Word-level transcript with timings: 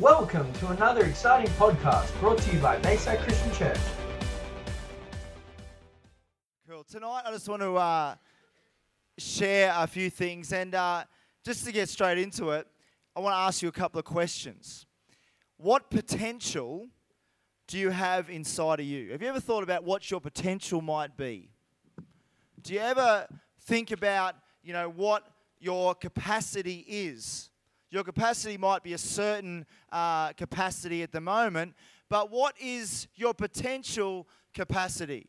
Welcome 0.00 0.52
to 0.54 0.70
another 0.70 1.04
exciting 1.04 1.48
podcast 1.52 2.18
brought 2.18 2.38
to 2.38 2.52
you 2.52 2.58
by 2.58 2.78
Bayside 2.78 3.20
Christian 3.20 3.52
Church. 3.52 3.78
Cool. 6.68 6.82
Tonight, 6.82 7.22
I 7.24 7.30
just 7.30 7.48
want 7.48 7.62
to 7.62 7.76
uh, 7.76 8.16
share 9.18 9.72
a 9.76 9.86
few 9.86 10.10
things. 10.10 10.52
And 10.52 10.74
uh, 10.74 11.04
just 11.44 11.64
to 11.66 11.70
get 11.70 11.88
straight 11.88 12.18
into 12.18 12.50
it, 12.50 12.66
I 13.14 13.20
want 13.20 13.34
to 13.34 13.38
ask 13.38 13.62
you 13.62 13.68
a 13.68 13.72
couple 13.72 14.00
of 14.00 14.04
questions. 14.04 14.84
What 15.58 15.90
potential 15.90 16.88
do 17.68 17.78
you 17.78 17.90
have 17.90 18.28
inside 18.28 18.80
of 18.80 18.86
you? 18.86 19.12
Have 19.12 19.22
you 19.22 19.28
ever 19.28 19.38
thought 19.38 19.62
about 19.62 19.84
what 19.84 20.10
your 20.10 20.20
potential 20.20 20.80
might 20.80 21.16
be? 21.16 21.50
Do 22.60 22.74
you 22.74 22.80
ever 22.80 23.28
think 23.60 23.92
about, 23.92 24.34
you 24.60 24.72
know, 24.72 24.88
what 24.88 25.24
your 25.60 25.94
capacity 25.94 26.84
is? 26.88 27.50
Your 27.94 28.02
capacity 28.02 28.56
might 28.56 28.82
be 28.82 28.94
a 28.94 28.98
certain 28.98 29.66
uh, 29.92 30.32
capacity 30.32 31.04
at 31.04 31.12
the 31.12 31.20
moment, 31.20 31.76
but 32.08 32.28
what 32.28 32.56
is 32.60 33.06
your 33.14 33.32
potential 33.32 34.26
capacity? 34.52 35.28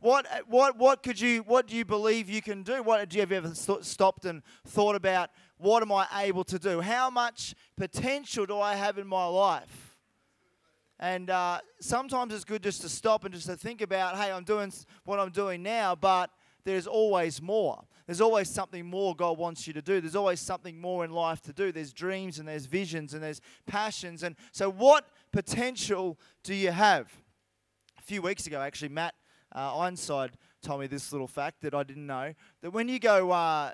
What, 0.00 0.26
what, 0.46 0.78
what 0.78 1.02
could 1.02 1.20
you, 1.20 1.40
what 1.42 1.66
do 1.66 1.76
you 1.76 1.84
believe 1.84 2.30
you 2.30 2.40
can 2.40 2.62
do? 2.62 2.82
What, 2.82 3.06
do 3.10 3.16
you 3.16 3.20
have 3.20 3.32
ever 3.32 3.54
st- 3.54 3.84
stopped 3.84 4.24
and 4.24 4.42
thought 4.66 4.94
about 4.94 5.28
what 5.58 5.82
am 5.82 5.92
I 5.92 6.06
able 6.22 6.44
to 6.44 6.58
do? 6.58 6.80
How 6.80 7.10
much 7.10 7.54
potential 7.76 8.46
do 8.46 8.58
I 8.58 8.74
have 8.74 8.96
in 8.96 9.06
my 9.06 9.26
life? 9.26 9.98
And 10.98 11.28
uh, 11.28 11.58
sometimes 11.78 12.32
it's 12.32 12.44
good 12.44 12.62
just 12.62 12.80
to 12.80 12.88
stop 12.88 13.26
and 13.26 13.34
just 13.34 13.48
to 13.48 13.56
think 13.56 13.82
about, 13.82 14.16
hey, 14.16 14.32
I'm 14.32 14.44
doing 14.44 14.72
what 15.04 15.20
I'm 15.20 15.30
doing 15.30 15.62
now, 15.62 15.94
but 15.94 16.30
there's 16.64 16.86
always 16.86 17.42
more. 17.42 17.84
There's 18.08 18.22
always 18.22 18.48
something 18.48 18.86
more 18.86 19.14
God 19.14 19.36
wants 19.36 19.66
you 19.66 19.74
to 19.74 19.82
do. 19.82 20.00
There's 20.00 20.16
always 20.16 20.40
something 20.40 20.80
more 20.80 21.04
in 21.04 21.10
life 21.10 21.42
to 21.42 21.52
do. 21.52 21.70
There's 21.70 21.92
dreams 21.92 22.38
and 22.38 22.48
there's 22.48 22.64
visions 22.64 23.12
and 23.12 23.22
there's 23.22 23.42
passions. 23.66 24.22
And 24.22 24.34
so, 24.50 24.70
what 24.70 25.10
potential 25.30 26.18
do 26.42 26.54
you 26.54 26.70
have? 26.70 27.12
A 27.98 28.02
few 28.02 28.22
weeks 28.22 28.46
ago, 28.46 28.62
actually, 28.62 28.88
Matt 28.88 29.14
uh, 29.54 29.76
Ironside 29.76 30.38
told 30.62 30.80
me 30.80 30.86
this 30.86 31.12
little 31.12 31.26
fact 31.26 31.60
that 31.60 31.74
I 31.74 31.82
didn't 31.82 32.06
know 32.06 32.32
that 32.62 32.70
when 32.70 32.88
you 32.88 32.98
go 32.98 33.30
uh, 33.30 33.72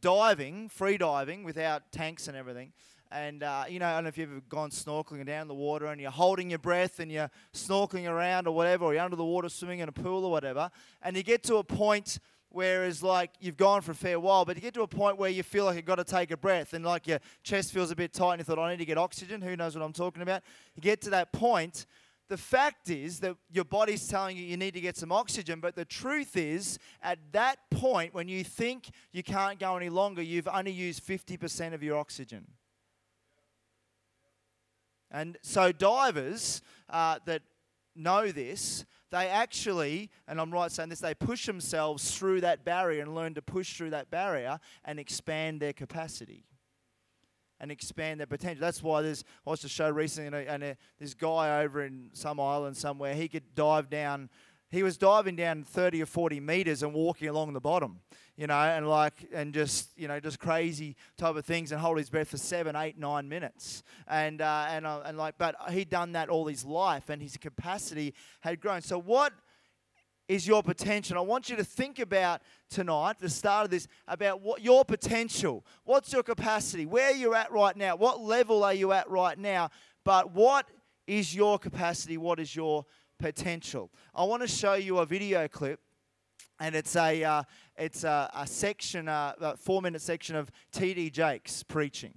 diving, 0.00 0.68
free 0.68 0.98
diving, 0.98 1.44
without 1.44 1.92
tanks 1.92 2.26
and 2.26 2.36
everything, 2.36 2.72
and 3.12 3.44
uh, 3.44 3.66
you 3.68 3.78
know, 3.78 3.86
I 3.86 3.94
don't 3.94 4.02
know 4.02 4.08
if 4.08 4.18
you've 4.18 4.32
ever 4.32 4.40
gone 4.48 4.70
snorkeling 4.70 5.24
down 5.24 5.46
the 5.46 5.54
water 5.54 5.86
and 5.86 6.00
you're 6.00 6.10
holding 6.10 6.50
your 6.50 6.58
breath 6.58 6.98
and 6.98 7.12
you're 7.12 7.30
snorkeling 7.54 8.10
around 8.10 8.48
or 8.48 8.54
whatever, 8.56 8.86
or 8.86 8.94
you're 8.94 9.04
under 9.04 9.16
the 9.16 9.24
water 9.24 9.48
swimming 9.48 9.78
in 9.78 9.88
a 9.88 9.92
pool 9.92 10.24
or 10.24 10.32
whatever, 10.32 10.72
and 11.02 11.16
you 11.16 11.22
get 11.22 11.44
to 11.44 11.58
a 11.58 11.62
point 11.62 12.18
Whereas, 12.56 13.02
like, 13.02 13.32
you've 13.38 13.58
gone 13.58 13.82
for 13.82 13.92
a 13.92 13.94
fair 13.94 14.18
while, 14.18 14.46
but 14.46 14.56
you 14.56 14.62
get 14.62 14.72
to 14.72 14.80
a 14.80 14.86
point 14.86 15.18
where 15.18 15.28
you 15.28 15.42
feel 15.42 15.66
like 15.66 15.76
you've 15.76 15.84
got 15.84 15.96
to 15.96 16.04
take 16.04 16.30
a 16.30 16.38
breath 16.38 16.72
and, 16.72 16.82
like, 16.82 17.06
your 17.06 17.18
chest 17.42 17.70
feels 17.70 17.90
a 17.90 17.94
bit 17.94 18.14
tight 18.14 18.32
and 18.32 18.40
you 18.40 18.44
thought, 18.44 18.58
I 18.58 18.70
need 18.70 18.78
to 18.78 18.86
get 18.86 18.96
oxygen. 18.96 19.42
Who 19.42 19.56
knows 19.56 19.76
what 19.76 19.84
I'm 19.84 19.92
talking 19.92 20.22
about? 20.22 20.42
You 20.74 20.80
get 20.80 21.02
to 21.02 21.10
that 21.10 21.34
point. 21.34 21.84
The 22.30 22.38
fact 22.38 22.88
is 22.88 23.20
that 23.20 23.36
your 23.50 23.66
body's 23.66 24.08
telling 24.08 24.38
you 24.38 24.42
you 24.42 24.56
need 24.56 24.72
to 24.72 24.80
get 24.80 24.96
some 24.96 25.12
oxygen, 25.12 25.60
but 25.60 25.76
the 25.76 25.84
truth 25.84 26.34
is, 26.34 26.78
at 27.02 27.18
that 27.32 27.58
point, 27.70 28.14
when 28.14 28.26
you 28.26 28.42
think 28.42 28.88
you 29.12 29.22
can't 29.22 29.58
go 29.58 29.76
any 29.76 29.90
longer, 29.90 30.22
you've 30.22 30.48
only 30.48 30.72
used 30.72 31.06
50% 31.06 31.74
of 31.74 31.82
your 31.82 31.98
oxygen. 31.98 32.46
And 35.10 35.36
so, 35.42 35.72
divers 35.72 36.62
uh, 36.88 37.18
that 37.26 37.42
know 37.94 38.32
this, 38.32 38.86
they 39.10 39.28
actually, 39.28 40.10
and 40.26 40.40
I'm 40.40 40.50
right 40.50 40.70
saying 40.70 40.88
this, 40.88 41.00
they 41.00 41.14
push 41.14 41.46
themselves 41.46 42.16
through 42.16 42.40
that 42.42 42.64
barrier 42.64 43.02
and 43.02 43.14
learn 43.14 43.34
to 43.34 43.42
push 43.42 43.76
through 43.76 43.90
that 43.90 44.10
barrier 44.10 44.58
and 44.84 44.98
expand 44.98 45.60
their 45.60 45.72
capacity 45.72 46.44
and 47.60 47.70
expand 47.70 48.20
their 48.20 48.26
potential. 48.26 48.60
That's 48.60 48.82
why 48.82 49.02
there's, 49.02 49.24
I 49.46 49.50
watched 49.50 49.64
a 49.64 49.68
show 49.68 49.88
recently, 49.88 50.26
and, 50.26 50.34
uh, 50.34 50.52
and 50.52 50.62
a, 50.64 50.76
this 50.98 51.14
guy 51.14 51.62
over 51.62 51.84
in 51.84 52.10
some 52.12 52.40
island 52.40 52.76
somewhere, 52.76 53.14
he 53.14 53.28
could 53.28 53.54
dive 53.54 53.88
down 53.88 54.28
he 54.68 54.82
was 54.82 54.96
diving 54.96 55.36
down 55.36 55.62
30 55.62 56.02
or 56.02 56.06
40 56.06 56.40
meters 56.40 56.82
and 56.82 56.92
walking 56.92 57.28
along 57.28 57.52
the 57.52 57.60
bottom, 57.60 58.00
you 58.36 58.46
know, 58.46 58.54
and 58.54 58.88
like, 58.88 59.28
and 59.32 59.54
just, 59.54 59.90
you 59.96 60.08
know, 60.08 60.20
just 60.20 60.38
crazy 60.38 60.96
type 61.16 61.36
of 61.36 61.44
things 61.44 61.72
and 61.72 61.80
hold 61.80 61.98
his 61.98 62.10
breath 62.10 62.28
for 62.28 62.36
seven, 62.36 62.76
eight, 62.76 62.98
nine 62.98 63.28
minutes. 63.28 63.82
And, 64.06 64.42
uh, 64.42 64.66
and, 64.68 64.86
uh, 64.86 65.02
and 65.04 65.16
like, 65.16 65.36
but 65.38 65.56
he'd 65.70 65.88
done 65.88 66.12
that 66.12 66.28
all 66.28 66.46
his 66.46 66.64
life 66.64 67.08
and 67.08 67.22
his 67.22 67.36
capacity 67.36 68.14
had 68.40 68.60
grown. 68.60 68.82
So, 68.82 68.98
what 68.98 69.32
is 70.28 70.46
your 70.46 70.62
potential? 70.62 71.16
I 71.16 71.22
want 71.22 71.48
you 71.48 71.56
to 71.56 71.64
think 71.64 71.98
about 71.98 72.42
tonight, 72.68 73.16
the 73.20 73.30
start 73.30 73.64
of 73.64 73.70
this, 73.70 73.88
about 74.06 74.42
what 74.42 74.60
your 74.60 74.84
potential. 74.84 75.64
What's 75.84 76.12
your 76.12 76.22
capacity? 76.22 76.84
Where 76.84 77.12
you're 77.12 77.34
at 77.34 77.50
right 77.52 77.76
now? 77.76 77.96
What 77.96 78.20
level 78.20 78.64
are 78.64 78.74
you 78.74 78.92
at 78.92 79.08
right 79.08 79.38
now? 79.38 79.70
But 80.04 80.32
what 80.32 80.66
is 81.06 81.34
your 81.34 81.58
capacity? 81.58 82.18
What 82.18 82.38
is 82.38 82.54
your 82.54 82.84
potential. 83.18 83.90
I 84.14 84.24
want 84.24 84.42
to 84.42 84.48
show 84.48 84.74
you 84.74 84.98
a 84.98 85.06
video 85.06 85.48
clip, 85.48 85.80
and 86.58 86.74
it's 86.74 86.96
a 86.96 87.22
uh, 87.24 87.42
it's 87.76 88.04
a, 88.04 88.30
a 88.34 88.46
section, 88.46 89.08
uh, 89.08 89.34
a 89.40 89.56
four 89.56 89.82
minute 89.82 90.02
section 90.02 90.36
of 90.36 90.50
T.D. 90.72 91.10
Jakes 91.10 91.62
preaching. 91.62 92.14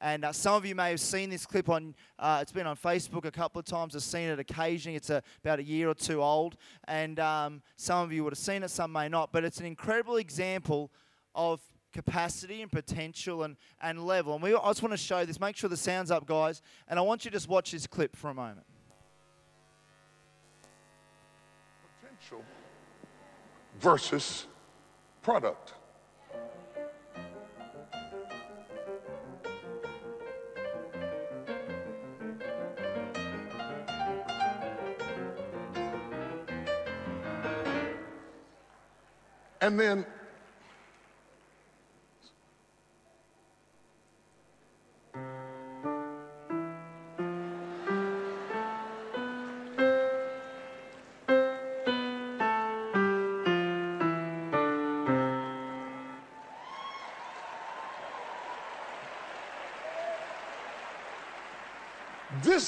And 0.00 0.24
uh, 0.24 0.32
some 0.32 0.54
of 0.54 0.64
you 0.64 0.74
may 0.74 0.90
have 0.90 1.00
seen 1.00 1.28
this 1.28 1.44
clip 1.44 1.68
on, 1.68 1.94
uh, 2.20 2.38
it's 2.40 2.52
been 2.52 2.68
on 2.68 2.76
Facebook 2.76 3.24
a 3.24 3.32
couple 3.32 3.58
of 3.58 3.64
times. 3.64 3.96
I've 3.96 4.02
seen 4.02 4.28
it 4.28 4.38
occasionally. 4.38 4.94
It's 4.94 5.10
a, 5.10 5.22
about 5.42 5.58
a 5.58 5.62
year 5.64 5.88
or 5.88 5.94
two 5.94 6.22
old. 6.22 6.56
And 6.86 7.18
um, 7.18 7.62
some 7.76 8.04
of 8.04 8.12
you 8.12 8.22
would 8.22 8.32
have 8.32 8.38
seen 8.38 8.62
it, 8.62 8.70
some 8.70 8.92
may 8.92 9.08
not. 9.08 9.32
But 9.32 9.42
it's 9.42 9.58
an 9.58 9.66
incredible 9.66 10.16
example 10.16 10.92
of 11.34 11.60
capacity 11.92 12.62
and 12.62 12.70
potential 12.70 13.42
and, 13.42 13.56
and 13.82 14.04
level. 14.04 14.34
And 14.34 14.42
we, 14.42 14.54
I 14.54 14.68
just 14.68 14.82
want 14.82 14.92
to 14.92 14.96
show 14.96 15.24
this. 15.24 15.40
Make 15.40 15.56
sure 15.56 15.68
the 15.68 15.76
sound's 15.76 16.12
up, 16.12 16.26
guys. 16.26 16.62
And 16.86 16.96
I 16.96 17.02
want 17.02 17.24
you 17.24 17.32
to 17.32 17.36
just 17.36 17.48
watch 17.48 17.72
this 17.72 17.88
clip 17.88 18.14
for 18.14 18.30
a 18.30 18.34
moment. 18.34 18.66
Versus 23.80 24.46
product. 25.22 25.74
And 39.60 39.78
then 39.78 40.06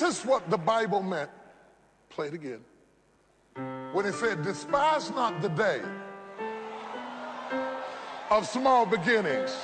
This 0.00 0.21
is 0.21 0.25
what 0.25 0.49
the 0.49 0.56
Bible 0.56 1.03
meant. 1.03 1.28
Play 2.09 2.28
it 2.28 2.33
again. 2.33 2.61
When 3.93 4.06
it 4.06 4.15
said, 4.15 4.43
despise 4.43 5.11
not 5.11 5.43
the 5.43 5.50
day 5.50 5.83
of 8.31 8.47
small 8.47 8.87
beginnings. 8.87 9.55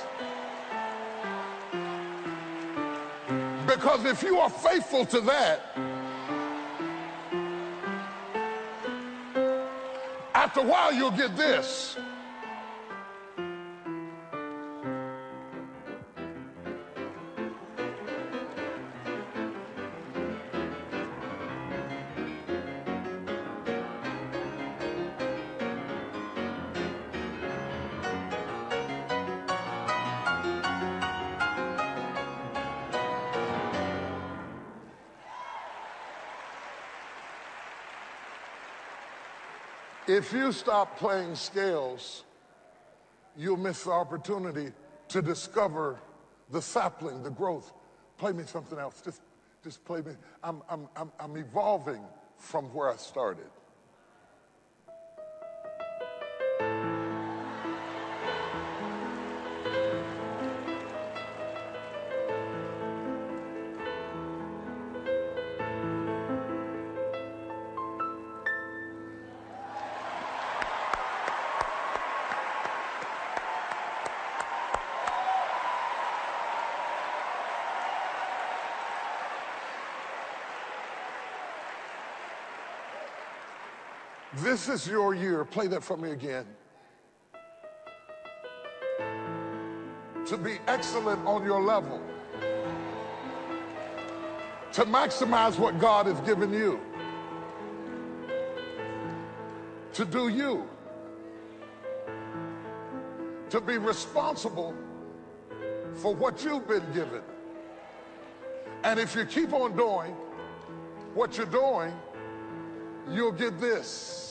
Because 3.66 4.04
if 4.04 4.22
you 4.22 4.38
are 4.38 4.50
faithful 4.50 5.06
to 5.06 5.20
that, 5.22 5.74
after 10.34 10.60
a 10.60 10.64
while 10.64 10.92
you'll 10.92 11.12
get 11.12 11.34
this. 11.34 11.96
If 40.08 40.32
you 40.32 40.52
stop 40.52 40.96
playing 40.98 41.34
scales, 41.34 42.22
you'll 43.36 43.56
miss 43.56 43.84
the 43.84 43.90
opportunity 43.90 44.72
to 45.08 45.20
discover 45.20 45.98
the 46.50 46.62
sapling, 46.62 47.24
the 47.24 47.30
growth. 47.30 47.72
Play 48.16 48.32
me 48.32 48.44
something 48.44 48.78
else. 48.78 49.02
Just, 49.04 49.20
just 49.64 49.84
play 49.84 50.02
me. 50.02 50.12
I'm, 50.44 50.62
I'm, 50.70 50.88
I'm, 50.96 51.10
I'm 51.18 51.36
evolving 51.36 52.02
from 52.38 52.66
where 52.66 52.88
I 52.88 52.96
started. 52.96 53.46
This 84.56 84.70
is 84.70 84.88
your 84.88 85.14
year. 85.14 85.44
Play 85.44 85.66
that 85.66 85.84
for 85.84 85.98
me 85.98 86.12
again. 86.12 86.46
To 90.28 90.38
be 90.38 90.56
excellent 90.66 91.26
on 91.26 91.44
your 91.44 91.62
level. 91.62 92.00
To 94.72 94.86
maximize 94.86 95.58
what 95.58 95.78
God 95.78 96.06
has 96.06 96.18
given 96.20 96.54
you. 96.54 96.80
To 99.92 100.06
do 100.06 100.28
you. 100.28 100.66
To 103.50 103.60
be 103.60 103.76
responsible 103.76 104.74
for 105.96 106.14
what 106.14 106.42
you've 106.42 106.66
been 106.66 106.90
given. 106.94 107.20
And 108.84 108.98
if 108.98 109.14
you 109.14 109.26
keep 109.26 109.52
on 109.52 109.76
doing 109.76 110.14
what 111.12 111.36
you're 111.36 111.44
doing, 111.44 111.92
you'll 113.10 113.32
get 113.32 113.60
this. 113.60 114.25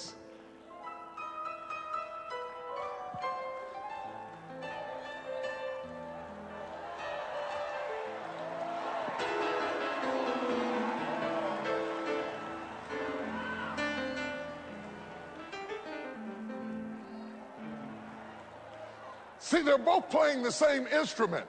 See, 19.56 19.62
they're 19.62 19.78
both 19.78 20.10
playing 20.10 20.44
the 20.44 20.52
same 20.52 20.86
instrument 20.88 21.46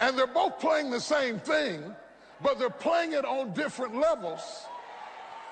and 0.00 0.16
they're 0.16 0.26
both 0.26 0.58
playing 0.58 0.90
the 0.90 0.98
same 0.98 1.38
thing, 1.38 1.94
but 2.42 2.58
they're 2.58 2.70
playing 2.70 3.12
it 3.12 3.26
on 3.26 3.52
different 3.52 3.94
levels. 3.94 4.40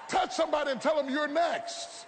Touch 0.09 0.33
somebody 0.33 0.71
and 0.71 0.81
tell 0.81 0.97
them 0.97 1.13
you're 1.13 1.29
next. 1.29 2.07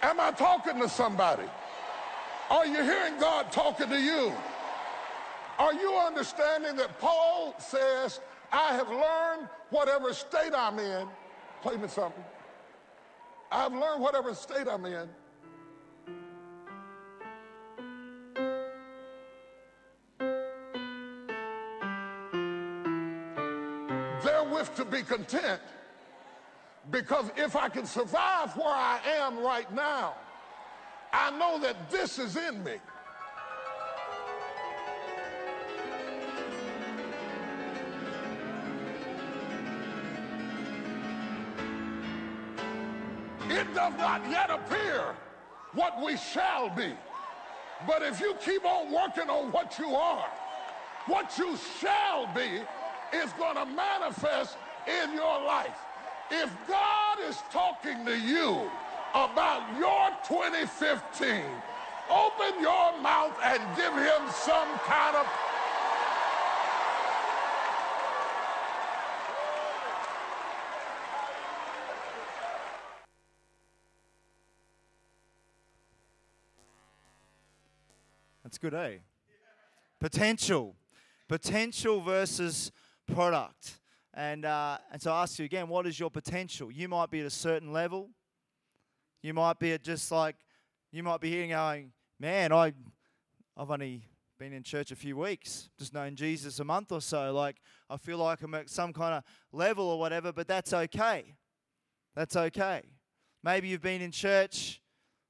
Am 0.00 0.18
I 0.18 0.30
talking 0.30 0.80
to 0.80 0.88
somebody? 0.88 1.44
Are 2.48 2.64
you 2.64 2.82
hearing 2.82 3.20
God 3.20 3.52
talking 3.52 3.90
to 3.90 4.00
you? 4.00 4.32
Are 5.60 5.74
you 5.74 5.92
understanding 5.92 6.74
that 6.76 6.98
Paul 6.98 7.54
says, 7.58 8.20
I 8.50 8.72
have 8.76 8.88
learned 8.88 9.46
whatever 9.68 10.14
state 10.14 10.54
I'm 10.56 10.78
in? 10.78 11.06
Play 11.60 11.76
me 11.76 11.86
something. 11.86 12.24
I've 13.52 13.74
learned 13.74 14.00
whatever 14.00 14.34
state 14.34 14.66
I'm 14.66 14.86
in. 14.86 15.06
Therewith 24.24 24.74
to 24.76 24.86
be 24.86 25.02
content, 25.02 25.60
because 26.90 27.30
if 27.36 27.54
I 27.54 27.68
can 27.68 27.84
survive 27.84 28.56
where 28.56 28.66
I 28.66 28.98
am 29.18 29.38
right 29.40 29.70
now, 29.74 30.14
I 31.12 31.30
know 31.38 31.60
that 31.60 31.90
this 31.90 32.18
is 32.18 32.38
in 32.38 32.64
me. 32.64 32.76
Does 43.80 43.98
not 43.98 44.20
yet 44.30 44.50
appear 44.50 45.14
what 45.72 46.02
we 46.04 46.14
shall 46.14 46.68
be. 46.68 46.92
But 47.86 48.02
if 48.02 48.20
you 48.20 48.34
keep 48.44 48.62
on 48.66 48.92
working 48.92 49.30
on 49.30 49.50
what 49.52 49.78
you 49.78 49.94
are, 49.94 50.28
what 51.06 51.38
you 51.38 51.56
shall 51.80 52.28
be 52.34 52.60
is 53.16 53.32
going 53.38 53.56
to 53.56 53.64
manifest 53.64 54.58
in 54.86 55.14
your 55.14 55.40
life. 55.46 55.78
If 56.30 56.54
God 56.68 57.20
is 57.26 57.42
talking 57.50 58.04
to 58.04 58.18
you 58.18 58.70
about 59.14 59.62
your 59.78 60.10
2015, 60.28 61.40
open 62.10 62.60
your 62.60 63.00
mouth 63.00 63.34
and 63.42 63.62
give 63.76 63.94
him 63.94 64.28
some 64.44 64.68
kind 64.84 65.16
of 65.16 65.26
That's 78.50 78.58
good, 78.58 78.74
eh? 78.74 78.96
Potential. 80.00 80.74
Potential 81.28 82.00
versus 82.00 82.72
product. 83.06 83.78
And, 84.12 84.44
uh, 84.44 84.78
and 84.90 85.00
so 85.00 85.12
I 85.12 85.22
ask 85.22 85.38
you 85.38 85.44
again, 85.44 85.68
what 85.68 85.86
is 85.86 86.00
your 86.00 86.10
potential? 86.10 86.68
You 86.68 86.88
might 86.88 87.12
be 87.12 87.20
at 87.20 87.26
a 87.26 87.30
certain 87.30 87.72
level. 87.72 88.10
You 89.22 89.34
might 89.34 89.60
be 89.60 89.72
at 89.72 89.84
just 89.84 90.10
like, 90.10 90.34
you 90.90 91.04
might 91.04 91.20
be 91.20 91.30
here 91.30 91.46
going, 91.46 91.92
man, 92.18 92.52
I, 92.52 92.72
I've 93.56 93.70
only 93.70 94.02
been 94.36 94.52
in 94.52 94.64
church 94.64 94.90
a 94.90 94.96
few 94.96 95.16
weeks, 95.16 95.68
just 95.78 95.94
known 95.94 96.16
Jesus 96.16 96.58
a 96.58 96.64
month 96.64 96.90
or 96.90 97.00
so. 97.00 97.32
Like, 97.32 97.54
I 97.88 97.98
feel 97.98 98.18
like 98.18 98.42
I'm 98.42 98.56
at 98.56 98.68
some 98.68 98.92
kind 98.92 99.14
of 99.14 99.22
level 99.52 99.88
or 99.88 100.00
whatever, 100.00 100.32
but 100.32 100.48
that's 100.48 100.72
okay. 100.72 101.36
That's 102.16 102.34
okay. 102.34 102.82
Maybe 103.44 103.68
you've 103.68 103.80
been 103.80 104.00
in 104.02 104.10
church 104.10 104.80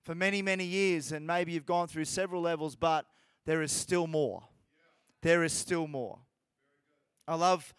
for 0.02 0.14
many, 0.14 0.43
many 0.43 0.64
years, 0.64 1.12
and 1.12 1.26
maybe 1.26 1.52
you've 1.52 1.67
gone 1.67 1.88
through 1.88 2.06
several 2.06 2.43
levels, 2.43 2.76
but 2.76 3.06
there 3.44 3.62
is 3.62 3.73
still 3.73 4.06
more. 4.06 4.44
There 5.23 5.44
is 5.44 5.52
still 5.52 5.87
more. 5.87 6.20
I 7.29 7.35
love 7.35 7.75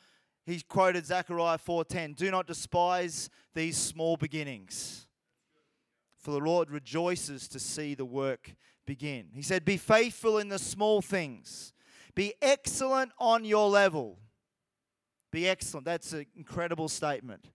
he 0.46 0.62
quoted 0.62 1.06
Zechariah 1.06 1.58
4:10, 1.58 2.14
"Do 2.14 2.30
not 2.32 2.48
despise 2.48 3.30
these 3.54 3.78
small 3.78 4.18
beginnings, 4.18 5.08
for 6.18 6.32
the 6.32 6.40
Lord 6.40 6.72
rejoices 6.72 7.48
to 7.50 7.60
see 7.60 7.94
the 7.94 8.06
work 8.06 8.56
begin." 8.86 9.32
He 9.34 9.42
said, 9.42 9.66
"Be 9.66 9.78
faithful 9.78 10.38
in 10.38 10.50
the 10.50 10.60
small 10.60 11.02
things. 11.02 11.74
Be 12.16 12.34
excellent 12.42 13.12
on 13.18 13.46
your 13.46 13.70
level. 13.70 14.20
Be 15.32 15.48
excellent." 15.48 15.86
That's 15.86 16.14
an 16.14 16.26
incredible 16.36 16.90
statement. 16.90 17.52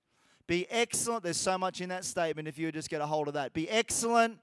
Be 0.47 0.69
excellent. 0.71 1.25
There's 1.25 1.37
so 1.37 1.59
much 1.59 1.81
in 1.81 1.89
that 1.89 2.05
statement 2.05 2.47
if 2.47 2.57
you 2.57 2.71
just 2.71 2.89
get 2.89 3.01
a 3.01 3.07
hold 3.07 3.29
of 3.29 3.35
that. 3.35 3.53
Be 3.53 3.69
excellent 3.69 4.41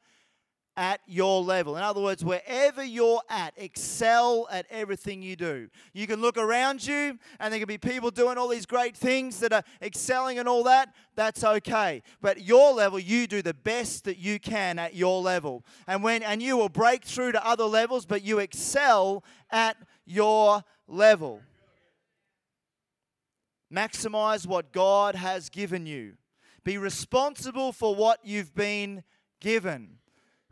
at 0.76 1.02
your 1.06 1.42
level. 1.42 1.78
In 1.78 1.84
other 1.84 2.02
words, 2.02 2.24
wherever 2.24 2.84
you're 2.84 3.22
at, 3.30 3.54
excel 3.58 4.48
at 4.52 4.66
everything 4.70 5.22
you 5.22 5.36
do. 5.36 5.70
You 5.94 6.08
can 6.08 6.22
look 6.22 6.38
around 6.38 6.86
you 6.86 7.20
and 7.40 7.52
there 7.52 7.60
can 7.60 7.68
be 7.68 7.78
people 7.78 8.10
doing 8.12 8.38
all 8.38 8.48
these 8.48 8.66
great 8.66 8.98
things 8.98 9.40
that 9.40 9.54
are 9.54 9.64
excelling 9.82 10.40
and 10.40 10.48
all 10.48 10.64
that. 10.64 10.94
That's 11.16 11.44
okay. 11.44 12.02
But 12.22 12.42
your 12.42 12.74
level, 12.74 13.00
you 13.00 13.28
do 13.28 13.42
the 13.42 13.54
best 13.54 14.06
that 14.06 14.18
you 14.18 14.40
can 14.40 14.80
at 14.80 14.96
your 14.96 15.22
level. 15.22 15.64
And 15.88 16.04
when 16.04 16.24
and 16.24 16.42
you 16.42 16.58
will 16.58 16.70
break 16.70 17.04
through 17.04 17.34
to 17.34 17.48
other 17.48 17.66
levels, 17.66 18.06
but 18.06 18.24
you 18.24 18.40
excel 18.40 19.24
at 19.52 19.78
your 20.06 20.64
level. 20.88 21.42
Maximize 23.72 24.46
what 24.48 24.72
God 24.72 25.16
has 25.16 25.50
given 25.50 25.86
you. 25.86 26.14
Be 26.64 26.78
responsible 26.78 27.72
for 27.72 27.96
what 27.96 28.20
you've 28.24 28.56
been 28.56 29.04
given. 29.40 29.98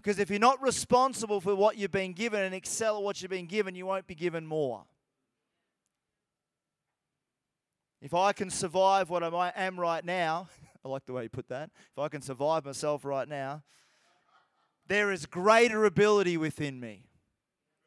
Because 0.01 0.17
if 0.17 0.31
you're 0.31 0.39
not 0.39 0.60
responsible 0.63 1.39
for 1.39 1.55
what 1.55 1.77
you've 1.77 1.91
been 1.91 2.13
given 2.13 2.41
and 2.41 2.55
excel 2.55 2.98
at 2.98 3.03
what 3.03 3.22
you've 3.22 3.29
been 3.29 3.46
given, 3.46 3.75
you 3.75 3.86
won't 3.86 4.08
be 4.08 4.15
given 4.15 4.48
more. 4.48 4.84
If 8.01 8.15
I 8.15 8.34
can 8.34 8.50
survive 8.50 9.12
what 9.12 9.24
I 9.24 9.53
am 9.55 9.79
right 9.79 10.03
now, 10.03 10.48
I 10.86 10.88
like 10.88 11.05
the 11.05 11.13
way 11.13 11.24
you 11.24 11.29
put 11.29 11.50
that. 11.50 11.70
If 11.91 12.00
I 12.00 12.08
can 12.08 12.24
survive 12.24 12.65
myself 12.65 13.05
right 13.05 13.27
now, 13.27 13.62
there 14.88 15.12
is 15.12 15.27
greater 15.27 15.86
ability 15.86 16.36
within 16.36 16.79
me. 16.79 17.03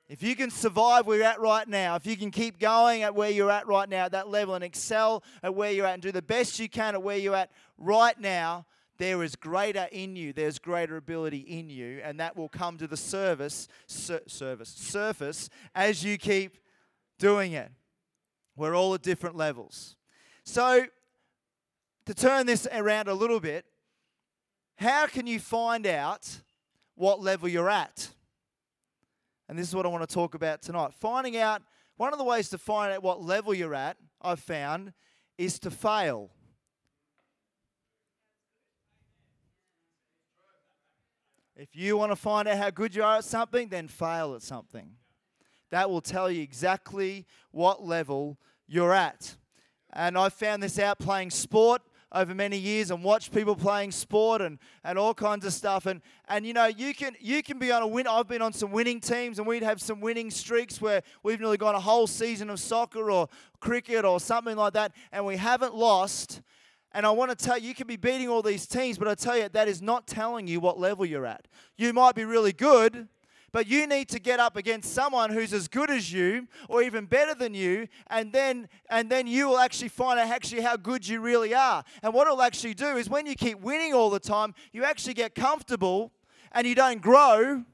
If 0.09 0.23
you 0.23 0.37
can 0.37 0.51
survive 0.51 1.09
where 1.09 1.17
you're 1.19 1.27
at 1.27 1.41
right 1.41 1.67
now, 1.67 1.97
if 1.97 2.07
you 2.07 2.17
can 2.17 2.31
keep 2.31 2.61
going 2.61 3.03
at 3.03 3.17
where 3.17 3.31
you're 3.31 3.51
at 3.51 3.67
right 3.67 3.89
now, 3.89 4.05
at 4.05 4.13
that 4.13 4.29
level, 4.29 4.55
and 4.55 4.63
excel 4.63 5.25
at 5.43 5.57
where 5.57 5.73
you're 5.73 5.87
at, 5.87 5.95
and 5.95 6.03
do 6.03 6.13
the 6.13 6.23
best 6.23 6.61
you 6.61 6.69
can 6.69 6.95
at 6.95 7.03
where 7.03 7.17
you're 7.17 7.35
at 7.35 7.51
right 7.77 8.19
now, 8.21 8.67
there 8.99 9.23
is 9.23 9.35
greater 9.35 9.89
in 9.91 10.15
you. 10.17 10.33
There's 10.33 10.59
greater 10.59 10.97
ability 10.97 11.39
in 11.39 11.69
you, 11.69 12.01
and 12.03 12.21
that 12.21 12.37
will 12.37 12.49
come 12.49 12.79
to 12.79 12.87
the 12.87 12.97
service, 12.97 13.69
sur- 13.87 14.23
service 14.27 14.69
surface 14.69 15.51
as 15.75 16.05
you 16.05 16.17
keep 16.17 16.59
doing 17.19 17.53
it. 17.53 17.71
We're 18.57 18.77
all 18.77 18.95
at 18.95 19.03
different 19.03 19.37
levels. 19.37 19.97
So, 20.45 20.87
to 22.07 22.15
turn 22.15 22.47
this 22.47 22.69
around 22.73 23.09
a 23.09 23.15
little 23.15 23.41
bit, 23.41 23.65
how 24.77 25.07
can 25.07 25.27
you 25.27 25.41
find 25.41 25.87
out 25.87 26.41
what 26.95 27.21
level 27.21 27.49
you're 27.49 27.71
at? 27.71 28.09
And 29.49 29.59
this 29.59 29.69
is 29.69 29.75
what 29.75 29.87
I 29.87 29.89
want 29.89 30.09
to 30.09 30.15
talk 30.15 30.35
about 30.35 30.63
tonight. 30.63 30.93
Finding 30.95 31.37
out, 31.37 31.63
one 31.97 32.13
of 32.13 32.19
the 32.19 32.25
ways 32.25 32.49
to 32.51 32.59
find 32.59 32.93
out 32.93 33.03
what 33.03 33.23
level 33.23 33.55
you're 33.55 33.75
at, 33.75 33.97
I've 34.21 34.41
found, 34.41 34.93
is 35.39 35.59
to 35.61 35.71
fail. 35.71 36.31
If 41.57 41.77
you 41.77 41.97
want 41.97 42.11
to 42.11 42.17
find 42.17 42.49
out 42.49 42.59
how 42.59 42.71
good 42.71 42.97
you 42.97 43.05
are 43.05 43.19
at 43.19 43.25
something, 43.25 43.69
then 43.69 43.87
fail 43.87 44.35
at 44.35 44.43
something. 44.43 44.91
That 45.71 45.89
will 45.89 46.01
tell 46.01 46.29
you 46.29 46.43
exactly 46.43 47.27
what 47.53 47.85
level 47.85 48.39
you're 48.67 48.93
at. 48.93 49.37
And 49.93 50.19
I 50.19 50.31
found 50.31 50.65
this 50.65 50.81
out 50.81 50.99
playing 50.99 51.31
sport 51.31 51.81
over 52.11 52.35
many 52.35 52.57
years 52.59 52.91
and 52.91 53.05
watched 53.05 53.33
people 53.33 53.55
playing 53.55 53.93
sport 53.93 54.41
and, 54.41 54.59
and 54.83 54.99
all 54.99 55.15
kinds 55.15 55.47
of 55.47 55.53
stuff. 55.53 55.87
And, 55.87 56.03
and 56.29 56.45
you 56.45 56.55
know, 56.55 56.67
you 56.67 56.93
can, 56.93 57.15
you 57.21 57.41
can 57.41 57.61
be 57.61 57.71
on 57.71 57.83
a 57.83 57.87
win. 57.87 58.09
I've 58.09 58.29
been 58.29 58.43
on 58.43 58.53
some 58.53 58.73
winning 58.73 59.01
teams 59.01 59.39
and 59.39 59.47
we'd 59.47 59.63
have 59.63 59.81
some 59.81 60.01
winning 60.01 60.33
streaks 60.33 60.81
where 60.81 61.03
we've 61.23 61.41
nearly 61.41 61.57
gone 61.57 61.77
a 61.77 61.81
whole 61.81 62.09
season 62.09 62.51
of 62.51 62.59
soccer 62.59 63.13
or 63.13 63.29
cricket 63.61 64.05
or 64.05 64.19
something 64.19 64.57
like 64.57 64.73
that 64.73 64.93
and 65.13 65.25
we 65.25 65.37
haven't 65.37 65.75
lost. 65.75 66.41
And 66.95 67.05
I 67.05 67.11
want 67.11 67.37
to 67.37 67.45
tell 67.45 67.59
you, 67.59 67.69
you 67.69 67.75
can 67.75 67.89
be 67.89 67.97
beating 67.97 68.29
all 68.29 68.41
these 68.41 68.67
teams, 68.69 68.99
but 68.99 69.09
I 69.09 69.17
tell 69.17 69.37
you, 69.37 69.49
that 69.49 69.67
is 69.67 69.83
not 69.83 70.07
telling 70.07 70.47
you 70.47 70.61
what 70.61 70.79
level 70.79 71.05
you're 71.05 71.27
at. 71.27 71.49
You 71.77 71.93
might 71.93 72.15
be 72.15 72.25
really 72.25 72.53
good, 72.53 73.09
but 73.51 73.67
you 73.67 73.89
need 73.89 74.09
to 74.11 74.21
get 74.21 74.39
up 74.39 74.57
against 74.57 74.95
someone 74.95 75.31
who's 75.31 75.53
as 75.53 75.67
good 75.67 75.91
as 75.91 76.13
you 76.13 76.47
or 76.69 76.83
even 76.83 77.07
better 77.07 77.35
than 77.35 77.53
you, 77.53 77.89
and 78.07 78.33
then 78.33 78.69
and 78.91 79.11
then 79.11 79.27
you 79.27 79.49
will 79.49 79.59
actually 79.59 79.89
find 79.89 80.21
out 80.21 80.29
actually 80.29 80.61
how 80.63 80.77
good 80.77 81.07
you 81.07 81.21
really 81.21 81.53
are. 81.53 81.83
And 82.03 82.15
what 82.15 82.29
it'll 82.29 82.43
actually 82.43 82.75
do 82.75 82.97
is 82.97 83.09
when 83.11 83.27
you 83.27 83.35
keep 83.35 83.61
winning 83.61 83.93
all 83.93 84.11
the 84.11 84.21
time, 84.21 84.55
you 84.73 84.85
actually 84.85 85.15
get 85.15 85.35
comfortable 85.35 86.13
and 86.53 86.67
you 86.67 86.77
don't 86.77 87.03
grow 87.03 87.65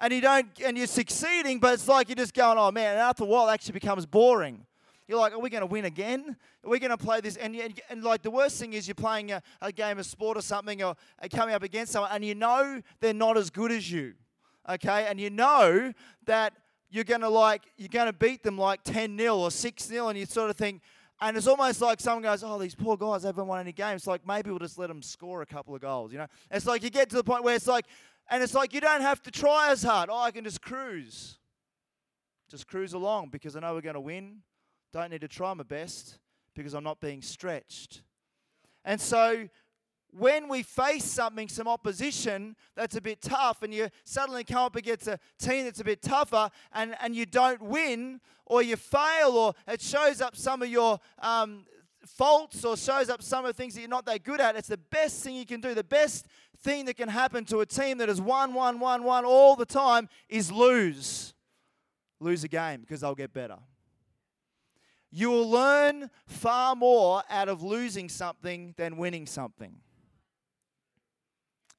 and 0.00 0.12
you 0.12 0.20
don't 0.20 0.48
and 0.64 0.76
you're 0.76 0.86
succeeding, 0.88 1.60
but 1.60 1.74
it's 1.74 1.86
like 1.88 2.08
you're 2.08 2.16
just 2.16 2.34
going, 2.34 2.58
oh 2.58 2.72
man, 2.72 2.92
and 2.92 3.00
after 3.00 3.22
a 3.22 3.26
while 3.26 3.48
it 3.48 3.52
actually 3.52 3.72
becomes 3.72 4.04
boring. 4.04 4.66
You're 5.06 5.18
like, 5.18 5.32
are 5.32 5.38
we 5.38 5.50
going 5.50 5.60
to 5.62 5.66
win 5.66 5.84
again? 5.84 6.36
Are 6.64 6.70
we 6.70 6.78
going 6.78 6.90
to 6.90 6.96
play 6.96 7.20
this? 7.20 7.36
And, 7.36 7.54
and, 7.56 7.78
and, 7.90 8.02
like 8.02 8.22
the 8.22 8.30
worst 8.30 8.58
thing 8.58 8.72
is 8.72 8.88
you're 8.88 8.94
playing 8.94 9.32
a, 9.32 9.42
a 9.60 9.70
game 9.70 9.98
of 9.98 10.06
sport 10.06 10.38
or 10.38 10.40
something 10.42 10.82
or 10.82 10.96
uh, 11.22 11.28
coming 11.30 11.54
up 11.54 11.62
against 11.62 11.92
someone 11.92 12.10
and 12.12 12.24
you 12.24 12.34
know 12.34 12.80
they're 13.00 13.12
not 13.12 13.36
as 13.36 13.50
good 13.50 13.70
as 13.70 13.90
you 13.90 14.14
okay, 14.68 15.06
and 15.08 15.20
you 15.20 15.30
know 15.30 15.92
that 16.26 16.54
you're 16.90 17.04
going 17.04 17.20
to 17.20 17.28
like 17.28 17.62
you're 17.76 17.88
going 17.88 18.06
to 18.06 18.12
beat 18.12 18.42
them 18.42 18.56
like 18.58 18.82
10 18.84 19.18
0 19.18 19.36
or 19.36 19.50
6 19.50 19.84
0 19.84 20.08
and 20.08 20.18
you 20.18 20.26
sort 20.26 20.50
of 20.50 20.56
think 20.56 20.80
and 21.20 21.36
it's 21.36 21.46
almost 21.46 21.80
like 21.80 22.00
someone 22.00 22.24
goes, 22.24 22.42
"Oh, 22.42 22.58
these 22.58 22.74
poor 22.74 22.96
guys 22.96 23.22
haven't 23.22 23.46
won 23.46 23.60
any 23.60 23.72
games." 23.72 24.06
Like 24.06 24.26
maybe 24.26 24.50
we'll 24.50 24.58
just 24.58 24.78
let 24.78 24.88
them 24.88 25.00
score 25.00 25.42
a 25.42 25.46
couple 25.46 25.74
of 25.74 25.80
goals. 25.80 26.12
You 26.12 26.18
know, 26.18 26.26
it's 26.50 26.66
like 26.66 26.82
you 26.82 26.90
get 26.90 27.08
to 27.10 27.16
the 27.16 27.24
point 27.24 27.44
where 27.44 27.54
it's 27.54 27.68
like, 27.68 27.86
and 28.28 28.42
it's 28.42 28.52
like 28.52 28.74
you 28.74 28.80
don't 28.80 29.00
have 29.00 29.22
to 29.22 29.30
try 29.30 29.70
as 29.70 29.84
hard. 29.84 30.10
Oh, 30.10 30.18
I 30.18 30.32
can 30.32 30.42
just 30.42 30.60
cruise, 30.60 31.38
just 32.50 32.66
cruise 32.66 32.94
along 32.94 33.28
because 33.30 33.54
I 33.54 33.60
know 33.60 33.74
we're 33.74 33.80
going 33.80 33.94
to 33.94 34.00
win. 34.00 34.42
Don't 34.94 35.10
need 35.10 35.22
to 35.22 35.28
try 35.28 35.52
my 35.54 35.64
best 35.64 36.20
because 36.54 36.72
I'm 36.72 36.84
not 36.84 37.00
being 37.00 37.20
stretched. 37.20 38.02
And 38.84 39.00
so 39.00 39.48
when 40.12 40.48
we 40.48 40.62
face 40.62 41.02
something, 41.02 41.48
some 41.48 41.66
opposition 41.66 42.54
that's 42.76 42.94
a 42.94 43.00
bit 43.00 43.20
tough, 43.20 43.64
and 43.64 43.74
you 43.74 43.88
suddenly 44.04 44.44
come 44.44 44.66
up 44.66 44.76
against 44.76 45.08
a 45.08 45.18
team 45.36 45.64
that's 45.64 45.80
a 45.80 45.84
bit 45.84 46.00
tougher, 46.00 46.48
and, 46.72 46.94
and 47.00 47.16
you 47.16 47.26
don't 47.26 47.60
win, 47.60 48.20
or 48.46 48.62
you 48.62 48.76
fail, 48.76 49.30
or 49.30 49.54
it 49.66 49.80
shows 49.80 50.20
up 50.20 50.36
some 50.36 50.62
of 50.62 50.68
your 50.68 51.00
um, 51.18 51.66
faults, 52.06 52.64
or 52.64 52.76
shows 52.76 53.10
up 53.10 53.20
some 53.20 53.44
of 53.44 53.48
the 53.48 53.60
things 53.60 53.74
that 53.74 53.80
you're 53.80 53.90
not 53.90 54.06
that 54.06 54.22
good 54.22 54.40
at, 54.40 54.54
it's 54.54 54.68
the 54.68 54.78
best 54.78 55.24
thing 55.24 55.34
you 55.34 55.44
can 55.44 55.60
do. 55.60 55.74
The 55.74 55.82
best 55.82 56.28
thing 56.58 56.84
that 56.84 56.96
can 56.96 57.08
happen 57.08 57.44
to 57.46 57.58
a 57.58 57.66
team 57.66 57.98
that 57.98 58.08
has 58.08 58.20
won, 58.20 58.54
won, 58.54 58.78
won, 58.78 59.02
won 59.02 59.24
all 59.24 59.56
the 59.56 59.66
time 59.66 60.08
is 60.28 60.52
lose. 60.52 61.34
Lose 62.20 62.44
a 62.44 62.48
game 62.48 62.82
because 62.82 63.00
they'll 63.00 63.16
get 63.16 63.32
better. 63.32 63.58
You 65.16 65.30
will 65.30 65.48
learn 65.48 66.10
far 66.26 66.74
more 66.74 67.22
out 67.30 67.48
of 67.48 67.62
losing 67.62 68.08
something 68.08 68.74
than 68.76 68.96
winning 68.96 69.26
something. 69.26 69.76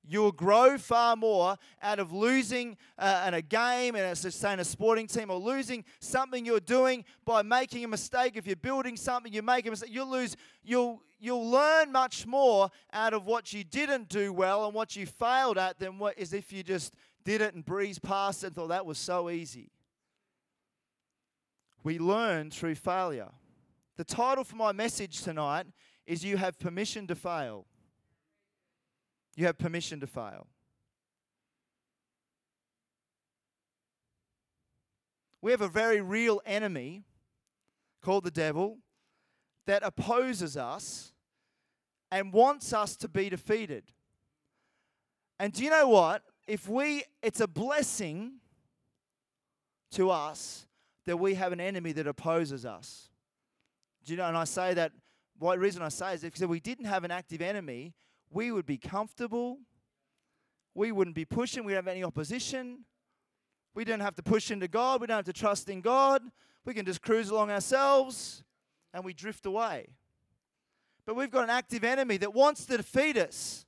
You'll 0.07 0.31
grow 0.31 0.77
far 0.77 1.17
more 1.17 1.57
out 1.81 1.99
of 1.99 2.13
losing 2.13 2.77
uh, 2.97 3.25
in 3.27 3.33
a 3.33 3.41
game, 3.41 3.95
and 3.95 4.05
it's 4.05 4.33
saying 4.33 4.59
a 4.59 4.63
sporting 4.63 5.07
team, 5.07 5.29
or 5.29 5.37
losing 5.37 5.83
something 5.99 6.45
you're 6.45 6.61
doing 6.61 7.03
by 7.25 7.41
making 7.41 7.83
a 7.83 7.89
mistake. 7.89 8.37
If 8.37 8.47
you're 8.47 8.55
building 8.55 8.95
something, 8.95 9.33
you 9.33 9.41
make 9.41 9.67
a 9.67 9.69
mistake, 9.69 9.89
you'll 9.91 10.09
lose. 10.09 10.37
You'll 10.63 11.01
you'll 11.19 11.49
learn 11.49 11.91
much 11.91 12.25
more 12.25 12.69
out 12.93 13.13
of 13.13 13.25
what 13.25 13.51
you 13.51 13.65
didn't 13.65 14.07
do 14.07 14.31
well 14.31 14.63
and 14.65 14.73
what 14.73 14.95
you 14.95 15.05
failed 15.05 15.57
at 15.57 15.77
than 15.77 15.99
what 15.99 16.17
is 16.17 16.31
if 16.31 16.53
you 16.53 16.63
just 16.63 16.93
did 17.25 17.41
it 17.41 17.53
and 17.53 17.65
breezed 17.65 18.01
past 18.01 18.45
it 18.45 18.47
and 18.47 18.55
thought 18.55 18.69
that 18.69 18.85
was 18.85 18.97
so 18.97 19.29
easy. 19.29 19.71
We 21.85 21.99
learn 21.99 22.49
through 22.49 22.75
failure. 22.75 23.29
The 23.95 24.03
title 24.03 24.43
for 24.43 24.55
my 24.55 24.71
message 24.71 25.21
tonight 25.21 25.67
is 26.07 26.25
You 26.25 26.35
Have 26.35 26.57
Permission 26.57 27.05
to 27.05 27.15
Fail. 27.15 27.67
You 29.35 29.45
have 29.45 29.59
permission 29.59 29.99
to 29.99 30.07
fail. 30.07 30.47
We 35.41 35.51
have 35.51 35.61
a 35.61 35.67
very 35.67 36.01
real 36.01 36.41
enemy 36.45 37.03
called 38.01 38.23
the 38.23 38.31
devil 38.31 38.79
that 39.67 39.83
opposes 39.83 40.57
us 40.57 41.13
and 42.11 42.33
wants 42.33 42.73
us 42.73 42.95
to 42.95 43.07
be 43.07 43.29
defeated. 43.29 43.83
And 45.39 45.53
do 45.53 45.63
you 45.63 45.69
know 45.69 45.89
what? 45.89 46.23
If 46.47 46.67
we, 46.67 47.03
it's 47.21 47.41
a 47.41 47.47
blessing 47.47 48.37
to 49.91 50.09
us 50.09 50.65
that 51.05 51.17
we 51.17 51.35
have 51.35 51.51
an 51.51 51.59
enemy 51.59 51.91
that 51.93 52.07
opposes 52.07 52.65
us. 52.65 53.09
Do 54.03 54.13
you 54.13 54.17
know? 54.17 54.27
And 54.27 54.37
I 54.37 54.43
say 54.43 54.73
that, 54.73 54.91
what 55.37 55.59
reason 55.59 55.81
I 55.81 55.89
say 55.89 56.13
is 56.13 56.21
because 56.21 56.41
if 56.41 56.49
we 56.49 56.59
didn't 56.59 56.85
have 56.85 57.03
an 57.03 57.11
active 57.11 57.41
enemy, 57.41 57.93
we 58.31 58.51
would 58.51 58.65
be 58.65 58.77
comfortable. 58.77 59.59
We 60.73 60.91
wouldn't 60.91 61.15
be 61.15 61.25
pushing. 61.25 61.63
We 61.63 61.73
don't 61.73 61.85
have 61.85 61.87
any 61.87 62.03
opposition. 62.03 62.85
We 63.73 63.83
don't 63.83 63.99
have 63.99 64.15
to 64.15 64.23
push 64.23 64.51
into 64.51 64.67
God. 64.67 65.01
We 65.01 65.07
don't 65.07 65.17
have 65.17 65.25
to 65.25 65.33
trust 65.33 65.69
in 65.69 65.81
God. 65.81 66.21
We 66.65 66.73
can 66.73 66.85
just 66.85 67.01
cruise 67.01 67.29
along 67.29 67.51
ourselves 67.51 68.43
and 68.93 69.03
we 69.03 69.13
drift 69.13 69.45
away. 69.45 69.87
But 71.05 71.15
we've 71.15 71.29
got 71.29 71.43
an 71.43 71.49
active 71.49 71.83
enemy 71.83 72.17
that 72.17 72.33
wants 72.33 72.65
to 72.65 72.77
defeat 72.77 73.17
us, 73.17 73.65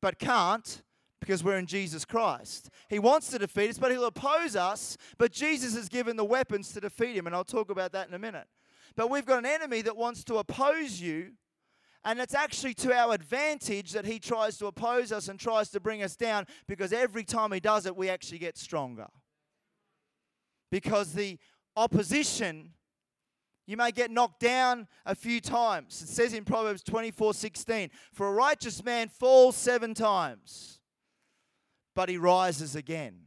but 0.00 0.18
can't 0.18 0.82
because 1.22 1.44
we're 1.44 1.56
in 1.56 1.66
Jesus 1.66 2.04
Christ. 2.04 2.68
He 2.88 2.98
wants 2.98 3.30
to 3.30 3.38
defeat 3.38 3.70
us, 3.70 3.78
but 3.78 3.92
he'll 3.92 4.04
oppose 4.04 4.56
us. 4.56 4.96
But 5.18 5.30
Jesus 5.30 5.74
has 5.76 5.88
given 5.88 6.16
the 6.16 6.24
weapons 6.24 6.72
to 6.72 6.80
defeat 6.80 7.16
him, 7.16 7.26
and 7.26 7.34
I'll 7.34 7.44
talk 7.44 7.70
about 7.70 7.92
that 7.92 8.08
in 8.08 8.14
a 8.14 8.18
minute. 8.18 8.48
But 8.96 9.08
we've 9.08 9.24
got 9.24 9.38
an 9.38 9.46
enemy 9.46 9.82
that 9.82 9.96
wants 9.96 10.24
to 10.24 10.36
oppose 10.36 11.00
you 11.00 11.32
and 12.04 12.18
it's 12.18 12.34
actually 12.34 12.74
to 12.74 12.92
our 12.92 13.14
advantage 13.14 13.92
that 13.92 14.04
he 14.04 14.18
tries 14.18 14.58
to 14.58 14.66
oppose 14.66 15.12
us 15.12 15.28
and 15.28 15.38
tries 15.38 15.70
to 15.70 15.80
bring 15.80 16.02
us 16.02 16.16
down 16.16 16.46
because 16.66 16.92
every 16.92 17.22
time 17.24 17.52
he 17.52 17.60
does 17.60 17.86
it, 17.86 17.96
we 17.96 18.10
actually 18.10 18.38
get 18.38 18.58
stronger. 18.58 19.06
Because 20.70 21.12
the 21.12 21.38
opposition, 21.76 22.70
you 23.66 23.76
may 23.76 23.92
get 23.92 24.10
knocked 24.10 24.40
down 24.40 24.88
a 25.06 25.14
few 25.14 25.40
times. 25.40 26.02
It 26.02 26.08
says 26.08 26.34
in 26.34 26.44
Proverbs 26.44 26.82
24 26.82 27.34
16, 27.34 27.90
for 28.12 28.26
a 28.26 28.32
righteous 28.32 28.82
man 28.82 29.08
falls 29.08 29.56
seven 29.56 29.94
times, 29.94 30.80
but 31.94 32.08
he 32.08 32.16
rises 32.16 32.76
again. 32.76 33.20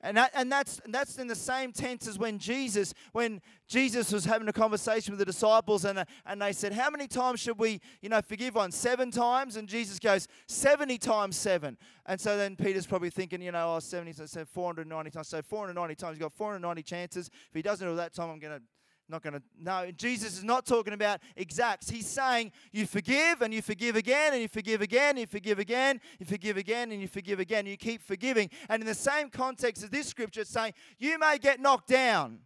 And, 0.00 0.16
that, 0.16 0.30
and 0.34 0.50
that's, 0.50 0.80
that's 0.86 1.18
in 1.18 1.26
the 1.26 1.34
same 1.34 1.72
tense 1.72 2.06
as 2.06 2.18
when 2.18 2.38
Jesus, 2.38 2.94
when 3.12 3.40
Jesus 3.66 4.12
was 4.12 4.24
having 4.24 4.46
a 4.46 4.52
conversation 4.52 5.10
with 5.10 5.18
the 5.18 5.24
disciples 5.24 5.84
and, 5.84 5.98
uh, 5.98 6.04
and 6.24 6.40
they 6.40 6.52
said, 6.52 6.72
how 6.72 6.88
many 6.88 7.08
times 7.08 7.40
should 7.40 7.58
we, 7.58 7.80
you 8.00 8.08
know, 8.08 8.22
forgive 8.22 8.54
one? 8.54 8.70
Seven 8.70 9.10
times? 9.10 9.56
And 9.56 9.68
Jesus 9.68 9.98
goes, 9.98 10.28
70 10.46 10.98
times 10.98 11.36
seven. 11.36 11.76
And 12.06 12.20
so 12.20 12.36
then 12.36 12.54
Peter's 12.54 12.86
probably 12.86 13.10
thinking, 13.10 13.42
you 13.42 13.50
know, 13.50 13.74
oh, 13.74 13.80
70, 13.80 14.12
so 14.12 14.44
490 14.44 15.10
times. 15.10 15.28
So 15.28 15.42
490 15.42 15.94
times, 15.96 16.14
you've 16.14 16.22
got 16.22 16.32
490 16.32 16.82
chances. 16.84 17.26
If 17.26 17.54
he 17.54 17.62
doesn't 17.62 17.86
do 17.86 17.96
that 17.96 18.14
time, 18.14 18.30
I'm 18.30 18.38
going 18.38 18.56
to 18.56 18.62
not 19.08 19.22
going 19.22 19.32
to 19.32 19.42
no 19.58 19.90
jesus 19.92 20.36
is 20.36 20.44
not 20.44 20.66
talking 20.66 20.92
about 20.92 21.20
exacts 21.36 21.88
he's 21.88 22.06
saying 22.06 22.52
you 22.72 22.86
forgive 22.86 23.42
and 23.42 23.54
you 23.54 23.62
forgive 23.62 23.96
again 23.96 24.32
and 24.32 24.42
you 24.42 24.48
forgive 24.48 24.82
again 24.82 25.10
and 25.10 25.20
you 25.20 25.26
forgive 25.26 25.58
again 25.58 26.00
you 26.18 26.26
forgive 26.26 26.56
again 26.56 26.92
and 26.92 27.00
you 27.00 27.08
forgive 27.08 27.40
again 27.40 27.66
you 27.66 27.76
keep 27.76 28.02
forgiving 28.02 28.50
and 28.68 28.82
in 28.82 28.86
the 28.86 28.94
same 28.94 29.30
context 29.30 29.82
as 29.82 29.90
this 29.90 30.06
scripture 30.06 30.42
it's 30.42 30.50
saying 30.50 30.72
you 30.98 31.18
may 31.18 31.38
get 31.38 31.60
knocked 31.60 31.88
down 31.88 32.38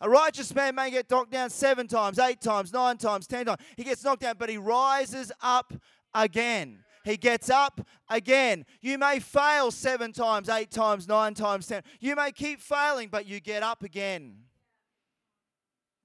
a 0.00 0.08
righteous 0.08 0.54
man 0.54 0.74
may 0.74 0.90
get 0.90 1.10
knocked 1.10 1.32
down 1.32 1.50
seven 1.50 1.86
times 1.86 2.18
eight 2.18 2.40
times 2.40 2.72
nine 2.72 2.96
times 2.96 3.26
ten 3.26 3.44
times 3.44 3.60
he 3.76 3.84
gets 3.84 4.02
knocked 4.04 4.22
down 4.22 4.34
but 4.38 4.48
he 4.48 4.56
rises 4.56 5.30
up 5.42 5.72
again 6.14 6.78
he 7.06 7.16
gets 7.16 7.50
up 7.50 7.86
again. 8.10 8.66
You 8.80 8.98
may 8.98 9.20
fail 9.20 9.70
seven 9.70 10.10
times, 10.10 10.48
eight 10.48 10.72
times, 10.72 11.06
nine 11.06 11.34
times, 11.34 11.68
ten. 11.68 11.84
You 12.00 12.16
may 12.16 12.32
keep 12.32 12.60
failing, 12.60 13.10
but 13.10 13.26
you 13.26 13.38
get 13.38 13.62
up 13.62 13.84
again. 13.84 14.38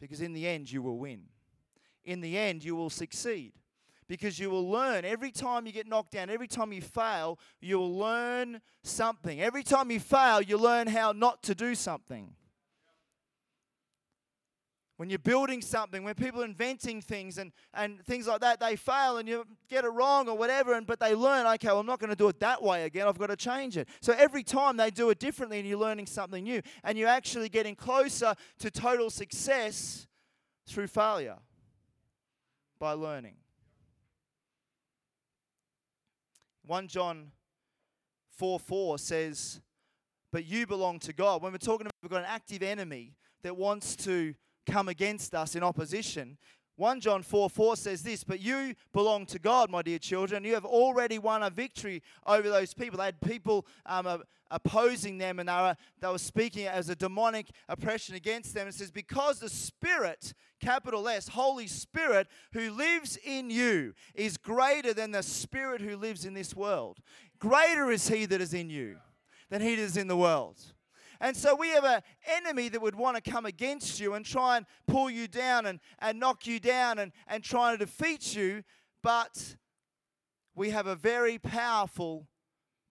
Because 0.02 0.20
in 0.20 0.34
the 0.34 0.48
end, 0.48 0.70
you 0.70 0.82
will 0.82 0.98
win. 0.98 1.22
In 2.04 2.20
the 2.20 2.38
end, 2.38 2.64
you 2.64 2.76
will 2.76 2.90
succeed. 2.90 3.54
Because 4.08 4.40
you 4.40 4.50
will 4.50 4.70
learn 4.70 5.06
every 5.06 5.32
time 5.32 5.66
you 5.66 5.72
get 5.72 5.88
knocked 5.88 6.12
down, 6.12 6.30
every 6.30 6.48
time 6.48 6.74
you 6.74 6.82
fail, 6.82 7.40
you 7.62 7.80
will 7.80 7.98
learn 7.98 8.60
something. 8.84 9.40
Every 9.40 9.64
time 9.64 9.90
you 9.90 10.02
fail, 10.02 10.42
you 10.42 10.58
learn 10.58 10.88
how 10.88 11.14
not 11.14 11.44
to 11.44 11.56
do 11.56 11.76
something. 11.76 12.34
When 15.02 15.10
you're 15.10 15.18
building 15.18 15.64
something, 15.64 16.04
when 16.04 16.14
people 16.14 16.44
are 16.44 16.46
inventing 16.46 17.02
things 17.02 17.40
and, 17.40 17.52
and 17.74 18.06
things 18.06 18.28
like 18.28 18.40
that, 18.40 18.60
they 18.60 18.76
fail 18.76 19.18
and 19.18 19.28
you 19.28 19.44
get 19.68 19.84
it 19.84 19.88
wrong 19.88 20.30
or 20.30 20.38
whatever, 20.38 20.74
and 20.76 20.86
but 20.86 21.00
they 21.00 21.16
learn, 21.16 21.48
okay, 21.48 21.70
well, 21.70 21.80
I'm 21.80 21.88
not 21.88 21.98
going 21.98 22.12
to 22.12 22.16
do 22.16 22.28
it 22.28 22.40
that 22.42 22.62
way 22.62 22.84
again. 22.84 23.08
I've 23.08 23.18
got 23.18 23.32
to 23.32 23.36
change 23.36 23.78
it. 23.78 23.90
So 24.00 24.14
every 24.16 24.44
time 24.44 24.78
they 24.78 24.92
do 24.92 25.10
it 25.10 25.18
differently 25.18 25.58
and 25.58 25.68
you're 25.68 25.80
learning 25.80 26.06
something 26.06 26.44
new, 26.44 26.62
and 26.84 27.00
you're 27.00 27.10
actually 27.10 27.50
getting 27.50 27.74
closer 27.76 28.36
to 28.60 28.70
total 28.70 29.10
success 29.10 30.06
through 30.68 30.86
failure 30.86 31.38
by 32.78 32.92
learning. 32.92 33.38
1 36.68 36.88
John 36.88 37.32
4 38.38 38.60
4 38.60 39.00
says, 39.00 39.62
But 40.32 40.46
you 40.46 40.68
belong 40.68 41.00
to 41.00 41.12
God. 41.12 41.42
When 41.42 41.52
we're 41.52 41.58
talking 41.58 41.88
about 41.88 41.94
we've 42.04 42.12
got 42.12 42.20
an 42.20 42.30
active 42.30 42.62
enemy 42.62 43.16
that 43.42 43.58
wants 43.58 43.96
to 43.96 44.36
come 44.66 44.88
against 44.88 45.34
us 45.34 45.56
in 45.56 45.64
opposition. 45.64 46.38
1 46.78 47.00
John 47.00 47.22
4 47.22 47.50
4 47.50 47.76
says 47.76 48.02
this, 48.02 48.24
but 48.24 48.40
you 48.40 48.74
belong 48.92 49.26
to 49.28 49.38
God, 49.38 49.70
my 49.70 49.82
dear 49.82 50.00
children. 50.00 50.44
You 50.44 50.56
have 50.56 50.66
already 50.66 51.20
won 51.20 51.44
a 51.44 51.50
victory 51.50 52.02
over 52.26 52.50
those 52.50 52.74
people. 52.74 52.98
They 52.98 53.06
had 53.06 53.22
people 53.22 53.68
um, 53.86 54.24
opposing 54.50 55.18
them 55.18 55.40
and 55.40 55.48
they 55.48 55.54
were, 55.54 55.76
they 56.00 56.08
were 56.08 56.18
speaking 56.18 56.66
as 56.66 56.90
a 56.90 56.96
demonic 56.96 57.52
oppression 57.70 58.16
against 58.16 58.54
them. 58.54 58.68
It 58.68 58.74
says, 58.74 58.90
because 58.90 59.40
the 59.40 59.50
Spirit, 59.50 60.34
capital 60.60 61.08
S, 61.08 61.28
Holy 61.28 61.68
Spirit, 61.68 62.28
who 62.54 62.72
lives 62.72 63.18
in 63.24 63.50
you, 63.50 63.94
is 64.16 64.38
greater 64.38 64.94
than 64.94 65.12
the 65.12 65.24
Spirit 65.24 65.82
who 65.82 65.98
lives 65.98 66.26
in 66.26 66.34
this 66.34 66.56
world. 66.56 67.00
Greater 67.40 67.92
is 67.92 68.08
He 68.08 68.26
that 68.26 68.42
is 68.42 68.54
in 68.54 68.70
you 68.70 68.98
than 69.50 69.62
He 69.62 69.76
that 69.76 69.82
is 69.82 69.98
in 69.98 70.08
the 70.08 70.18
world. 70.18 70.60
And 71.22 71.38
so 71.38 71.56
we 71.56 71.70
have 71.70 71.86
an 71.86 72.02
enemy 72.26 72.68
that 72.70 72.82
would 72.82 72.96
want 72.96 73.16
to 73.16 73.32
come 73.32 73.46
against 73.46 74.00
you 74.00 74.16
and 74.16 74.26
try 74.26 74.58
and 74.58 74.66
pull 74.88 75.10
you 75.10 75.28
down 75.28 75.68
and, 75.68 75.80
and 76.00 76.20
knock 76.20 76.48
you 76.48 76.60
down 76.60 76.98
and, 76.98 77.12
and 77.28 77.44
try 77.44 77.72
to 77.72 77.78
defeat 77.78 78.36
you. 78.36 78.64
But 79.04 79.56
we 80.56 80.72
have 80.72 80.88
a 80.88 80.96
very 80.96 81.38
powerful 81.38 82.28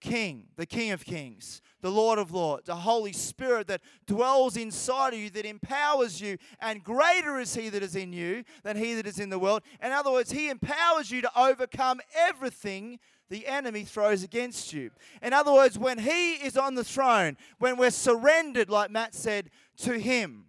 King, 0.00 0.46
the 0.56 0.64
King 0.64 0.92
of 0.92 1.04
Kings, 1.04 1.60
the 1.82 1.90
Lord 1.90 2.18
of 2.18 2.30
Lords, 2.30 2.66
the 2.66 2.74
Holy 2.74 3.12
Spirit 3.12 3.66
that 3.66 3.82
dwells 4.06 4.56
inside 4.56 5.12
of 5.12 5.18
you, 5.18 5.28
that 5.30 5.44
empowers 5.44 6.20
you, 6.20 6.38
and 6.60 6.82
greater 6.82 7.38
is 7.38 7.54
He 7.54 7.68
that 7.68 7.82
is 7.82 7.96
in 7.96 8.12
you 8.12 8.44
than 8.62 8.76
He 8.76 8.94
that 8.94 9.06
is 9.06 9.18
in 9.18 9.28
the 9.28 9.38
world. 9.38 9.62
In 9.82 9.92
other 9.92 10.10
words, 10.10 10.32
He 10.32 10.48
empowers 10.48 11.10
you 11.10 11.20
to 11.20 11.38
overcome 11.38 12.00
everything 12.16 12.98
the 13.30 13.46
enemy 13.46 13.84
throws 13.84 14.22
against 14.22 14.72
you. 14.72 14.90
In 15.22 15.32
other 15.32 15.52
words, 15.52 15.78
when 15.78 15.98
he 15.98 16.34
is 16.34 16.56
on 16.56 16.74
the 16.74 16.84
throne, 16.84 17.36
when 17.58 17.76
we're 17.76 17.90
surrendered, 17.90 18.68
like 18.68 18.90
Matt 18.90 19.14
said, 19.14 19.50
to 19.78 19.98
him, 19.98 20.46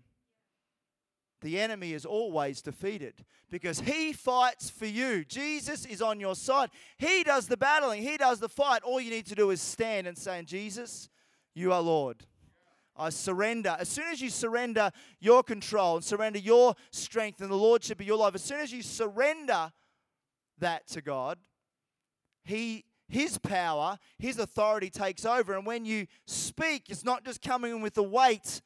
the 1.41 1.59
enemy 1.59 1.93
is 1.93 2.05
always 2.05 2.61
defeated 2.61 3.23
because 3.49 3.81
he 3.81 4.13
fights 4.13 4.69
for 4.69 4.85
you. 4.85 5.23
Jesus 5.23 5.85
is 5.85 6.01
on 6.01 6.19
your 6.19 6.35
side. 6.35 6.69
He 6.97 7.23
does 7.23 7.47
the 7.47 7.57
battling, 7.57 8.01
he 8.01 8.17
does 8.17 8.39
the 8.39 8.49
fight. 8.49 8.83
All 8.83 8.99
you 8.99 9.11
need 9.11 9.27
to 9.27 9.35
do 9.35 9.51
is 9.51 9.61
stand 9.61 10.07
and 10.07 10.17
say, 10.17 10.41
Jesus, 10.43 11.09
you 11.53 11.71
are 11.71 11.81
Lord. 11.81 12.25
I 12.95 13.09
surrender. 13.09 13.75
As 13.79 13.89
soon 13.89 14.07
as 14.11 14.21
you 14.21 14.29
surrender 14.29 14.91
your 15.19 15.43
control 15.43 15.95
and 15.95 16.05
surrender 16.05 16.39
your 16.39 16.75
strength 16.91 17.41
and 17.41 17.49
the 17.49 17.55
lordship 17.55 17.99
of 17.99 18.05
your 18.05 18.17
life, 18.17 18.35
as 18.35 18.43
soon 18.43 18.59
as 18.59 18.71
you 18.71 18.81
surrender 18.83 19.71
that 20.59 20.87
to 20.89 21.01
God, 21.01 21.37
he 22.43 22.85
his 23.11 23.37
power, 23.37 23.99
his 24.17 24.39
authority 24.39 24.89
takes 24.89 25.25
over. 25.25 25.53
And 25.53 25.65
when 25.65 25.85
you 25.85 26.07
speak, 26.25 26.89
it's 26.89 27.03
not 27.03 27.25
just 27.25 27.41
coming 27.41 27.81
with 27.81 27.93
the 27.93 28.03
weight 28.03 28.61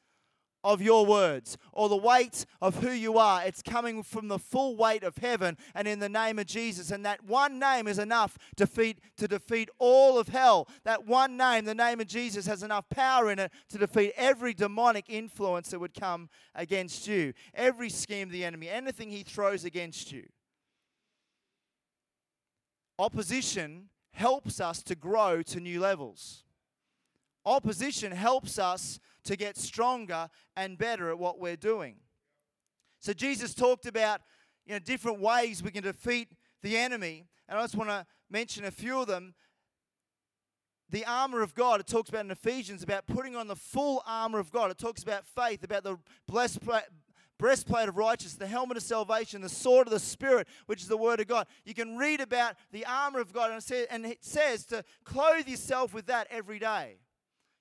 of 0.66 0.82
your 0.82 1.06
words 1.06 1.56
or 1.72 1.88
the 1.88 1.96
weight 1.96 2.44
of 2.60 2.82
who 2.82 2.90
you 2.90 3.18
are. 3.18 3.44
It's 3.44 3.62
coming 3.62 4.02
from 4.02 4.26
the 4.26 4.38
full 4.38 4.76
weight 4.76 5.04
of 5.04 5.16
heaven 5.18 5.56
and 5.74 5.86
in 5.86 6.00
the 6.00 6.08
name 6.08 6.40
of 6.40 6.46
Jesus. 6.46 6.90
And 6.90 7.04
that 7.06 7.24
one 7.24 7.60
name 7.60 7.86
is 7.86 8.00
enough 8.00 8.36
to 8.56 8.66
defeat, 8.66 8.98
to 9.18 9.28
defeat 9.28 9.68
all 9.78 10.18
of 10.18 10.28
hell. 10.28 10.68
That 10.84 11.06
one 11.06 11.36
name, 11.36 11.66
the 11.66 11.74
name 11.74 12.00
of 12.00 12.08
Jesus, 12.08 12.46
has 12.46 12.64
enough 12.64 12.88
power 12.88 13.30
in 13.30 13.38
it 13.38 13.52
to 13.68 13.78
defeat 13.78 14.12
every 14.16 14.54
demonic 14.54 15.04
influence 15.08 15.70
that 15.70 15.78
would 15.78 15.94
come 15.94 16.28
against 16.54 17.06
you, 17.06 17.32
every 17.54 17.88
scheme 17.88 18.28
of 18.28 18.32
the 18.32 18.44
enemy, 18.44 18.68
anything 18.68 19.10
he 19.10 19.22
throws 19.22 19.64
against 19.64 20.10
you. 20.10 20.24
Opposition 22.98 23.88
helps 24.12 24.60
us 24.60 24.82
to 24.84 24.94
grow 24.94 25.42
to 25.42 25.60
new 25.60 25.80
levels. 25.80 26.44
Opposition 27.44 28.12
helps 28.12 28.58
us 28.58 28.98
to 29.24 29.36
get 29.36 29.56
stronger 29.56 30.28
and 30.56 30.78
better 30.78 31.10
at 31.10 31.18
what 31.18 31.38
we're 31.38 31.56
doing. 31.56 31.96
So 33.00 33.12
Jesus 33.12 33.54
talked 33.54 33.86
about 33.86 34.20
you 34.64 34.72
know 34.72 34.78
different 34.78 35.20
ways 35.20 35.62
we 35.62 35.70
can 35.70 35.84
defeat 35.84 36.32
the 36.62 36.76
enemy, 36.76 37.26
and 37.48 37.58
I 37.58 37.62
just 37.62 37.76
want 37.76 37.90
to 37.90 38.06
mention 38.30 38.64
a 38.64 38.70
few 38.70 39.00
of 39.00 39.06
them. 39.06 39.34
The 40.88 41.04
armor 41.04 41.42
of 41.42 41.54
God, 41.54 41.80
it 41.80 41.86
talks 41.86 42.08
about 42.08 42.24
in 42.24 42.30
Ephesians 42.30 42.82
about 42.82 43.06
putting 43.06 43.36
on 43.36 43.48
the 43.48 43.56
full 43.56 44.02
armor 44.06 44.38
of 44.38 44.50
God. 44.52 44.70
It 44.70 44.78
talks 44.78 45.02
about 45.02 45.26
faith, 45.26 45.64
about 45.64 45.82
the 45.82 45.98
blessed 46.26 46.60
breastplate 47.38 47.88
of 47.88 47.96
righteousness, 47.96 48.34
the 48.34 48.46
helmet 48.46 48.76
of 48.76 48.82
salvation, 48.82 49.42
the 49.42 49.48
sword 49.48 49.86
of 49.86 49.92
the 49.92 49.98
Spirit, 49.98 50.48
which 50.66 50.82
is 50.82 50.88
the 50.88 50.96
Word 50.96 51.20
of 51.20 51.26
God. 51.26 51.46
You 51.64 51.74
can 51.74 51.96
read 51.96 52.20
about 52.20 52.54
the 52.72 52.86
armor 52.86 53.20
of 53.20 53.32
God, 53.32 53.50
and 53.90 54.06
it 54.06 54.24
says, 54.24 54.64
to 54.66 54.84
clothe 55.04 55.48
yourself 55.48 55.92
with 55.92 56.06
that 56.06 56.26
every 56.30 56.58
day. 56.58 56.98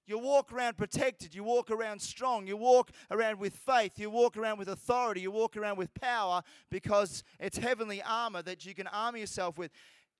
You 0.07 0.19
walk 0.19 0.53
around 0.53 0.77
protected. 0.77 1.33
You 1.33 1.43
walk 1.43 1.71
around 1.71 1.99
strong. 1.99 2.45
You 2.45 2.57
walk 2.57 2.91
around 3.09 3.39
with 3.39 3.55
faith. 3.55 3.97
You 3.97 4.11
walk 4.11 4.37
around 4.37 4.59
with 4.59 4.69
authority. 4.69 5.21
You 5.21 5.31
walk 5.31 5.57
around 5.57 5.77
with 5.77 5.93
power 5.95 6.43
because 6.69 7.23
it's 7.39 7.57
heavenly 7.57 8.03
armor 8.03 8.43
that 8.43 8.67
you 8.67 8.75
can 8.75 8.85
arm 8.85 9.17
yourself 9.17 9.57
with. 9.57 9.71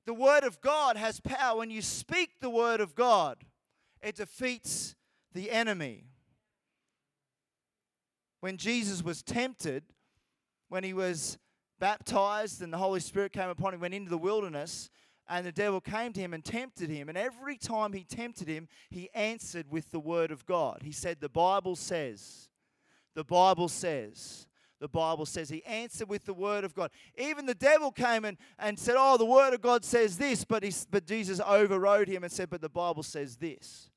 The 0.08 0.14
Word 0.14 0.44
of 0.44 0.60
God 0.60 0.98
has 0.98 1.20
power. 1.20 1.60
When 1.60 1.70
you 1.70 1.84
speak 1.84 2.40
the 2.42 2.50
Word 2.50 2.82
of 2.82 2.96
God, 2.96 3.44
it 4.02 4.16
defeats 4.16 4.96
the 5.34 5.52
enemy 5.52 6.06
when 8.40 8.58
Jesus 8.58 9.04
was 9.04 9.22
tempted, 9.22 9.84
when 10.70 10.84
he 10.84 10.94
was 10.94 11.38
baptized 11.80 12.62
and 12.62 12.72
the 12.72 12.78
Holy 12.78 13.00
Spirit 13.00 13.34
came 13.34 13.50
upon 13.50 13.74
him, 13.74 13.80
went 13.80 13.94
into 13.94 14.10
the 14.10 14.18
wilderness, 14.18 14.90
and 15.28 15.46
the 15.46 15.52
devil 15.52 15.82
came 15.82 16.14
to 16.14 16.20
him 16.20 16.34
and 16.34 16.44
tempted 16.44 16.90
him. 16.90 17.10
And 17.10 17.18
every 17.18 17.58
time 17.58 17.94
he 17.94 18.04
tempted 18.04 18.48
him, 18.48 18.68
he 18.90 19.10
answered 19.14 19.66
with 19.70 19.92
the 19.92 20.00
word 20.00 20.32
of 20.32 20.46
God. 20.46 20.82
He 20.84 20.92
said, 20.92 21.20
The 21.20 21.30
Bible 21.30 21.76
says, 21.76 22.50
the 23.16 23.24
Bible 23.24 23.68
says, 23.68 24.46
the 24.80 24.90
Bible 24.90 25.26
says. 25.26 25.50
He 25.50 25.64
answered 25.66 26.10
with 26.10 26.26
the 26.26 26.34
word 26.34 26.64
of 26.64 26.76
God. 26.76 26.92
Even 27.18 27.46
the 27.46 27.56
devil 27.56 27.92
came 27.92 28.26
and, 28.26 28.38
and 28.60 28.78
said, 28.78 28.96
Oh, 28.98 29.18
the 29.18 29.26
word 29.26 29.54
of 29.54 29.62
God 29.62 29.86
says 29.86 30.18
this, 30.18 30.44
but, 30.44 30.64
he, 30.64 30.74
but 30.92 31.06
Jesus 31.06 31.40
overrode 31.40 32.08
him 32.08 32.24
and 32.24 32.32
said, 32.32 32.50
But 32.50 32.62
the 32.62 32.70
Bible 32.70 33.04
says 33.04 33.38
this. 33.38 33.90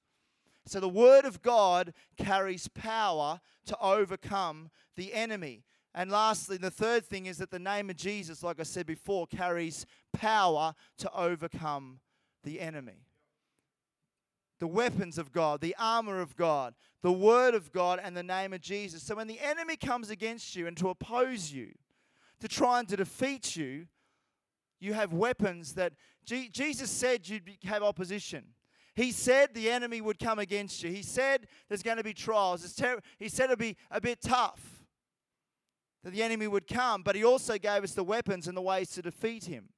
So 0.68 0.80
the 0.80 0.88
word 0.88 1.24
of 1.24 1.42
God 1.42 1.94
carries 2.16 2.68
power 2.68 3.40
to 3.66 3.78
overcome 3.80 4.70
the 4.96 5.14
enemy. 5.14 5.64
And 5.94 6.10
lastly, 6.10 6.58
the 6.58 6.70
third 6.70 7.04
thing 7.04 7.26
is 7.26 7.38
that 7.38 7.50
the 7.50 7.58
name 7.58 7.90
of 7.90 7.96
Jesus, 7.96 8.42
like 8.42 8.60
I 8.60 8.64
said 8.64 8.86
before, 8.86 9.26
carries 9.26 9.86
power 10.12 10.74
to 10.98 11.12
overcome 11.12 12.00
the 12.44 12.60
enemy. 12.60 13.04
The 14.58 14.66
weapons 14.66 15.18
of 15.18 15.32
God, 15.32 15.60
the 15.60 15.76
armor 15.78 16.20
of 16.20 16.36
God, 16.36 16.74
the 17.02 17.12
word 17.12 17.54
of 17.54 17.72
God, 17.72 18.00
and 18.02 18.16
the 18.16 18.22
name 18.22 18.52
of 18.52 18.60
Jesus. 18.60 19.02
So 19.02 19.14
when 19.14 19.28
the 19.28 19.40
enemy 19.40 19.76
comes 19.76 20.10
against 20.10 20.54
you 20.56 20.66
and 20.66 20.76
to 20.76 20.88
oppose 20.88 21.52
you, 21.52 21.72
to 22.40 22.48
try 22.48 22.80
and 22.80 22.88
to 22.88 22.96
defeat 22.96 23.56
you, 23.56 23.86
you 24.80 24.92
have 24.94 25.12
weapons 25.12 25.74
that 25.74 25.94
G- 26.24 26.48
Jesus 26.50 26.90
said 26.90 27.28
you'd 27.28 27.58
have 27.64 27.82
opposition. 27.82 28.44
He 28.98 29.12
said 29.12 29.54
the 29.54 29.70
enemy 29.70 30.00
would 30.00 30.18
come 30.18 30.40
against 30.40 30.82
you. 30.82 30.90
He 30.90 31.02
said 31.02 31.46
there's 31.68 31.84
going 31.84 31.98
to 31.98 32.02
be 32.02 32.12
trials. 32.12 32.74
Ter- 32.74 32.98
he 33.16 33.28
said 33.28 33.44
it'd 33.44 33.60
be 33.60 33.76
a 33.92 34.00
bit 34.00 34.20
tough 34.20 34.82
that 36.02 36.12
the 36.12 36.20
enemy 36.20 36.48
would 36.48 36.66
come, 36.66 37.04
but 37.04 37.14
he 37.14 37.22
also 37.22 37.58
gave 37.58 37.84
us 37.84 37.92
the 37.92 38.02
weapons 38.02 38.48
and 38.48 38.56
the 38.56 38.60
ways 38.60 38.90
to 38.90 39.02
defeat 39.02 39.44
him 39.44 39.68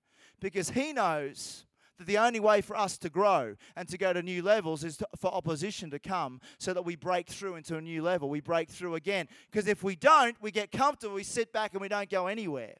because 0.41 0.71
he 0.71 0.95
knows 0.95 1.67
that 1.99 2.07
the 2.07 2.17
only 2.17 2.41
way 2.41 2.63
for 2.63 2.75
us 2.75 2.97
to 2.97 3.11
grow 3.11 3.57
and 3.77 3.87
to 3.91 3.99
go 3.99 4.15
to 4.15 4.23
new 4.23 4.43
levels 4.43 4.85
is 4.85 4.97
to, 4.97 5.07
for 5.19 5.31
opposition 5.35 5.91
to 5.91 5.99
come 5.99 6.41
so 6.59 6.73
that 6.73 6.87
we 6.87 6.97
break 6.97 7.29
through 7.29 7.57
into 7.57 7.77
a 7.77 7.81
new 7.83 8.03
level. 8.03 8.31
We 8.31 8.41
break 8.41 8.71
through 8.71 8.95
again. 8.95 9.29
Because 9.53 9.69
if 9.69 9.83
we 9.83 9.97
don't, 9.97 10.35
we 10.41 10.51
get 10.51 10.73
comfortable, 10.73 11.17
we 11.17 11.25
sit 11.25 11.53
back, 11.53 11.73
and 11.73 11.83
we 11.83 11.89
don't 11.89 12.09
go 12.09 12.27
anywhere. 12.27 12.77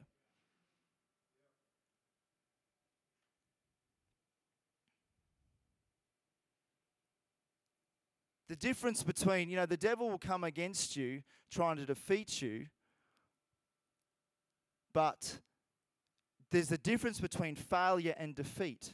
The 8.51 8.57
difference 8.57 9.01
between, 9.01 9.49
you 9.49 9.55
know, 9.55 9.65
the 9.65 9.77
devil 9.77 10.09
will 10.09 10.17
come 10.17 10.43
against 10.43 10.97
you 10.97 11.21
trying 11.49 11.77
to 11.77 11.85
defeat 11.85 12.41
you, 12.41 12.65
but 14.93 15.37
there's 16.51 16.69
a 16.69 16.77
difference 16.77 17.21
between 17.21 17.55
failure 17.55 18.13
and 18.17 18.35
defeat. 18.35 18.93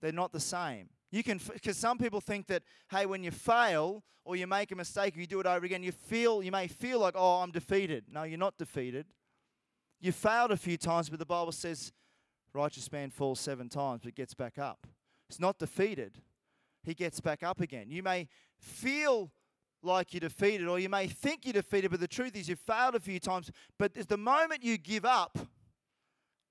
They're 0.00 0.10
not 0.10 0.32
the 0.32 0.40
same. 0.40 0.88
You 1.12 1.22
can, 1.22 1.38
because 1.52 1.76
some 1.76 1.98
people 1.98 2.22
think 2.22 2.46
that, 2.46 2.62
hey, 2.90 3.04
when 3.04 3.22
you 3.22 3.30
fail 3.30 4.02
or 4.24 4.36
you 4.36 4.46
make 4.46 4.72
a 4.72 4.74
mistake 4.74 5.14
or 5.14 5.20
you 5.20 5.26
do 5.26 5.40
it 5.40 5.46
over 5.46 5.66
again, 5.66 5.82
you 5.82 5.92
feel, 5.92 6.42
you 6.42 6.50
may 6.50 6.68
feel 6.68 6.98
like, 6.98 7.12
oh, 7.14 7.42
I'm 7.42 7.50
defeated. 7.50 8.04
No, 8.10 8.22
you're 8.22 8.38
not 8.38 8.56
defeated. 8.56 9.04
You 10.00 10.12
failed 10.12 10.50
a 10.50 10.56
few 10.56 10.78
times, 10.78 11.10
but 11.10 11.18
the 11.18 11.26
Bible 11.26 11.52
says, 11.52 11.92
righteous 12.54 12.90
man 12.90 13.10
falls 13.10 13.38
seven 13.38 13.68
times 13.68 14.00
but 14.02 14.14
gets 14.14 14.32
back 14.32 14.56
up. 14.58 14.86
It's 15.28 15.38
not 15.38 15.58
defeated. 15.58 16.22
He 16.86 16.94
gets 16.94 17.20
back 17.20 17.42
up 17.42 17.60
again. 17.60 17.90
You 17.90 18.02
may 18.02 18.28
feel 18.58 19.30
like 19.82 20.14
you're 20.14 20.20
defeated 20.20 20.66
or 20.68 20.78
you 20.78 20.88
may 20.88 21.06
think 21.06 21.44
you're 21.44 21.52
defeated, 21.52 21.90
but 21.90 22.00
the 22.00 22.08
truth 22.08 22.34
is 22.36 22.48
you've 22.48 22.60
failed 22.60 22.94
a 22.94 23.00
few 23.00 23.18
times. 23.20 23.50
But 23.78 23.94
the 23.94 24.16
moment 24.16 24.64
you 24.64 24.78
give 24.78 25.04
up 25.04 25.38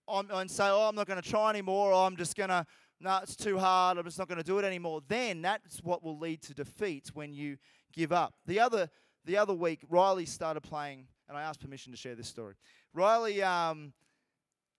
and 0.08 0.52
say, 0.52 0.68
oh, 0.68 0.88
I'm 0.88 0.96
not 0.96 1.08
going 1.08 1.22
to 1.22 1.28
try 1.28 1.50
anymore, 1.50 1.92
or 1.92 2.06
I'm 2.06 2.16
just 2.16 2.36
going 2.36 2.50
to, 2.50 2.66
no, 3.02 3.20
it's 3.24 3.36
too 3.36 3.58
hard, 3.58 3.98
I'm 3.98 4.06
just 4.06 4.20
not 4.20 4.28
going 4.28 4.38
to 4.38 4.44
do 4.44 4.60
it 4.60 4.66
anymore, 4.66 5.02
then 5.08 5.42
that's 5.42 5.80
what 5.80 6.04
will 6.04 6.20
lead 6.20 6.42
to 6.44 6.54
defeat 6.54 7.10
when 7.14 7.34
you 7.34 7.58
give 7.92 8.12
up. 8.12 8.36
The 8.46 8.60
other, 8.60 8.90
the 9.26 9.38
other 9.38 9.54
week, 9.54 9.82
Riley 9.90 10.26
started 10.26 10.62
playing, 10.62 11.08
and 11.28 11.38
I 11.38 11.42
asked 11.42 11.60
permission 11.60 11.92
to 11.92 11.98
share 11.98 12.14
this 12.14 12.28
story. 12.28 12.54
Riley 12.94 13.42
um, 13.42 13.94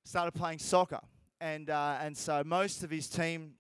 started 0.05 0.33
playing 0.33 0.61
soccer, 0.61 1.01
and, 1.41 1.69
uh, 1.69 1.99
and 2.01 2.17
so 2.17 2.43
most 2.45 2.85
of 2.85 2.91
his 2.91 3.09
team, 3.09 3.55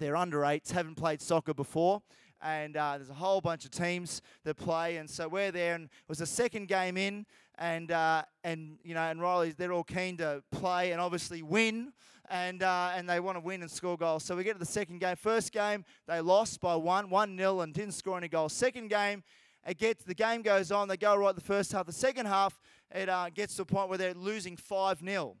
they're 0.00 0.16
under 0.16 0.44
eights, 0.44 0.72
haven't 0.72 0.96
played 0.96 1.22
soccer 1.22 1.54
before 1.54 2.02
and 2.42 2.76
uh, 2.76 2.96
there's 2.96 3.10
a 3.10 3.14
whole 3.14 3.40
bunch 3.40 3.64
of 3.64 3.70
teams 3.70 4.22
that 4.44 4.56
play, 4.56 4.96
and 4.96 5.08
so 5.08 5.28
we're 5.28 5.50
there, 5.50 5.74
and 5.74 5.84
it 5.84 6.08
was 6.08 6.18
the 6.18 6.26
second 6.26 6.68
game 6.68 6.96
in, 6.96 7.26
and 7.58 7.92
uh, 7.92 8.22
and 8.44 8.78
you 8.82 8.94
know, 8.94 9.02
and 9.02 9.20
Riley's 9.20 9.56
they're 9.56 9.72
all 9.72 9.84
keen 9.84 10.16
to 10.18 10.42
play 10.50 10.92
and 10.92 11.00
obviously 11.00 11.42
win, 11.42 11.92
and 12.28 12.62
uh, 12.62 12.92
and 12.94 13.08
they 13.08 13.20
want 13.20 13.36
to 13.36 13.40
win 13.40 13.60
and 13.62 13.70
score 13.70 13.96
goals. 13.96 14.24
So 14.24 14.36
we 14.36 14.44
get 14.44 14.54
to 14.54 14.58
the 14.58 14.64
second 14.64 15.00
game. 15.00 15.16
First 15.16 15.52
game 15.52 15.84
they 16.06 16.20
lost 16.20 16.60
by 16.60 16.76
one, 16.76 17.10
one 17.10 17.36
nil, 17.36 17.60
and 17.60 17.74
didn't 17.74 17.94
score 17.94 18.16
any 18.16 18.28
goals. 18.28 18.52
Second 18.52 18.88
game, 18.88 19.22
it 19.66 19.78
gets 19.78 20.04
the 20.04 20.14
game 20.14 20.42
goes 20.42 20.72
on. 20.72 20.88
They 20.88 20.96
go 20.96 21.14
right 21.16 21.34
the 21.34 21.40
first 21.40 21.72
half. 21.72 21.86
The 21.86 21.92
second 21.92 22.26
half, 22.26 22.58
it 22.94 23.08
uh, 23.08 23.28
gets 23.30 23.56
to 23.56 23.62
a 23.62 23.66
point 23.66 23.88
where 23.88 23.98
they're 23.98 24.14
losing 24.14 24.56
five 24.56 25.00
0 25.00 25.36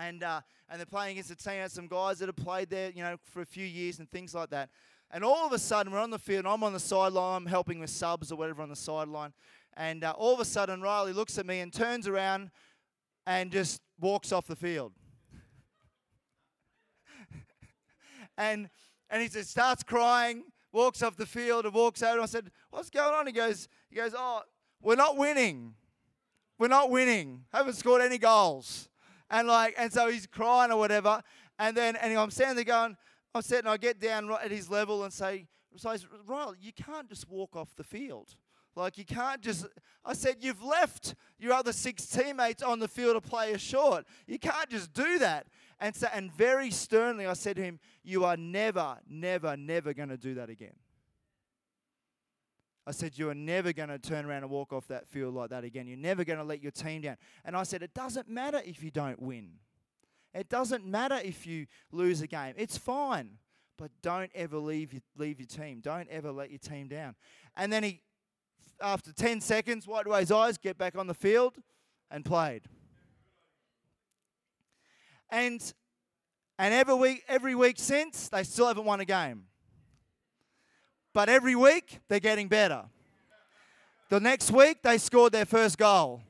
and 0.00 0.22
uh, 0.22 0.40
and 0.68 0.78
they're 0.78 0.86
playing 0.86 1.12
against 1.12 1.30
a 1.30 1.36
team, 1.36 1.68
some 1.68 1.88
guys 1.88 2.18
that 2.20 2.26
have 2.26 2.36
played 2.36 2.70
there, 2.70 2.90
you 2.90 3.02
know, 3.02 3.16
for 3.24 3.42
a 3.42 3.46
few 3.46 3.66
years 3.66 3.98
and 3.98 4.10
things 4.10 4.34
like 4.34 4.50
that. 4.50 4.70
And 5.10 5.24
all 5.24 5.44
of 5.44 5.52
a 5.52 5.58
sudden, 5.58 5.92
we're 5.92 5.98
on 5.98 6.10
the 6.10 6.18
field, 6.18 6.44
and 6.44 6.48
I'm 6.48 6.62
on 6.62 6.72
the 6.72 6.80
sideline, 6.80 7.42
I'm 7.42 7.46
helping 7.46 7.80
with 7.80 7.90
subs 7.90 8.30
or 8.30 8.36
whatever 8.36 8.62
on 8.62 8.68
the 8.68 8.76
sideline. 8.76 9.32
And 9.76 10.04
uh, 10.04 10.14
all 10.16 10.32
of 10.32 10.40
a 10.40 10.44
sudden, 10.44 10.80
Riley 10.80 11.12
looks 11.12 11.38
at 11.38 11.46
me 11.46 11.60
and 11.60 11.72
turns 11.72 12.06
around 12.06 12.50
and 13.26 13.50
just 13.50 13.80
walks 13.98 14.30
off 14.30 14.46
the 14.46 14.56
field. 14.56 14.92
and 18.38 18.70
and 19.10 19.22
he 19.22 19.28
just 19.28 19.50
starts 19.50 19.82
crying, 19.82 20.44
walks 20.72 21.02
off 21.02 21.16
the 21.16 21.26
field, 21.26 21.64
and 21.64 21.74
walks 21.74 22.02
out. 22.02 22.14
And 22.14 22.22
I 22.22 22.26
said, 22.26 22.50
"What's 22.70 22.90
going 22.90 23.12
on?" 23.12 23.26
He 23.26 23.32
goes, 23.32 23.68
"He 23.88 23.96
goes, 23.96 24.14
oh, 24.16 24.42
we're 24.80 24.94
not 24.94 25.16
winning. 25.16 25.74
We're 26.58 26.68
not 26.68 26.90
winning. 26.90 27.44
Haven't 27.52 27.74
scored 27.74 28.02
any 28.02 28.18
goals." 28.18 28.89
And 29.30 29.48
like, 29.48 29.74
and 29.78 29.92
so 29.92 30.08
he's 30.08 30.26
crying 30.26 30.72
or 30.72 30.78
whatever. 30.78 31.22
And 31.58 31.76
then, 31.76 31.96
and 31.96 32.16
I'm 32.18 32.30
standing 32.30 32.56
there 32.56 32.64
going, 32.64 32.96
I'm 33.34 33.42
sitting, 33.42 33.68
I 33.68 33.76
get 33.76 34.00
down 34.00 34.26
right 34.26 34.44
at 34.44 34.50
his 34.50 34.68
level 34.68 35.04
and 35.04 35.12
say, 35.12 35.46
so 35.76 35.94
Riley, 36.26 36.56
you 36.60 36.72
can't 36.72 37.08
just 37.08 37.28
walk 37.28 37.54
off 37.54 37.74
the 37.76 37.84
field. 37.84 38.34
Like 38.76 38.98
you 38.98 39.04
can't 39.04 39.40
just. 39.40 39.66
I 40.04 40.14
said 40.14 40.36
you've 40.40 40.62
left 40.62 41.14
your 41.38 41.52
other 41.52 41.72
six 41.72 42.06
teammates 42.06 42.62
on 42.62 42.78
the 42.78 42.88
field 42.88 43.14
to 43.14 43.20
play 43.20 43.52
a 43.52 43.58
short. 43.58 44.06
You 44.26 44.38
can't 44.38 44.68
just 44.70 44.92
do 44.92 45.18
that. 45.18 45.46
And 45.80 45.94
so, 45.94 46.08
and 46.12 46.32
very 46.32 46.70
sternly, 46.70 47.26
I 47.26 47.32
said 47.32 47.56
to 47.56 47.62
him, 47.62 47.80
"You 48.04 48.24
are 48.24 48.36
never, 48.36 48.96
never, 49.08 49.56
never 49.56 49.92
going 49.92 50.08
to 50.08 50.16
do 50.16 50.34
that 50.34 50.50
again." 50.50 50.74
I 52.90 52.92
said, 52.92 53.16
You 53.16 53.30
are 53.30 53.34
never 53.34 53.72
going 53.72 53.88
to 53.88 54.00
turn 54.00 54.24
around 54.24 54.42
and 54.42 54.50
walk 54.50 54.72
off 54.72 54.88
that 54.88 55.06
field 55.06 55.32
like 55.32 55.50
that 55.50 55.62
again. 55.62 55.86
You're 55.86 55.96
never 55.96 56.24
going 56.24 56.40
to 56.40 56.44
let 56.44 56.60
your 56.60 56.72
team 56.72 57.02
down. 57.02 57.18
And 57.44 57.56
I 57.56 57.62
said, 57.62 57.84
It 57.84 57.94
doesn't 57.94 58.28
matter 58.28 58.60
if 58.66 58.82
you 58.82 58.90
don't 58.90 59.22
win. 59.22 59.52
It 60.34 60.48
doesn't 60.48 60.84
matter 60.84 61.20
if 61.22 61.46
you 61.46 61.66
lose 61.92 62.20
a 62.20 62.26
game. 62.26 62.54
It's 62.56 62.76
fine. 62.76 63.38
But 63.78 63.92
don't 64.02 64.32
ever 64.34 64.58
leave 64.58 64.92
your, 64.92 65.02
leave 65.16 65.38
your 65.38 65.46
team. 65.46 65.78
Don't 65.80 66.08
ever 66.08 66.32
let 66.32 66.50
your 66.50 66.58
team 66.58 66.88
down. 66.88 67.14
And 67.56 67.72
then 67.72 67.84
he, 67.84 68.00
after 68.80 69.12
10 69.12 69.40
seconds, 69.40 69.86
wiped 69.86 70.08
away 70.08 70.20
his 70.20 70.32
eyes, 70.32 70.58
get 70.58 70.76
back 70.76 70.98
on 70.98 71.06
the 71.06 71.14
field, 71.14 71.54
and 72.10 72.24
played. 72.24 72.62
And, 75.30 75.62
and 76.58 76.74
every, 76.74 76.94
week, 76.94 77.22
every 77.28 77.54
week 77.54 77.76
since, 77.78 78.28
they 78.28 78.42
still 78.42 78.66
haven't 78.66 78.84
won 78.84 78.98
a 78.98 79.04
game. 79.04 79.44
But 81.12 81.28
every 81.28 81.56
week, 81.56 82.00
they're 82.08 82.20
getting 82.20 82.48
better. 82.48 82.84
The 84.08 84.20
next 84.20 84.50
week, 84.50 84.82
they 84.82 84.98
scored 84.98 85.32
their 85.32 85.44
first 85.44 85.78
goal. 85.78 86.22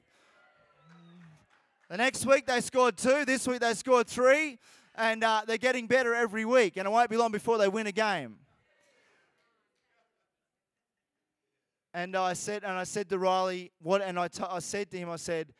The 1.91 1.97
next 1.97 2.25
week 2.25 2.47
they 2.47 2.61
scored 2.61 2.97
two. 2.97 3.25
This 3.25 3.49
week 3.49 3.61
they 3.61 3.75
scored 3.75 4.07
three. 4.07 4.59
And 4.95 5.25
uh, 5.25 5.43
they're 5.47 5.59
getting 5.59 5.87
better 5.87 6.15
every 6.15 6.45
week. 6.45 6.77
And 6.77 6.87
it 6.87 6.91
won't 6.91 7.11
be 7.11 7.17
long 7.17 7.33
before 7.33 7.59
they 7.59 7.69
win 7.69 7.87
a 7.87 7.93
game. 7.93 8.37
And 11.93 12.15
I 12.15 12.35
said, 12.35 12.63
and 12.63 12.73
I 12.73 12.85
said 12.85 13.09
to 13.09 13.19
Riley, 13.19 13.73
what? 13.83 14.03
And 14.03 14.19
I, 14.19 14.29
t- 14.29 14.45
I 14.49 14.61
said 14.61 14.91
to 14.93 14.99
him, 14.99 15.11
I 15.11 15.17
said, 15.17 15.53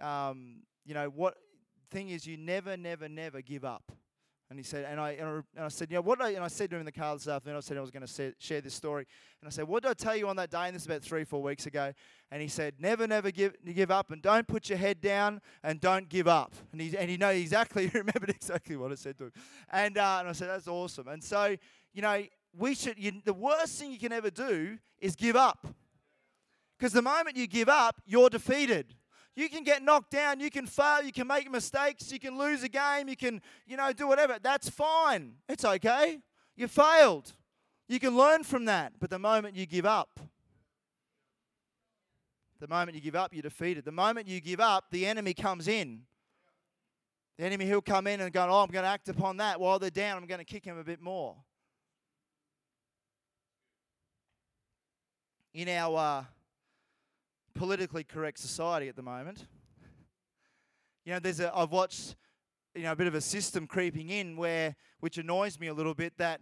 um, 0.00 0.62
you 0.84 0.94
know, 0.94 1.08
what 1.08 1.36
thing 1.90 2.08
is, 2.08 2.26
you 2.26 2.36
never, 2.36 2.76
never, 2.76 3.08
never 3.08 3.40
give 3.40 3.64
up. 3.64 3.92
And 4.50 4.58
he 4.58 4.62
said, 4.62 4.86
and 4.88 4.98
I, 4.98 5.10
and 5.10 5.44
I, 5.60 5.68
said, 5.68 5.90
you 5.90 5.96
know, 5.96 6.00
what 6.00 6.22
I, 6.22 6.30
and 6.30 6.42
I 6.42 6.48
said 6.48 6.70
to 6.70 6.76
him 6.76 6.80
in 6.80 6.86
the 6.86 6.92
car 6.92 7.14
this 7.14 7.28
afternoon, 7.28 7.58
I 7.58 7.60
said 7.60 7.76
I 7.76 7.82
was 7.82 7.90
going 7.90 8.06
to 8.06 8.34
share 8.38 8.62
this 8.62 8.72
story. 8.72 9.06
And 9.42 9.46
I 9.46 9.50
said, 9.50 9.68
what 9.68 9.82
did 9.82 9.90
I 9.90 9.94
tell 9.94 10.16
you 10.16 10.26
on 10.26 10.36
that 10.36 10.50
day? 10.50 10.62
And 10.66 10.74
this 10.74 10.82
is 10.82 10.86
about 10.86 11.02
three, 11.02 11.24
four 11.24 11.42
weeks 11.42 11.66
ago. 11.66 11.92
And 12.30 12.40
he 12.40 12.48
said, 12.48 12.74
never, 12.78 13.06
never 13.06 13.30
give, 13.30 13.54
give 13.74 13.90
up 13.90 14.10
and 14.10 14.22
don't 14.22 14.46
put 14.46 14.70
your 14.70 14.78
head 14.78 15.02
down 15.02 15.42
and 15.62 15.82
don't 15.82 16.08
give 16.08 16.28
up. 16.28 16.54
And 16.72 16.80
he, 16.80 16.96
and 16.96 17.10
he 17.10 17.18
know 17.18 17.28
exactly, 17.28 17.88
he 17.88 17.98
remembered 17.98 18.30
exactly 18.30 18.76
what 18.76 18.90
I 18.90 18.94
said 18.94 19.18
to 19.18 19.24
him. 19.24 19.32
And, 19.70 19.98
uh, 19.98 20.16
and 20.20 20.28
I 20.28 20.32
said, 20.32 20.48
that's 20.48 20.68
awesome. 20.68 21.08
And 21.08 21.22
so, 21.22 21.54
you 21.92 22.00
know, 22.00 22.22
we 22.56 22.74
should, 22.74 22.98
you, 22.98 23.12
the 23.22 23.34
worst 23.34 23.78
thing 23.78 23.92
you 23.92 23.98
can 23.98 24.12
ever 24.12 24.30
do 24.30 24.78
is 24.98 25.14
give 25.14 25.36
up. 25.36 25.66
Because 26.78 26.94
the 26.94 27.02
moment 27.02 27.36
you 27.36 27.46
give 27.46 27.68
up, 27.68 28.00
you're 28.06 28.30
defeated. 28.30 28.94
You 29.38 29.48
can 29.48 29.62
get 29.62 29.84
knocked 29.84 30.10
down, 30.10 30.40
you 30.40 30.50
can 30.50 30.66
fail, 30.66 31.00
you 31.04 31.12
can 31.12 31.28
make 31.28 31.48
mistakes, 31.48 32.10
you 32.10 32.18
can 32.18 32.36
lose 32.36 32.64
a 32.64 32.68
game, 32.68 33.08
you 33.08 33.14
can, 33.14 33.40
you 33.68 33.76
know, 33.76 33.92
do 33.92 34.08
whatever. 34.08 34.36
That's 34.42 34.68
fine. 34.68 35.34
It's 35.48 35.64
okay. 35.64 36.18
You 36.56 36.66
failed. 36.66 37.32
You 37.86 38.00
can 38.00 38.16
learn 38.16 38.42
from 38.42 38.64
that. 38.64 38.94
But 38.98 39.10
the 39.10 39.18
moment 39.20 39.54
you 39.54 39.64
give 39.64 39.86
up, 39.86 40.18
the 42.58 42.66
moment 42.66 42.96
you 42.96 43.00
give 43.00 43.14
up, 43.14 43.32
you're 43.32 43.42
defeated. 43.42 43.84
The 43.84 43.92
moment 43.92 44.26
you 44.26 44.40
give 44.40 44.58
up, 44.58 44.86
the 44.90 45.06
enemy 45.06 45.34
comes 45.34 45.68
in. 45.68 46.00
The 47.38 47.44
enemy, 47.44 47.64
he'll 47.66 47.80
come 47.80 48.08
in 48.08 48.20
and 48.20 48.32
go, 48.32 48.44
Oh, 48.50 48.64
I'm 48.64 48.70
going 48.70 48.82
to 48.82 48.88
act 48.88 49.08
upon 49.08 49.36
that. 49.36 49.60
While 49.60 49.78
they're 49.78 49.90
down, 49.90 50.16
I'm 50.16 50.26
going 50.26 50.40
to 50.40 50.44
kick 50.44 50.64
him 50.64 50.78
a 50.78 50.82
bit 50.82 51.00
more. 51.00 51.36
In 55.54 55.68
our 55.68 55.96
uh, 55.96 56.24
politically 57.58 58.04
correct 58.04 58.38
society 58.38 58.88
at 58.88 58.96
the 58.96 59.02
moment. 59.02 59.46
You 61.04 61.14
know, 61.14 61.18
there's 61.18 61.40
a 61.40 61.54
I've 61.54 61.72
watched 61.72 62.14
you 62.74 62.84
know 62.84 62.92
a 62.92 62.96
bit 62.96 63.08
of 63.08 63.14
a 63.14 63.20
system 63.20 63.66
creeping 63.66 64.10
in 64.10 64.36
where 64.36 64.76
which 65.00 65.18
annoys 65.18 65.58
me 65.58 65.66
a 65.66 65.74
little 65.74 65.94
bit 65.94 66.12
that 66.18 66.40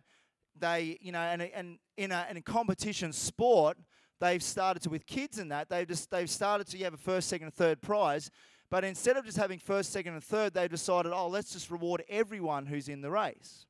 they 0.59 0.99
you 1.01 1.13
know 1.13 1.21
and 1.21 1.43
and 1.43 1.79
in 1.97 2.13
a, 2.13 2.27
in 2.31 2.37
a 2.37 2.43
competition 2.43 3.13
sport 3.13 3.79
they've 4.21 4.43
started 4.43 4.83
to 4.83 4.91
with 4.91 5.07
kids 5.07 5.39
and 5.39 5.51
that 5.51 5.69
they've 5.69 5.89
just 5.89 6.11
they've 6.11 6.31
started 6.31 6.67
to 6.69 6.77
you 6.77 6.85
have 6.85 6.95
a 6.95 6.99
first, 6.99 7.29
second, 7.29 7.47
and 7.47 7.55
third 7.55 7.81
prize. 7.81 8.31
But 8.69 8.85
instead 8.85 9.17
of 9.17 9.25
just 9.25 9.37
having 9.37 9.61
first, 9.61 9.93
second, 9.93 10.15
and 10.15 10.25
third, 10.25 10.53
they've 10.53 10.69
decided, 10.69 11.13
oh, 11.13 11.29
let's 11.29 11.53
just 11.53 11.71
reward 11.71 12.03
everyone 12.09 12.67
who's 12.67 12.89
in 12.89 13.01
the 13.01 13.11
race. 13.11 13.65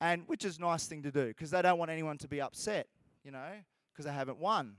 And 0.00 0.22
which 0.26 0.46
is 0.46 0.56
a 0.56 0.62
nice 0.62 0.86
thing 0.86 1.02
to 1.02 1.10
do 1.10 1.26
because 1.28 1.50
they 1.50 1.60
don't 1.60 1.78
want 1.78 1.90
anyone 1.90 2.16
to 2.18 2.28
be 2.28 2.40
upset, 2.40 2.86
you 3.22 3.30
know, 3.30 3.50
because 3.92 4.06
they 4.06 4.12
haven't 4.12 4.38
won. 4.38 4.76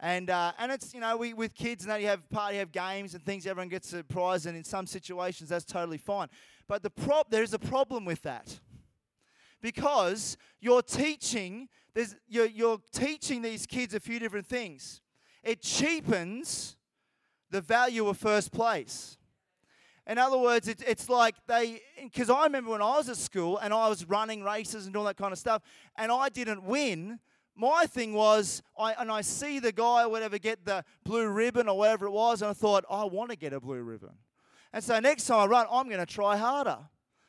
And, 0.00 0.28
uh, 0.28 0.52
and 0.58 0.72
it's, 0.72 0.92
you 0.92 1.00
know, 1.00 1.16
we, 1.16 1.34
with 1.34 1.54
kids 1.54 1.84
and 1.84 1.90
that 1.90 2.00
you 2.00 2.08
have 2.08 2.28
party, 2.28 2.58
have 2.58 2.72
games 2.72 3.14
and 3.14 3.24
things, 3.24 3.46
everyone 3.46 3.68
gets 3.68 3.92
a 3.92 4.02
prize, 4.02 4.46
and 4.46 4.56
in 4.56 4.64
some 4.64 4.86
situations 4.86 5.48
that's 5.50 5.64
totally 5.64 5.98
fine. 5.98 6.28
But 6.66 6.82
the 6.82 6.90
prob- 6.90 7.30
there's 7.30 7.54
a 7.54 7.58
problem 7.58 8.04
with 8.04 8.22
that. 8.22 8.60
Because 9.62 10.36
you're 10.60 10.82
teaching, 10.82 11.68
there's, 11.94 12.16
you're, 12.28 12.46
you're 12.46 12.80
teaching 12.92 13.40
these 13.40 13.66
kids 13.66 13.94
a 13.94 14.00
few 14.00 14.18
different 14.18 14.46
things. 14.46 15.00
It 15.42 15.62
cheapens 15.62 16.76
the 17.50 17.60
value 17.60 18.08
of 18.08 18.18
first 18.18 18.52
place. 18.52 19.16
In 20.06 20.18
other 20.18 20.36
words, 20.36 20.68
it, 20.68 20.82
it's 20.86 21.08
like 21.08 21.34
they, 21.46 21.80
because 22.02 22.28
I 22.28 22.44
remember 22.44 22.72
when 22.72 22.82
I 22.82 22.98
was 22.98 23.08
at 23.08 23.16
school 23.16 23.56
and 23.58 23.72
I 23.72 23.88
was 23.88 24.04
running 24.04 24.42
races 24.42 24.86
and 24.86 24.94
all 24.96 25.04
that 25.04 25.16
kind 25.16 25.32
of 25.32 25.38
stuff, 25.38 25.62
and 25.96 26.12
I 26.12 26.28
didn't 26.28 26.64
win 26.64 27.20
my 27.56 27.86
thing 27.86 28.14
was, 28.14 28.62
I, 28.78 28.94
and 28.94 29.10
I 29.10 29.20
see 29.20 29.58
the 29.58 29.72
guy 29.72 30.04
or 30.04 30.08
whatever 30.08 30.38
get 30.38 30.64
the 30.64 30.84
blue 31.04 31.28
ribbon 31.28 31.68
or 31.68 31.78
whatever 31.78 32.06
it 32.06 32.10
was, 32.10 32.42
and 32.42 32.50
I 32.50 32.54
thought, 32.54 32.84
I 32.90 33.04
want 33.04 33.30
to 33.30 33.36
get 33.36 33.52
a 33.52 33.60
blue 33.60 33.82
ribbon. 33.82 34.14
And 34.72 34.82
so 34.82 34.98
next 34.98 35.26
time 35.26 35.38
I 35.38 35.46
run, 35.46 35.66
I'm 35.70 35.86
going 35.86 36.04
to 36.04 36.06
try 36.06 36.36
harder. 36.36 36.78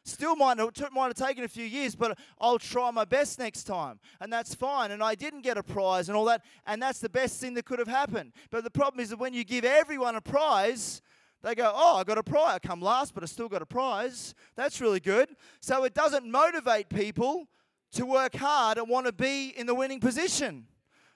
Still 0.03 0.35
might 0.35 0.59
have, 0.59 0.71
might 0.91 1.07
have 1.07 1.15
taken 1.15 1.43
a 1.43 1.47
few 1.47 1.65
years, 1.65 1.95
but 1.95 2.17
I'll 2.39 2.59
try 2.59 2.91
my 2.91 3.05
best 3.05 3.39
next 3.39 3.63
time. 3.63 3.99
And 4.21 4.31
that's 4.31 4.53
fine. 4.53 4.91
And 4.91 5.03
I 5.03 5.15
didn't 5.15 5.41
get 5.41 5.57
a 5.57 5.63
prize 5.63 6.09
and 6.09 6.15
all 6.15 6.25
that. 6.25 6.43
And 6.67 6.79
that's 6.79 6.99
the 6.99 7.09
best 7.09 7.41
thing 7.41 7.55
that 7.55 7.65
could 7.65 7.79
have 7.79 7.87
happened. 7.87 8.31
But 8.51 8.63
the 8.63 8.69
problem 8.69 8.99
is 8.99 9.09
that 9.09 9.17
when 9.17 9.33
you 9.33 9.43
give 9.43 9.65
everyone 9.65 10.15
a 10.15 10.21
prize, 10.21 11.01
they 11.41 11.55
go, 11.55 11.71
Oh, 11.73 11.97
I 11.97 12.03
got 12.03 12.19
a 12.19 12.23
prize. 12.23 12.55
I 12.55 12.59
come 12.59 12.81
last, 12.81 13.15
but 13.15 13.23
I 13.23 13.25
still 13.25 13.49
got 13.49 13.63
a 13.63 13.65
prize. 13.65 14.35
That's 14.55 14.79
really 14.79 14.99
good. 14.99 15.29
So 15.59 15.85
it 15.85 15.95
doesn't 15.95 16.29
motivate 16.29 16.89
people 16.89 17.47
to 17.95 18.05
work 18.05 18.35
hard 18.35 18.77
and 18.77 18.87
want 18.87 19.07
to 19.07 19.13
be 19.13 19.49
in 19.49 19.65
the 19.67 19.75
winning 19.75 19.99
position. 19.99 20.67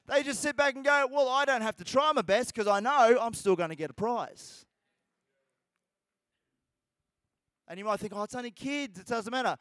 They 0.08 0.24
just 0.24 0.42
sit 0.42 0.56
back 0.56 0.76
and 0.76 0.84
go, 0.84 1.08
Well, 1.12 1.30
I 1.30 1.46
don't 1.46 1.62
have 1.62 1.78
to 1.78 1.84
try 1.84 2.12
my 2.14 2.22
best 2.22 2.54
because 2.54 2.68
I 2.68 2.80
know 2.80 3.18
I'm 3.22 3.34
still 3.34 3.56
going 3.56 3.70
to 3.70 3.76
get 3.76 3.90
a 3.90 3.94
prize. 3.94 4.66
And 7.68 7.78
you 7.78 7.86
might 7.86 8.00
think, 8.00 8.14
oh, 8.16 8.24
it's 8.24 8.34
only 8.34 8.50
kids, 8.50 9.00
it 9.00 9.06
doesn't 9.06 9.32
matter. 9.32 9.56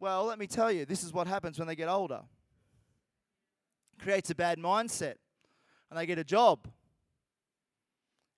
Well, 0.00 0.24
let 0.24 0.40
me 0.40 0.48
tell 0.48 0.72
you, 0.72 0.84
this 0.84 1.04
is 1.04 1.12
what 1.12 1.28
happens 1.28 1.56
when 1.56 1.68
they 1.68 1.76
get 1.76 1.88
older. 1.88 2.20
It 3.96 4.02
creates 4.02 4.28
a 4.30 4.34
bad 4.34 4.58
mindset. 4.58 5.14
And 5.88 5.98
they 5.98 6.06
get 6.06 6.18
a 6.18 6.24
job. 6.24 6.66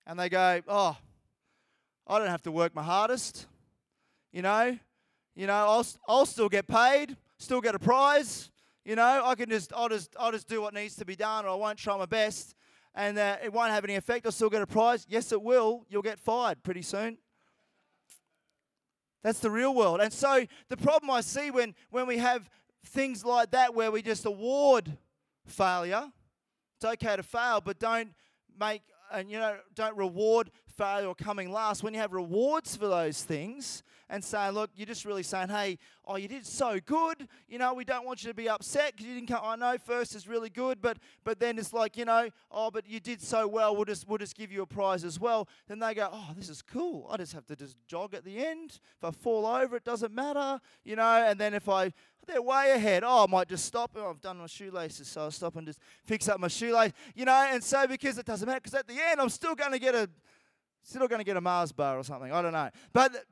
And 0.05 0.19
they 0.19 0.29
go, 0.29 0.61
oh, 0.67 0.95
I 2.05 2.19
don't 2.19 2.27
have 2.27 2.43
to 2.43 2.51
work 2.51 2.75
my 2.75 2.83
hardest. 2.83 3.47
You 4.31 4.43
know, 4.43 4.77
you 5.35 5.47
know, 5.47 5.53
I'll, 5.53 5.85
I'll 6.07 6.25
still 6.27 6.49
get 6.49 6.67
paid, 6.67 7.17
still 7.37 7.61
get 7.61 7.75
a 7.75 7.79
prize. 7.79 8.49
You 8.85 8.95
know, 8.95 9.23
I 9.25 9.35
can 9.35 9.49
just, 9.49 9.73
I'll 9.75 9.89
just, 9.89 10.15
I'll 10.19 10.31
just 10.31 10.47
do 10.47 10.61
what 10.61 10.73
needs 10.73 10.95
to 10.95 11.05
be 11.05 11.15
done, 11.15 11.45
or 11.45 11.49
I 11.49 11.55
won't 11.55 11.77
try 11.77 11.97
my 11.97 12.05
best, 12.05 12.55
and 12.95 13.17
uh, 13.17 13.37
it 13.43 13.51
won't 13.51 13.71
have 13.71 13.83
any 13.83 13.95
effect. 13.95 14.25
I'll 14.25 14.31
still 14.31 14.49
get 14.49 14.61
a 14.61 14.67
prize. 14.67 15.05
Yes, 15.09 15.31
it 15.31 15.41
will. 15.41 15.85
You'll 15.89 16.01
get 16.01 16.19
fired 16.19 16.63
pretty 16.63 16.81
soon. 16.81 17.17
That's 19.23 19.39
the 19.39 19.51
real 19.51 19.75
world. 19.75 19.99
And 19.99 20.13
so 20.13 20.45
the 20.69 20.77
problem 20.77 21.11
I 21.11 21.21
see 21.21 21.51
when, 21.51 21.75
when 21.89 22.07
we 22.07 22.17
have 22.17 22.49
things 22.85 23.25
like 23.25 23.51
that 23.51 23.75
where 23.75 23.91
we 23.91 24.01
just 24.01 24.25
award 24.25 24.97
failure, 25.45 26.05
it's 26.77 26.85
okay 26.85 27.17
to 27.17 27.23
fail, 27.23 27.59
but 27.59 27.79
don't 27.79 28.13
make 28.57 28.83
and 29.11 29.29
you 29.29 29.39
know 29.39 29.57
don't 29.75 29.95
reward 29.97 30.51
failure 30.77 31.07
or 31.07 31.15
coming 31.15 31.51
last. 31.51 31.83
When 31.83 31.93
you 31.93 31.99
have 31.99 32.13
rewards 32.13 32.75
for 32.75 32.87
those 32.87 33.23
things 33.23 33.83
and 34.09 34.23
saying 34.23 34.53
look 34.53 34.69
you're 34.75 34.85
just 34.85 35.03
really 35.03 35.23
saying 35.23 35.49
hey 35.49 35.77
oh 36.05 36.15
you 36.15 36.27
did 36.27 36.45
so 36.45 36.79
good. 36.85 37.27
You 37.47 37.57
know 37.57 37.73
we 37.73 37.83
don't 37.83 38.05
want 38.05 38.23
you 38.23 38.29
to 38.29 38.35
be 38.35 38.47
upset 38.47 38.93
because 38.93 39.05
you 39.05 39.15
didn't 39.15 39.27
come 39.27 39.41
i 39.43 39.55
know 39.55 39.77
first 39.77 40.15
is 40.15 40.27
really 40.27 40.49
good 40.49 40.81
but 40.81 40.97
but 41.23 41.39
then 41.39 41.57
it's 41.57 41.73
like 41.73 41.97
you 41.97 42.05
know 42.05 42.29
oh 42.51 42.71
but 42.71 42.87
you 42.87 42.99
did 42.99 43.21
so 43.21 43.47
well 43.47 43.75
we'll 43.75 43.85
just 43.85 44.07
we'll 44.07 44.17
just 44.17 44.35
give 44.35 44.51
you 44.51 44.61
a 44.61 44.67
prize 44.67 45.03
as 45.03 45.19
well. 45.19 45.47
Then 45.67 45.79
they 45.79 45.93
go 45.93 46.09
oh 46.11 46.29
this 46.35 46.49
is 46.49 46.61
cool. 46.61 47.07
I 47.09 47.17
just 47.17 47.33
have 47.33 47.45
to 47.47 47.55
just 47.55 47.77
jog 47.87 48.13
at 48.13 48.23
the 48.23 48.45
end. 48.45 48.79
If 48.97 49.03
i 49.03 49.11
fall 49.11 49.45
over 49.45 49.75
it 49.75 49.83
doesn't 49.83 50.13
matter. 50.13 50.59
You 50.83 50.95
know 50.95 51.25
and 51.27 51.39
then 51.39 51.53
if 51.53 51.67
i 51.69 51.91
they're 52.27 52.41
way 52.41 52.71
ahead. 52.71 53.03
Oh, 53.05 53.23
I 53.23 53.27
might 53.27 53.47
just 53.47 53.65
stop. 53.65 53.91
Oh, 53.95 54.09
I've 54.09 54.21
done 54.21 54.37
my 54.37 54.47
shoelaces, 54.47 55.07
so 55.07 55.21
I'll 55.21 55.31
stop 55.31 55.55
and 55.55 55.65
just 55.65 55.79
fix 56.05 56.27
up 56.29 56.39
my 56.39 56.47
shoelace. 56.47 56.91
You 57.15 57.25
know, 57.25 57.47
and 57.51 57.63
so 57.63 57.87
because 57.87 58.17
it 58.17 58.25
doesn't 58.25 58.45
matter, 58.45 58.59
because 58.59 58.75
at 58.75 58.87
the 58.87 58.97
end 58.99 59.19
I'm 59.19 59.29
still 59.29 59.55
going 59.55 59.71
to 59.71 59.79
get 59.79 59.95
a, 59.95 60.09
still 60.83 61.07
going 61.07 61.19
to 61.19 61.25
get 61.25 61.37
a 61.37 61.41
Mars 61.41 61.71
bar 61.71 61.97
or 61.97 62.03
something. 62.03 62.31
I 62.31 62.41
don't 62.41 62.53
know. 62.53 62.69
But 62.93 63.25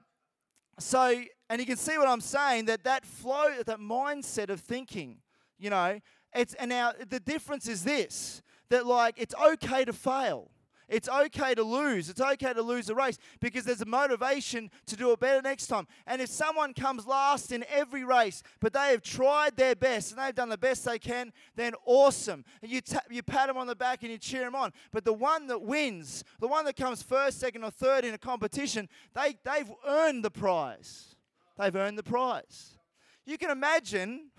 so, 0.79 1.21
and 1.49 1.59
you 1.59 1.65
can 1.65 1.77
see 1.77 1.97
what 1.97 2.07
I'm 2.07 2.21
saying 2.21 2.65
that 2.65 2.83
that 2.83 3.05
flow, 3.05 3.53
that 3.65 3.79
mindset 3.79 4.49
of 4.49 4.61
thinking, 4.61 5.17
you 5.57 5.69
know, 5.69 5.99
it's 6.33 6.53
and 6.55 6.69
now 6.69 6.91
the 7.09 7.19
difference 7.19 7.67
is 7.67 7.83
this 7.83 8.41
that 8.69 8.85
like 8.85 9.15
it's 9.17 9.35
okay 9.35 9.85
to 9.85 9.93
fail. 9.93 10.51
It's 10.87 11.09
okay 11.09 11.55
to 11.55 11.63
lose. 11.63 12.09
It's 12.09 12.21
okay 12.21 12.53
to 12.53 12.61
lose 12.61 12.89
a 12.89 12.95
race 12.95 13.17
because 13.39 13.65
there's 13.65 13.81
a 13.81 13.85
motivation 13.85 14.69
to 14.85 14.95
do 14.95 15.11
it 15.11 15.19
better 15.19 15.41
next 15.41 15.67
time. 15.67 15.87
And 16.05 16.21
if 16.21 16.29
someone 16.29 16.73
comes 16.73 17.07
last 17.07 17.51
in 17.51 17.65
every 17.69 18.03
race, 18.03 18.43
but 18.59 18.73
they 18.73 18.91
have 18.91 19.01
tried 19.01 19.57
their 19.57 19.75
best 19.75 20.11
and 20.11 20.21
they've 20.21 20.35
done 20.35 20.49
the 20.49 20.57
best 20.57 20.85
they 20.85 20.99
can, 20.99 21.31
then 21.55 21.73
awesome. 21.85 22.45
And 22.61 22.71
you, 22.71 22.81
you 23.09 23.23
pat 23.23 23.47
them 23.47 23.57
on 23.57 23.67
the 23.67 23.75
back 23.75 24.03
and 24.03 24.11
you 24.11 24.17
cheer 24.17 24.41
them 24.41 24.55
on. 24.55 24.71
But 24.91 25.05
the 25.05 25.13
one 25.13 25.47
that 25.47 25.61
wins, 25.61 26.23
the 26.39 26.47
one 26.47 26.65
that 26.65 26.75
comes 26.75 27.01
first, 27.01 27.39
second, 27.39 27.63
or 27.63 27.71
third 27.71 28.05
in 28.05 28.13
a 28.13 28.19
competition, 28.19 28.87
they, 29.13 29.37
they've 29.43 29.71
earned 29.87 30.23
the 30.23 30.31
prize. 30.31 31.15
They've 31.57 31.75
earned 31.75 31.97
the 31.97 32.03
prize. 32.03 32.77
You 33.25 33.37
can 33.37 33.49
imagine 33.49 34.29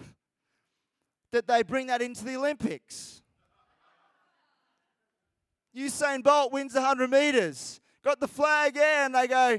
that 1.33 1.47
they 1.49 1.63
bring 1.63 1.89
that 1.89 2.03
into 2.03 2.25
the 2.25 2.37
Olympics. 2.37 3.23
Usain 5.77 6.23
Bolt 6.23 6.53
wins 6.53 6.75
100 6.75 7.11
meters. 7.11 7.81
Got 8.03 8.21
the 8.21 8.29
flag, 8.29 8.77
yeah, 8.77 9.05
and 9.05 9.15
they 9.15 9.27
go, 9.27 9.59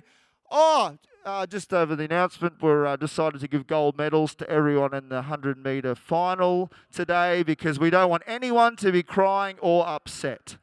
oh, 0.50 0.98
uh, 1.26 1.46
just 1.46 1.74
over 1.74 1.96
the 1.96 2.06
announcement, 2.06 2.56
we're 2.62 2.86
uh, 2.86 2.96
decided 2.96 3.42
to 3.42 3.48
give 3.48 3.68
gold 3.68 3.98
medals 3.98 4.34
to 4.36 4.50
everyone 4.50 4.94
in 4.94 5.10
the 5.10 5.16
100 5.16 5.58
meter 5.62 5.94
final 5.94 6.72
today 6.92 7.44
because 7.44 7.78
we 7.80 7.90
don't 7.90 8.10
want 8.10 8.24
anyone 8.26 8.76
to 8.78 8.92
be 8.92 9.04
crying 9.04 9.58
or 9.60 9.86
upset. 9.86 10.58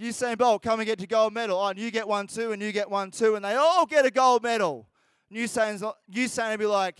Usain 0.00 0.38
Bolt, 0.38 0.62
come 0.62 0.80
and 0.80 0.86
get 0.86 1.00
your 1.00 1.08
gold 1.08 1.34
medal. 1.34 1.58
Oh, 1.58 1.66
and 1.68 1.78
you 1.78 1.90
get 1.90 2.08
one 2.08 2.26
too, 2.26 2.52
and 2.52 2.62
you 2.62 2.72
get 2.72 2.88
one 2.88 3.10
too, 3.10 3.34
and 3.34 3.44
they 3.44 3.54
all 3.54 3.84
get 3.84 4.06
a 4.06 4.10
gold 4.10 4.42
medal. 4.42 4.88
Usain's, 5.30 5.82
Usain 6.10 6.50
will 6.52 6.56
be 6.56 6.66
like, 6.66 6.98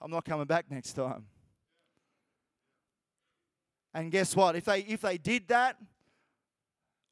I'm 0.00 0.10
not 0.10 0.24
coming 0.24 0.46
back 0.46 0.70
next 0.70 0.94
time. 0.94 1.26
And 3.94 4.10
guess 4.10 4.34
what? 4.34 4.56
If 4.56 4.64
they 4.64 4.80
if 4.80 5.02
they 5.02 5.18
did 5.18 5.48
that, 5.48 5.76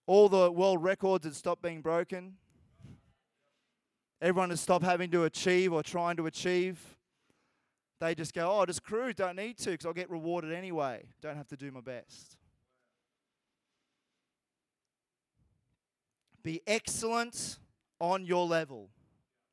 all 0.06 0.28
the 0.28 0.50
world 0.50 0.82
records 0.82 1.24
would 1.24 1.36
stop 1.36 1.62
being 1.62 1.82
broken. 1.82 2.36
Everyone 4.22 4.50
would 4.50 4.58
stop 4.58 4.82
having 4.82 5.10
to 5.12 5.24
achieve 5.24 5.72
or 5.72 5.82
trying 5.82 6.16
to 6.16 6.26
achieve. 6.26 6.78
They 8.00 8.14
just 8.14 8.34
go, 8.34 8.50
oh, 8.50 8.64
just 8.64 8.82
cruise, 8.82 9.14
don't 9.14 9.36
need 9.36 9.58
to 9.58 9.70
because 9.70 9.86
I'll 9.86 9.92
get 9.92 10.10
rewarded 10.10 10.52
anyway. 10.52 11.04
Don't 11.20 11.36
have 11.36 11.48
to 11.48 11.56
do 11.56 11.70
my 11.70 11.80
best. 11.80 12.36
Be 16.42 16.62
excellent 16.66 17.58
on 18.00 18.24
your 18.24 18.46
level. 18.46 18.88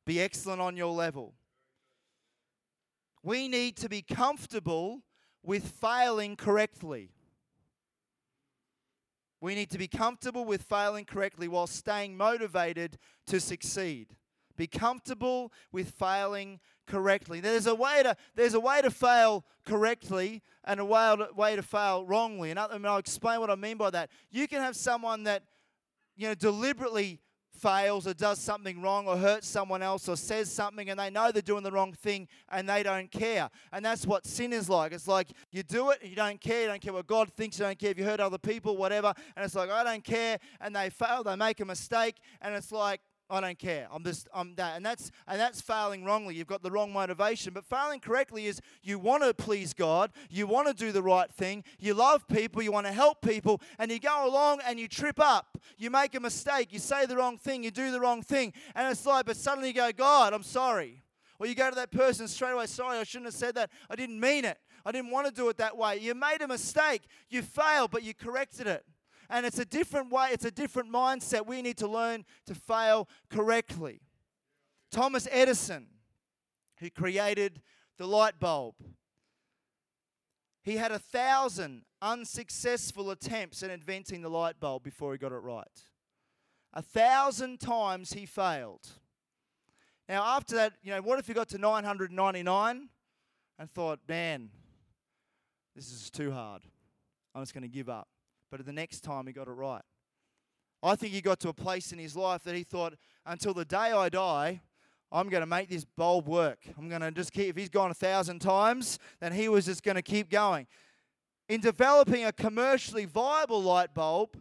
Be 0.06 0.20
excellent 0.20 0.62
on 0.62 0.76
your 0.76 0.92
level. 0.92 1.34
We 3.22 3.48
need 3.48 3.76
to 3.78 3.90
be 3.90 4.00
comfortable 4.00 5.02
with 5.42 5.68
failing 5.68 6.36
correctly. 6.36 7.10
We 9.40 9.54
need 9.54 9.70
to 9.70 9.78
be 9.78 9.88
comfortable 9.88 10.44
with 10.44 10.62
failing 10.62 11.04
correctly 11.04 11.48
while 11.48 11.66
staying 11.66 12.16
motivated 12.16 12.98
to 13.26 13.40
succeed. 13.40 14.16
Be 14.56 14.66
comfortable 14.66 15.52
with 15.70 15.92
failing 15.92 16.58
correctly. 16.88 17.38
There's 17.38 17.68
a 17.68 17.74
way 17.74 18.02
to 18.02 18.16
there's 18.34 18.54
a 18.54 18.60
way 18.60 18.82
to 18.82 18.90
fail 18.90 19.44
correctly 19.64 20.42
and 20.64 20.80
a 20.80 20.84
way 20.84 21.14
to, 21.16 21.28
way 21.36 21.54
to 21.54 21.62
fail 21.62 22.04
wrongly. 22.04 22.50
And 22.50 22.58
I'll 22.58 22.96
explain 22.96 23.38
what 23.38 23.50
I 23.50 23.54
mean 23.54 23.76
by 23.76 23.90
that. 23.90 24.10
You 24.30 24.48
can 24.48 24.60
have 24.60 24.74
someone 24.74 25.22
that 25.24 25.44
you 26.16 26.26
know 26.26 26.34
deliberately 26.34 27.20
fails 27.58 28.06
or 28.06 28.14
does 28.14 28.38
something 28.38 28.80
wrong 28.80 29.06
or 29.06 29.16
hurts 29.16 29.48
someone 29.48 29.82
else 29.82 30.08
or 30.08 30.16
says 30.16 30.50
something 30.50 30.90
and 30.90 30.98
they 30.98 31.10
know 31.10 31.30
they're 31.32 31.42
doing 31.42 31.62
the 31.62 31.72
wrong 31.72 31.92
thing 31.92 32.28
and 32.50 32.68
they 32.68 32.82
don't 32.82 33.10
care. 33.10 33.50
And 33.72 33.84
that's 33.84 34.06
what 34.06 34.26
sin 34.26 34.52
is 34.52 34.68
like. 34.68 34.92
It's 34.92 35.08
like 35.08 35.28
you 35.50 35.62
do 35.62 35.90
it 35.90 35.98
you 36.02 36.16
don't 36.16 36.40
care. 36.40 36.62
You 36.62 36.68
don't 36.68 36.80
care 36.80 36.92
what 36.92 37.06
God 37.06 37.30
thinks. 37.32 37.58
You 37.58 37.64
don't 37.64 37.78
care 37.78 37.90
if 37.90 37.98
you 37.98 38.04
hurt 38.04 38.20
other 38.20 38.38
people, 38.38 38.76
whatever. 38.76 39.12
And 39.36 39.44
it's 39.44 39.54
like, 39.54 39.70
I 39.70 39.84
don't 39.84 40.04
care. 40.04 40.38
And 40.60 40.74
they 40.74 40.90
fail. 40.90 41.22
They 41.22 41.36
make 41.36 41.60
a 41.60 41.64
mistake. 41.64 42.16
And 42.40 42.54
it's 42.54 42.72
like, 42.72 43.00
I 43.30 43.40
don't 43.40 43.58
care. 43.58 43.88
I'm 43.92 44.02
just 44.04 44.28
I'm 44.34 44.54
that. 44.54 44.76
And 44.76 44.86
that's 44.86 45.10
and 45.26 45.38
that's 45.38 45.60
failing 45.60 46.04
wrongly. 46.04 46.34
You've 46.34 46.46
got 46.46 46.62
the 46.62 46.70
wrong 46.70 46.92
motivation. 46.92 47.52
But 47.52 47.66
failing 47.66 48.00
correctly 48.00 48.46
is 48.46 48.60
you 48.82 48.98
want 48.98 49.22
to 49.22 49.34
please 49.34 49.74
God, 49.74 50.12
you 50.30 50.46
want 50.46 50.68
to 50.68 50.74
do 50.74 50.92
the 50.92 51.02
right 51.02 51.30
thing, 51.30 51.64
you 51.78 51.94
love 51.94 52.26
people, 52.28 52.62
you 52.62 52.72
want 52.72 52.86
to 52.86 52.92
help 52.92 53.20
people, 53.20 53.60
and 53.78 53.90
you 53.90 53.98
go 53.98 54.26
along 54.26 54.60
and 54.66 54.80
you 54.80 54.88
trip 54.88 55.20
up. 55.20 55.58
You 55.76 55.90
make 55.90 56.14
a 56.14 56.20
mistake, 56.20 56.72
you 56.72 56.78
say 56.78 57.06
the 57.06 57.16
wrong 57.16 57.36
thing, 57.36 57.62
you 57.62 57.70
do 57.70 57.90
the 57.90 58.00
wrong 58.00 58.22
thing, 58.22 58.52
and 58.74 58.90
it's 58.90 59.04
like, 59.04 59.26
but 59.26 59.36
suddenly 59.36 59.68
you 59.68 59.74
go, 59.74 59.90
God, 59.92 60.32
I'm 60.32 60.42
sorry. 60.42 61.02
Or 61.38 61.46
you 61.46 61.54
go 61.54 61.68
to 61.68 61.76
that 61.76 61.92
person 61.92 62.26
straight 62.26 62.52
away, 62.52 62.66
sorry, 62.66 62.98
I 62.98 63.04
shouldn't 63.04 63.26
have 63.26 63.34
said 63.34 63.54
that. 63.54 63.70
I 63.88 63.94
didn't 63.94 64.18
mean 64.18 64.44
it. 64.44 64.58
I 64.84 64.90
didn't 64.90 65.10
want 65.10 65.26
to 65.26 65.32
do 65.32 65.48
it 65.50 65.58
that 65.58 65.76
way. 65.76 65.98
You 65.98 66.14
made 66.14 66.40
a 66.40 66.48
mistake. 66.48 67.02
You 67.28 67.42
failed, 67.42 67.90
but 67.90 68.02
you 68.02 68.14
corrected 68.14 68.66
it. 68.66 68.84
And 69.30 69.44
it's 69.44 69.58
a 69.58 69.64
different 69.64 70.10
way, 70.10 70.28
it's 70.32 70.44
a 70.44 70.50
different 70.50 70.90
mindset. 70.90 71.46
We 71.46 71.60
need 71.62 71.76
to 71.78 71.88
learn 71.88 72.24
to 72.46 72.54
fail 72.54 73.08
correctly. 73.28 74.00
Thomas 74.90 75.28
Edison, 75.30 75.88
who 76.78 76.88
created 76.90 77.60
the 77.98 78.06
light 78.06 78.40
bulb, 78.40 78.74
he 80.62 80.76
had 80.76 80.92
a 80.92 80.98
thousand 80.98 81.82
unsuccessful 82.00 83.10
attempts 83.10 83.62
at 83.62 83.70
inventing 83.70 84.22
the 84.22 84.30
light 84.30 84.60
bulb 84.60 84.82
before 84.82 85.12
he 85.12 85.18
got 85.18 85.32
it 85.32 85.36
right. 85.36 85.66
A 86.74 86.82
thousand 86.82 87.60
times 87.60 88.12
he 88.12 88.26
failed. 88.26 88.86
Now, 90.08 90.22
after 90.24 90.56
that, 90.56 90.74
you 90.82 90.90
know, 90.90 91.02
what 91.02 91.18
if 91.18 91.26
he 91.26 91.34
got 91.34 91.48
to 91.48 91.58
999 91.58 92.88
and 93.58 93.70
thought, 93.70 94.00
man, 94.08 94.50
this 95.74 95.90
is 95.90 96.10
too 96.10 96.32
hard. 96.32 96.62
I'm 97.34 97.42
just 97.42 97.52
going 97.52 97.62
to 97.62 97.68
give 97.68 97.88
up. 97.88 98.08
But 98.50 98.64
the 98.64 98.72
next 98.72 99.00
time 99.00 99.26
he 99.26 99.32
got 99.32 99.48
it 99.48 99.52
right. 99.52 99.82
I 100.82 100.94
think 100.94 101.12
he 101.12 101.20
got 101.20 101.40
to 101.40 101.48
a 101.48 101.54
place 101.54 101.92
in 101.92 101.98
his 101.98 102.16
life 102.16 102.44
that 102.44 102.54
he 102.54 102.62
thought, 102.62 102.94
until 103.26 103.52
the 103.52 103.64
day 103.64 103.76
I 103.76 104.08
die, 104.08 104.60
I'm 105.10 105.28
going 105.28 105.40
to 105.40 105.46
make 105.46 105.68
this 105.68 105.84
bulb 105.84 106.28
work. 106.28 106.58
I'm 106.78 106.88
going 106.88 107.00
to 107.00 107.10
just 107.10 107.32
keep, 107.32 107.48
if 107.48 107.56
he's 107.56 107.68
gone 107.68 107.90
a 107.90 107.94
thousand 107.94 108.40
times, 108.40 108.98
then 109.20 109.32
he 109.32 109.48
was 109.48 109.64
just 109.64 109.82
going 109.82 109.96
to 109.96 110.02
keep 110.02 110.30
going. 110.30 110.66
In 111.48 111.60
developing 111.60 112.24
a 112.24 112.32
commercially 112.32 113.06
viable 113.06 113.62
light 113.62 113.94
bulb, 113.94 114.36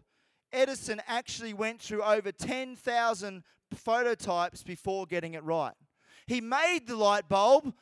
Edison 0.51 1.01
actually 1.07 1.53
went 1.53 1.81
through 1.81 2.03
over 2.03 2.31
10,000 2.31 3.43
phototypes 3.73 4.63
before 4.63 5.05
getting 5.05 5.33
it 5.33 5.43
right. 5.43 5.73
He 6.25 6.41
made 6.41 6.81
the 6.85 6.95
light 6.95 7.29
bulb, 7.29 7.73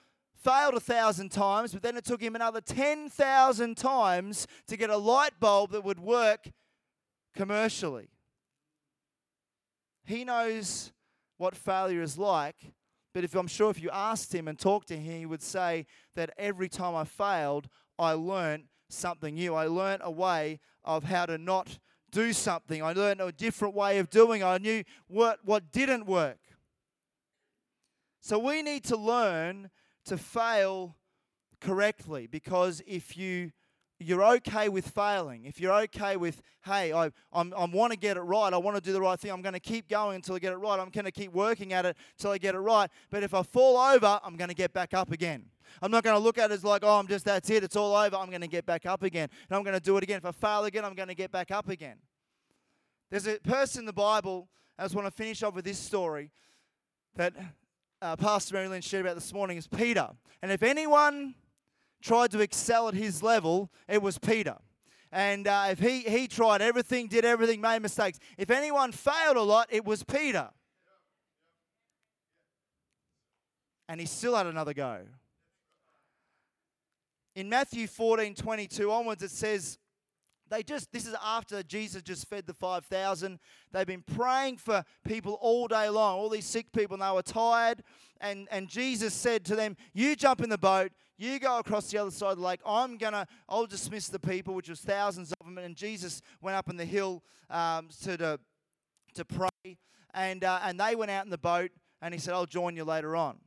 failed 0.45 0.75
a 0.75 0.79
thousand 0.79 1.29
times, 1.29 1.73
but 1.73 1.81
then 1.81 1.97
it 1.97 2.05
took 2.05 2.21
him 2.21 2.35
another 2.35 2.61
10,000 2.61 3.75
times 3.75 4.45
to 4.67 4.77
get 4.77 4.91
a 4.91 4.97
light 4.97 5.39
bulb 5.39 5.71
that 5.71 5.83
would 5.83 5.99
work 5.99 6.51
commercially. 7.35 8.09
He 10.05 10.23
knows 10.23 10.93
what 11.37 11.55
failure 11.55 12.03
is 12.03 12.19
like, 12.19 12.73
but 13.11 13.23
if 13.23 13.33
I'm 13.33 13.47
sure 13.47 13.71
if 13.71 13.81
you 13.81 13.89
asked 13.91 14.35
him 14.35 14.47
and 14.47 14.59
talked 14.59 14.89
to 14.89 14.95
him, 14.95 15.19
he 15.19 15.25
would 15.25 15.41
say 15.41 15.87
that 16.15 16.29
every 16.37 16.69
time 16.69 16.95
I 16.95 17.05
failed, 17.05 17.67
I 17.97 18.11
learned 18.11 18.65
something 18.87 19.33
new. 19.33 19.55
I 19.55 19.65
learned 19.65 20.03
a 20.05 20.11
way 20.11 20.59
of 20.83 21.05
how 21.05 21.25
to 21.25 21.39
not 21.39 21.79
do 22.11 22.33
something. 22.33 22.83
I 22.83 22.93
learned 22.93 23.19
a 23.19 23.31
different 23.31 23.73
way 23.73 23.97
of 23.97 24.11
doing. 24.11 24.43
I 24.43 24.59
knew 24.59 24.83
what, 25.07 25.39
what 25.43 25.71
didn't 25.71 26.05
work. 26.05 26.37
So 28.21 28.37
we 28.37 28.61
need 28.61 28.83
to 28.85 28.95
learn 28.95 29.71
to 30.05 30.17
fail 30.17 30.95
correctly 31.61 32.27
because 32.27 32.81
if 32.85 33.17
you 33.17 33.51
you're 33.99 34.23
okay 34.23 34.67
with 34.67 34.89
failing, 34.89 35.45
if 35.45 35.59
you're 35.59 35.73
okay 35.73 36.17
with, 36.17 36.41
hey, 36.65 36.91
I, 36.91 37.11
I'm, 37.31 37.53
I 37.57 37.65
want 37.65 37.93
to 37.93 37.97
get 37.97 38.17
it 38.17 38.21
right, 38.21 38.51
I 38.51 38.57
want 38.57 38.75
to 38.75 38.81
do 38.81 38.91
the 38.91 38.99
right 38.99 39.17
thing, 39.17 39.31
I'm 39.31 39.41
going 39.41 39.53
to 39.53 39.59
keep 39.59 39.87
going 39.87 40.15
until 40.15 40.35
I 40.35 40.39
get 40.39 40.51
it 40.51 40.57
right, 40.57 40.79
I'm 40.79 40.89
going 40.89 41.05
to 41.05 41.11
keep 41.11 41.31
working 41.31 41.71
at 41.71 41.85
it 41.85 41.95
until 42.17 42.31
I 42.31 42.37
get 42.37 42.55
it 42.55 42.59
right. 42.59 42.89
But 43.09 43.23
if 43.23 43.33
I 43.33 43.41
fall 43.43 43.77
over, 43.77 44.19
I'm 44.23 44.35
going 44.35 44.49
to 44.49 44.55
get 44.55 44.73
back 44.73 44.93
up 44.93 45.11
again. 45.11 45.45
I'm 45.81 45.91
not 45.91 46.03
going 46.03 46.15
to 46.15 46.19
look 46.19 46.37
at 46.37 46.51
it 46.51 46.55
as 46.55 46.63
like, 46.63 46.83
oh, 46.83 46.99
I'm 46.99 47.07
just, 47.07 47.23
that's 47.25 47.49
it, 47.49 47.63
it's 47.63 47.77
all 47.77 47.95
over, 47.95 48.17
I'm 48.17 48.29
going 48.29 48.41
to 48.41 48.47
get 48.47 48.65
back 48.65 48.85
up 48.85 49.01
again. 49.01 49.29
And 49.49 49.57
I'm 49.57 49.63
going 49.63 49.75
to 49.75 49.83
do 49.83 49.95
it 49.97 50.03
again. 50.03 50.17
If 50.17 50.25
I 50.25 50.31
fail 50.31 50.65
again, 50.65 50.83
I'm 50.83 50.93
going 50.93 51.07
to 51.07 51.15
get 51.15 51.31
back 51.31 51.51
up 51.51 51.69
again. 51.69 51.95
There's 53.09 53.27
a 53.27 53.39
person 53.39 53.81
in 53.81 53.85
the 53.85 53.93
Bible, 53.93 54.49
I 54.77 54.83
just 54.83 54.93
want 54.93 55.07
to 55.07 55.11
finish 55.11 55.41
off 55.41 55.55
with 55.55 55.63
this 55.63 55.79
story 55.79 56.31
that 57.15 57.33
uh, 58.05 58.15
Pastor 58.15 58.53
Marilyn 58.53 58.81
shared 58.81 59.03
about 59.03 59.15
this 59.15 59.33
morning, 59.33 59.57
is 59.57 59.67
Peter. 59.67 60.09
And 60.43 60.51
if 60.51 60.61
anyone 60.61 61.33
tried 62.03 62.29
to 62.31 62.39
excel 62.39 62.87
at 62.87 62.93
his 62.93 63.23
level, 63.23 63.71
it 63.87 63.99
was 64.01 64.19
Peter. 64.19 64.57
And 65.11 65.47
uh, 65.47 65.67
if 65.71 65.79
he, 65.79 66.01
he 66.01 66.27
tried 66.27 66.61
everything, 66.61 67.07
did 67.07 67.25
everything, 67.25 67.61
made 67.61 67.81
mistakes, 67.81 68.19
if 68.37 68.51
anyone 68.51 68.91
failed 68.91 69.37
a 69.37 69.41
lot, 69.41 69.67
it 69.71 69.85
was 69.85 70.03
Peter. 70.03 70.49
And 73.89 73.99
he 73.99 74.05
still 74.05 74.35
had 74.35 74.45
another 74.45 74.73
go. 74.73 75.01
In 77.35 77.49
Matthew 77.49 77.87
14 77.87 78.35
22 78.35 78.91
onwards, 78.91 79.23
it 79.23 79.31
says, 79.31 79.79
they 80.49 80.63
just, 80.63 80.91
this 80.91 81.07
is 81.07 81.15
after 81.23 81.63
Jesus 81.63 82.01
just 82.01 82.27
fed 82.29 82.45
the 82.45 82.53
5,000. 82.53 83.39
They've 83.71 83.87
been 83.87 84.03
praying 84.03 84.57
for 84.57 84.83
people 85.03 85.37
all 85.41 85.67
day 85.67 85.89
long, 85.89 86.19
all 86.19 86.29
these 86.29 86.45
sick 86.45 86.71
people, 86.71 86.95
and 86.95 87.01
they 87.01 87.11
were 87.11 87.23
tired. 87.23 87.81
And, 88.21 88.47
and 88.51 88.67
Jesus 88.67 89.13
said 89.13 89.43
to 89.45 89.55
them, 89.55 89.75
You 89.93 90.15
jump 90.15 90.41
in 90.41 90.49
the 90.49 90.57
boat, 90.57 90.91
you 91.17 91.39
go 91.39 91.59
across 91.59 91.89
the 91.89 91.97
other 91.97 92.11
side 92.11 92.31
of 92.31 92.37
the 92.37 92.43
lake. 92.43 92.59
I'm 92.65 92.97
going 92.97 93.13
to, 93.13 93.25
I'll 93.49 93.65
dismiss 93.65 94.07
the 94.07 94.19
people, 94.19 94.53
which 94.53 94.69
was 94.69 94.81
thousands 94.81 95.33
of 95.39 95.45
them. 95.45 95.57
And 95.57 95.75
Jesus 95.75 96.21
went 96.41 96.57
up 96.57 96.69
on 96.69 96.77
the 96.77 96.85
hill 96.85 97.23
um, 97.49 97.89
to, 98.03 98.17
to, 98.17 98.39
to 99.15 99.25
pray. 99.25 99.77
And, 100.13 100.43
uh, 100.43 100.59
and 100.63 100.79
they 100.79 100.95
went 100.95 101.11
out 101.11 101.25
in 101.25 101.31
the 101.31 101.37
boat, 101.37 101.71
and 102.01 102.13
he 102.13 102.19
said, 102.19 102.33
I'll 102.33 102.45
join 102.45 102.75
you 102.75 102.83
later 102.83 103.15
on. 103.15 103.37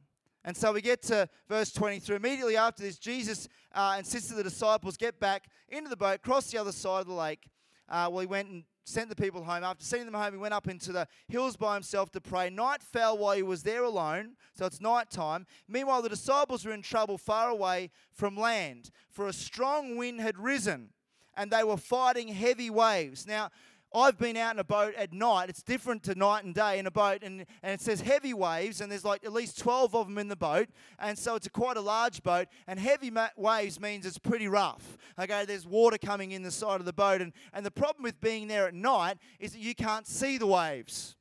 And 0.48 0.56
so 0.56 0.72
we 0.72 0.80
get 0.80 1.02
to 1.02 1.28
verse 1.46 1.70
23. 1.72 2.16
Immediately 2.16 2.56
after 2.56 2.82
this, 2.82 2.96
Jesus 2.96 3.50
uh, 3.74 3.96
insists 3.98 4.30
the 4.30 4.42
disciples 4.42 4.96
get 4.96 5.20
back 5.20 5.44
into 5.68 5.90
the 5.90 5.96
boat, 5.96 6.22
cross 6.22 6.50
the 6.50 6.56
other 6.56 6.72
side 6.72 7.02
of 7.02 7.06
the 7.06 7.12
lake. 7.12 7.50
Uh, 7.86 8.08
well, 8.10 8.20
he 8.20 8.26
went 8.26 8.48
and 8.48 8.64
sent 8.82 9.10
the 9.10 9.14
people 9.14 9.44
home. 9.44 9.62
After 9.62 9.84
sending 9.84 10.10
them 10.10 10.18
home, 10.18 10.32
he 10.32 10.38
went 10.38 10.54
up 10.54 10.66
into 10.66 10.90
the 10.90 11.06
hills 11.28 11.58
by 11.58 11.74
himself 11.74 12.10
to 12.12 12.22
pray. 12.22 12.48
Night 12.48 12.82
fell 12.82 13.18
while 13.18 13.36
he 13.36 13.42
was 13.42 13.62
there 13.62 13.84
alone, 13.84 14.36
so 14.54 14.64
it's 14.64 14.80
night 14.80 15.10
time. 15.10 15.44
Meanwhile, 15.68 16.00
the 16.00 16.08
disciples 16.08 16.64
were 16.64 16.72
in 16.72 16.80
trouble 16.80 17.18
far 17.18 17.50
away 17.50 17.90
from 18.10 18.34
land, 18.34 18.88
for 19.10 19.28
a 19.28 19.34
strong 19.34 19.98
wind 19.98 20.18
had 20.22 20.38
risen, 20.38 20.94
and 21.36 21.50
they 21.50 21.62
were 21.62 21.76
fighting 21.76 22.28
heavy 22.28 22.70
waves. 22.70 23.26
Now, 23.26 23.50
I've 23.94 24.18
been 24.18 24.36
out 24.36 24.54
in 24.54 24.58
a 24.58 24.64
boat 24.64 24.94
at 24.96 25.12
night. 25.12 25.48
It's 25.48 25.62
different 25.62 26.02
to 26.04 26.14
night 26.14 26.44
and 26.44 26.54
day 26.54 26.78
in 26.78 26.86
a 26.86 26.90
boat, 26.90 27.22
and, 27.22 27.46
and 27.62 27.72
it 27.72 27.80
says 27.80 28.02
heavy 28.02 28.34
waves, 28.34 28.80
and 28.80 28.92
there's 28.92 29.04
like 29.04 29.24
at 29.24 29.32
least 29.32 29.58
12 29.58 29.94
of 29.94 30.06
them 30.06 30.18
in 30.18 30.28
the 30.28 30.36
boat, 30.36 30.68
and 30.98 31.18
so 31.18 31.36
it's 31.36 31.46
a 31.46 31.50
quite 31.50 31.76
a 31.76 31.80
large 31.80 32.22
boat. 32.22 32.48
And 32.66 32.78
heavy 32.78 33.10
ma- 33.10 33.28
waves 33.36 33.80
means 33.80 34.04
it's 34.04 34.18
pretty 34.18 34.46
rough. 34.46 34.98
Okay, 35.18 35.44
there's 35.46 35.66
water 35.66 35.96
coming 35.96 36.32
in 36.32 36.42
the 36.42 36.50
side 36.50 36.80
of 36.80 36.86
the 36.86 36.92
boat, 36.92 37.22
and, 37.22 37.32
and 37.54 37.64
the 37.64 37.70
problem 37.70 38.02
with 38.02 38.20
being 38.20 38.46
there 38.46 38.68
at 38.68 38.74
night 38.74 39.16
is 39.40 39.52
that 39.52 39.60
you 39.60 39.74
can't 39.74 40.06
see 40.06 40.36
the 40.36 40.46
waves. 40.46 41.16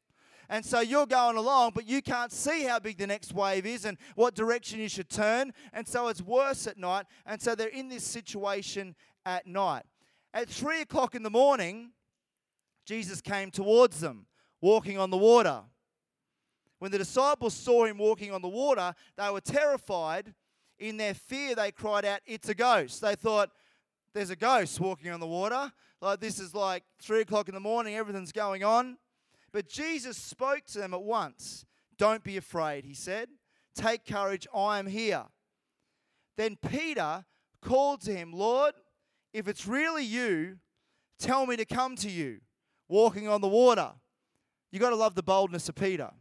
And 0.50 0.66
so 0.66 0.80
you're 0.80 1.06
going 1.06 1.36
along, 1.36 1.72
but 1.76 1.88
you 1.88 2.02
can't 2.02 2.32
see 2.32 2.64
how 2.64 2.80
big 2.80 2.98
the 2.98 3.08
next 3.08 3.34
wave 3.34 3.66
is 3.66 3.84
and 3.84 3.98
what 4.16 4.34
direction 4.34 4.80
you 4.80 4.88
should 4.88 5.10
turn. 5.10 5.52
And 5.74 5.86
so 5.86 6.08
it's 6.08 6.22
worse 6.22 6.68
at 6.68 6.78
night. 6.78 7.06
And 7.26 7.42
so 7.42 7.54
they're 7.54 7.68
in 7.68 7.90
this 7.90 8.06
situation 8.06 8.96
at 9.26 9.46
night. 9.46 9.84
At 10.34 10.48
three 10.48 10.82
o'clock 10.82 11.16
in 11.16 11.24
the 11.24 11.30
morning, 11.30 11.92
Jesus 12.88 13.20
came 13.20 13.52
towards 13.52 14.00
them, 14.00 14.26
walking 14.62 14.98
on 14.98 15.10
the 15.10 15.18
water. 15.18 15.62
When 16.80 16.90
the 16.90 16.98
disciples 16.98 17.54
saw 17.54 17.84
him 17.84 17.98
walking 17.98 18.32
on 18.32 18.42
the 18.42 18.48
water, 18.48 18.96
they 19.18 19.30
were 19.30 19.42
terrified. 19.42 20.34
In 20.80 20.96
their 20.96 21.14
fear, 21.14 21.54
they 21.54 21.72
cried 21.72 22.06
out, 22.06 22.22
It's 22.26 22.48
a 22.48 22.56
ghost. 22.56 23.02
They 23.02 23.16
thought, 23.16 23.52
There's 24.14 24.30
a 24.30 24.38
ghost 24.38 24.80
walking 24.80 25.12
on 25.12 25.20
the 25.20 25.28
water. 25.28 25.72
Like 26.02 26.22
this 26.22 26.40
is 26.40 26.56
like 26.56 26.84
three 27.02 27.22
o'clock 27.22 27.50
in 27.50 27.56
the 27.56 27.60
morning, 27.60 27.96
everything's 27.96 28.32
going 28.32 28.64
on. 28.64 28.98
But 29.52 29.68
Jesus 29.68 30.16
spoke 30.16 30.64
to 30.68 30.80
them 30.80 30.94
at 30.94 31.04
once. 31.04 31.66
Don't 31.98 32.24
be 32.24 32.38
afraid, 32.38 32.86
he 32.86 32.94
said. 32.94 33.28
Take 33.76 34.06
courage, 34.06 34.48
I 34.56 34.80
am 34.80 34.88
here. 34.88 35.24
Then 36.38 36.56
Peter 36.70 37.26
called 37.62 38.02
to 38.02 38.16
him, 38.16 38.32
Lord, 38.32 38.76
if 39.34 39.48
it's 39.48 39.68
really 39.68 40.06
you, 40.06 40.60
tell 41.20 41.48
me 41.48 41.58
to 41.58 41.66
come 41.66 41.96
to 41.98 42.10
you 42.10 42.42
walking 42.88 43.28
on 43.28 43.42
the 43.42 43.48
water. 43.48 43.92
You've 44.72 44.82
got 44.82 44.90
to 44.90 44.96
love 44.96 45.16
the 45.16 45.24
boldness 45.24 45.70
of 45.70 45.76
Peter. 45.76 46.12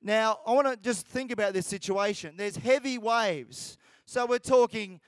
Now, 0.00 0.38
I 0.46 0.52
want 0.52 0.66
to 0.66 0.76
just 0.76 1.06
think 1.06 1.30
about 1.30 1.52
this 1.52 1.66
situation. 1.66 2.34
There's 2.36 2.56
heavy 2.56 2.98
waves. 2.98 3.78
So 4.04 4.26
we're 4.26 4.38
talking, 4.38 5.00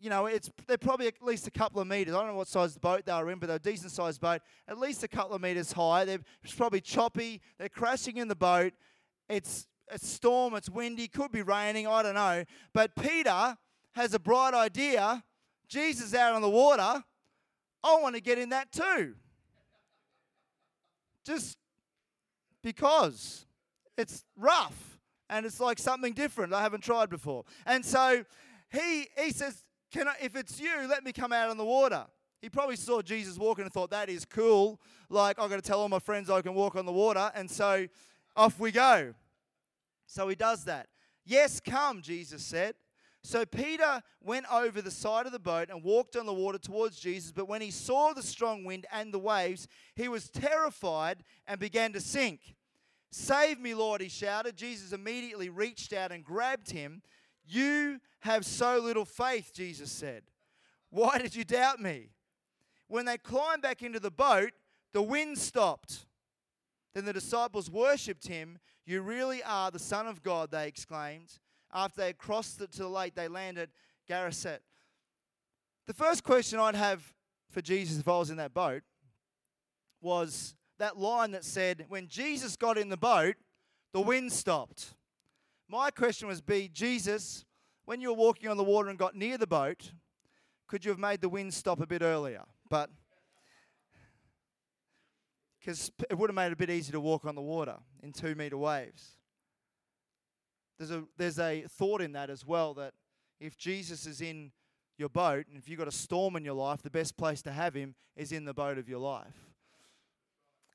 you 0.00 0.10
know, 0.10 0.26
it's 0.26 0.50
they're 0.66 0.78
probably 0.78 1.08
at 1.08 1.14
least 1.22 1.46
a 1.48 1.50
couple 1.50 1.80
of 1.80 1.88
meters. 1.88 2.14
I 2.14 2.18
don't 2.18 2.28
know 2.28 2.34
what 2.34 2.48
size 2.48 2.74
the 2.74 2.80
boat 2.80 3.04
they 3.04 3.12
were 3.12 3.30
in, 3.30 3.38
but 3.38 3.48
they're 3.48 3.56
a 3.56 3.60
decent 3.60 3.90
sized 3.90 4.20
boat, 4.20 4.40
at 4.68 4.78
least 4.78 5.02
a 5.02 5.08
couple 5.08 5.34
of 5.34 5.42
meters 5.42 5.72
high. 5.72 6.04
They're 6.04 6.20
probably 6.56 6.80
choppy. 6.80 7.40
They're 7.58 7.68
crashing 7.68 8.16
in 8.16 8.28
the 8.28 8.36
boat. 8.36 8.74
It's 9.28 9.66
a 9.90 9.98
storm, 9.98 10.54
it's 10.54 10.70
windy, 10.70 11.08
could 11.08 11.32
be 11.32 11.42
raining, 11.42 11.86
I 11.86 12.02
don't 12.02 12.14
know. 12.14 12.44
But 12.72 12.94
Peter 12.94 13.56
has 13.92 14.14
a 14.14 14.18
bright 14.18 14.54
idea. 14.54 15.24
Jesus 15.66 16.14
out 16.14 16.34
on 16.34 16.42
the 16.42 16.50
water. 16.50 17.02
I 17.82 17.98
want 18.00 18.14
to 18.14 18.20
get 18.20 18.38
in 18.38 18.50
that 18.50 18.70
too 18.70 19.14
just 21.28 21.58
because 22.62 23.44
it's 23.98 24.24
rough 24.34 24.98
and 25.28 25.44
it's 25.44 25.60
like 25.60 25.78
something 25.78 26.14
different 26.14 26.54
I 26.54 26.62
haven't 26.62 26.82
tried 26.82 27.10
before. 27.10 27.44
And 27.66 27.84
so 27.84 28.24
he 28.70 29.08
he 29.16 29.30
says, 29.30 29.64
"Can 29.92 30.08
I, 30.08 30.14
if 30.22 30.34
it's 30.34 30.58
you, 30.58 30.88
let 30.88 31.04
me 31.04 31.12
come 31.12 31.32
out 31.32 31.50
on 31.50 31.58
the 31.58 31.66
water." 31.66 32.06
He 32.40 32.48
probably 32.48 32.76
saw 32.76 33.02
Jesus 33.02 33.36
walking 33.36 33.64
and 33.64 33.72
thought, 33.72 33.90
"That 33.90 34.08
is 34.08 34.24
cool. 34.24 34.80
Like 35.10 35.38
I've 35.38 35.50
got 35.50 35.56
to 35.56 35.62
tell 35.62 35.80
all 35.80 35.88
my 35.90 35.98
friends 35.98 36.30
I 36.30 36.40
can 36.40 36.54
walk 36.54 36.76
on 36.76 36.86
the 36.86 36.92
water." 36.92 37.30
And 37.34 37.50
so 37.50 37.86
off 38.34 38.58
we 38.58 38.70
go. 38.70 39.14
So 40.06 40.28
he 40.28 40.34
does 40.34 40.64
that. 40.64 40.88
Yes, 41.26 41.60
come, 41.60 42.00
Jesus 42.00 42.42
said. 42.42 42.74
So 43.22 43.44
Peter 43.44 44.02
went 44.22 44.46
over 44.52 44.80
the 44.80 44.90
side 44.90 45.26
of 45.26 45.32
the 45.32 45.38
boat 45.38 45.70
and 45.70 45.82
walked 45.82 46.16
on 46.16 46.26
the 46.26 46.32
water 46.32 46.58
towards 46.58 46.98
Jesus. 46.98 47.32
But 47.32 47.48
when 47.48 47.60
he 47.60 47.70
saw 47.70 48.12
the 48.12 48.22
strong 48.22 48.64
wind 48.64 48.86
and 48.92 49.12
the 49.12 49.18
waves, 49.18 49.66
he 49.96 50.08
was 50.08 50.30
terrified 50.30 51.24
and 51.46 51.58
began 51.58 51.92
to 51.92 52.00
sink. 52.00 52.54
Save 53.10 53.58
me, 53.60 53.74
Lord, 53.74 54.00
he 54.00 54.08
shouted. 54.08 54.56
Jesus 54.56 54.92
immediately 54.92 55.48
reached 55.48 55.92
out 55.92 56.12
and 56.12 56.24
grabbed 56.24 56.70
him. 56.70 57.02
You 57.46 58.00
have 58.20 58.44
so 58.44 58.78
little 58.78 59.04
faith, 59.04 59.52
Jesus 59.54 59.90
said. 59.90 60.22
Why 60.90 61.18
did 61.18 61.34
you 61.34 61.44
doubt 61.44 61.80
me? 61.80 62.10
When 62.86 63.04
they 63.04 63.18
climbed 63.18 63.62
back 63.62 63.82
into 63.82 64.00
the 64.00 64.10
boat, 64.10 64.52
the 64.92 65.02
wind 65.02 65.38
stopped. 65.38 66.06
Then 66.94 67.04
the 67.04 67.12
disciples 67.12 67.70
worshipped 67.70 68.28
him. 68.28 68.58
You 68.86 69.02
really 69.02 69.42
are 69.42 69.70
the 69.70 69.78
Son 69.78 70.06
of 70.06 70.22
God, 70.22 70.50
they 70.50 70.68
exclaimed 70.68 71.38
after 71.72 72.00
they 72.00 72.06
had 72.08 72.18
crossed 72.18 72.60
it 72.60 72.72
to 72.72 72.78
the 72.78 72.88
lake, 72.88 73.14
they 73.14 73.28
landed 73.28 73.70
Gennesaret. 74.06 74.62
The 75.86 75.94
first 75.94 76.22
question 76.24 76.58
I'd 76.58 76.74
have 76.74 77.14
for 77.50 77.62
Jesus 77.62 77.98
if 77.98 78.08
I 78.08 78.18
was 78.18 78.30
in 78.30 78.36
that 78.36 78.54
boat 78.54 78.82
was 80.00 80.54
that 80.78 80.96
line 80.96 81.32
that 81.32 81.44
said, 81.44 81.86
when 81.88 82.06
Jesus 82.06 82.56
got 82.56 82.78
in 82.78 82.88
the 82.88 82.96
boat, 82.96 83.36
the 83.92 84.00
wind 84.00 84.32
stopped. 84.32 84.94
My 85.68 85.90
question 85.90 86.28
was 86.28 86.40
be, 86.40 86.68
Jesus, 86.72 87.44
when 87.84 88.00
you 88.00 88.10
were 88.10 88.16
walking 88.16 88.48
on 88.48 88.56
the 88.56 88.64
water 88.64 88.88
and 88.88 88.98
got 88.98 89.14
near 89.14 89.38
the 89.38 89.46
boat, 89.46 89.92
could 90.66 90.84
you 90.84 90.90
have 90.90 90.98
made 90.98 91.20
the 91.20 91.28
wind 91.28 91.52
stop 91.52 91.80
a 91.80 91.86
bit 91.86 92.02
earlier? 92.02 92.44
But 92.68 92.90
because 95.58 95.90
it 96.08 96.16
would 96.16 96.30
have 96.30 96.34
made 96.34 96.46
it 96.46 96.52
a 96.52 96.56
bit 96.56 96.70
easier 96.70 96.92
to 96.92 97.00
walk 97.00 97.24
on 97.24 97.34
the 97.34 97.42
water 97.42 97.76
in 98.02 98.12
two 98.12 98.34
meter 98.34 98.56
waves. 98.56 99.17
There's 100.78 100.90
a, 100.90 101.04
there's 101.16 101.38
a 101.38 101.64
thought 101.68 102.00
in 102.00 102.12
that 102.12 102.30
as 102.30 102.46
well 102.46 102.74
that 102.74 102.94
if 103.40 103.56
Jesus 103.56 104.06
is 104.06 104.20
in 104.20 104.52
your 104.96 105.08
boat 105.08 105.46
and 105.48 105.58
if 105.58 105.68
you've 105.68 105.78
got 105.78 105.88
a 105.88 105.92
storm 105.92 106.36
in 106.36 106.44
your 106.44 106.54
life, 106.54 106.82
the 106.82 106.90
best 106.90 107.16
place 107.16 107.42
to 107.42 107.52
have 107.52 107.74
him 107.74 107.94
is 108.16 108.32
in 108.32 108.44
the 108.44 108.54
boat 108.54 108.78
of 108.78 108.88
your 108.88 108.98
life. 108.98 109.50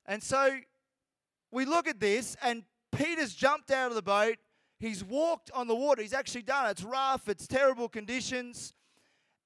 And 0.06 0.22
so 0.22 0.58
we 1.50 1.64
look 1.64 1.88
at 1.88 2.00
this, 2.00 2.36
and 2.42 2.64
Peter's 2.92 3.34
jumped 3.34 3.70
out 3.70 3.90
of 3.90 3.94
the 3.94 4.02
boat. 4.02 4.36
He's 4.78 5.04
walked 5.04 5.50
on 5.52 5.68
the 5.68 5.74
water. 5.74 6.02
He's 6.02 6.12
actually 6.12 6.42
done 6.42 6.66
it. 6.66 6.72
It's 6.72 6.82
rough, 6.82 7.28
it's 7.28 7.46
terrible 7.46 7.88
conditions. 7.88 8.74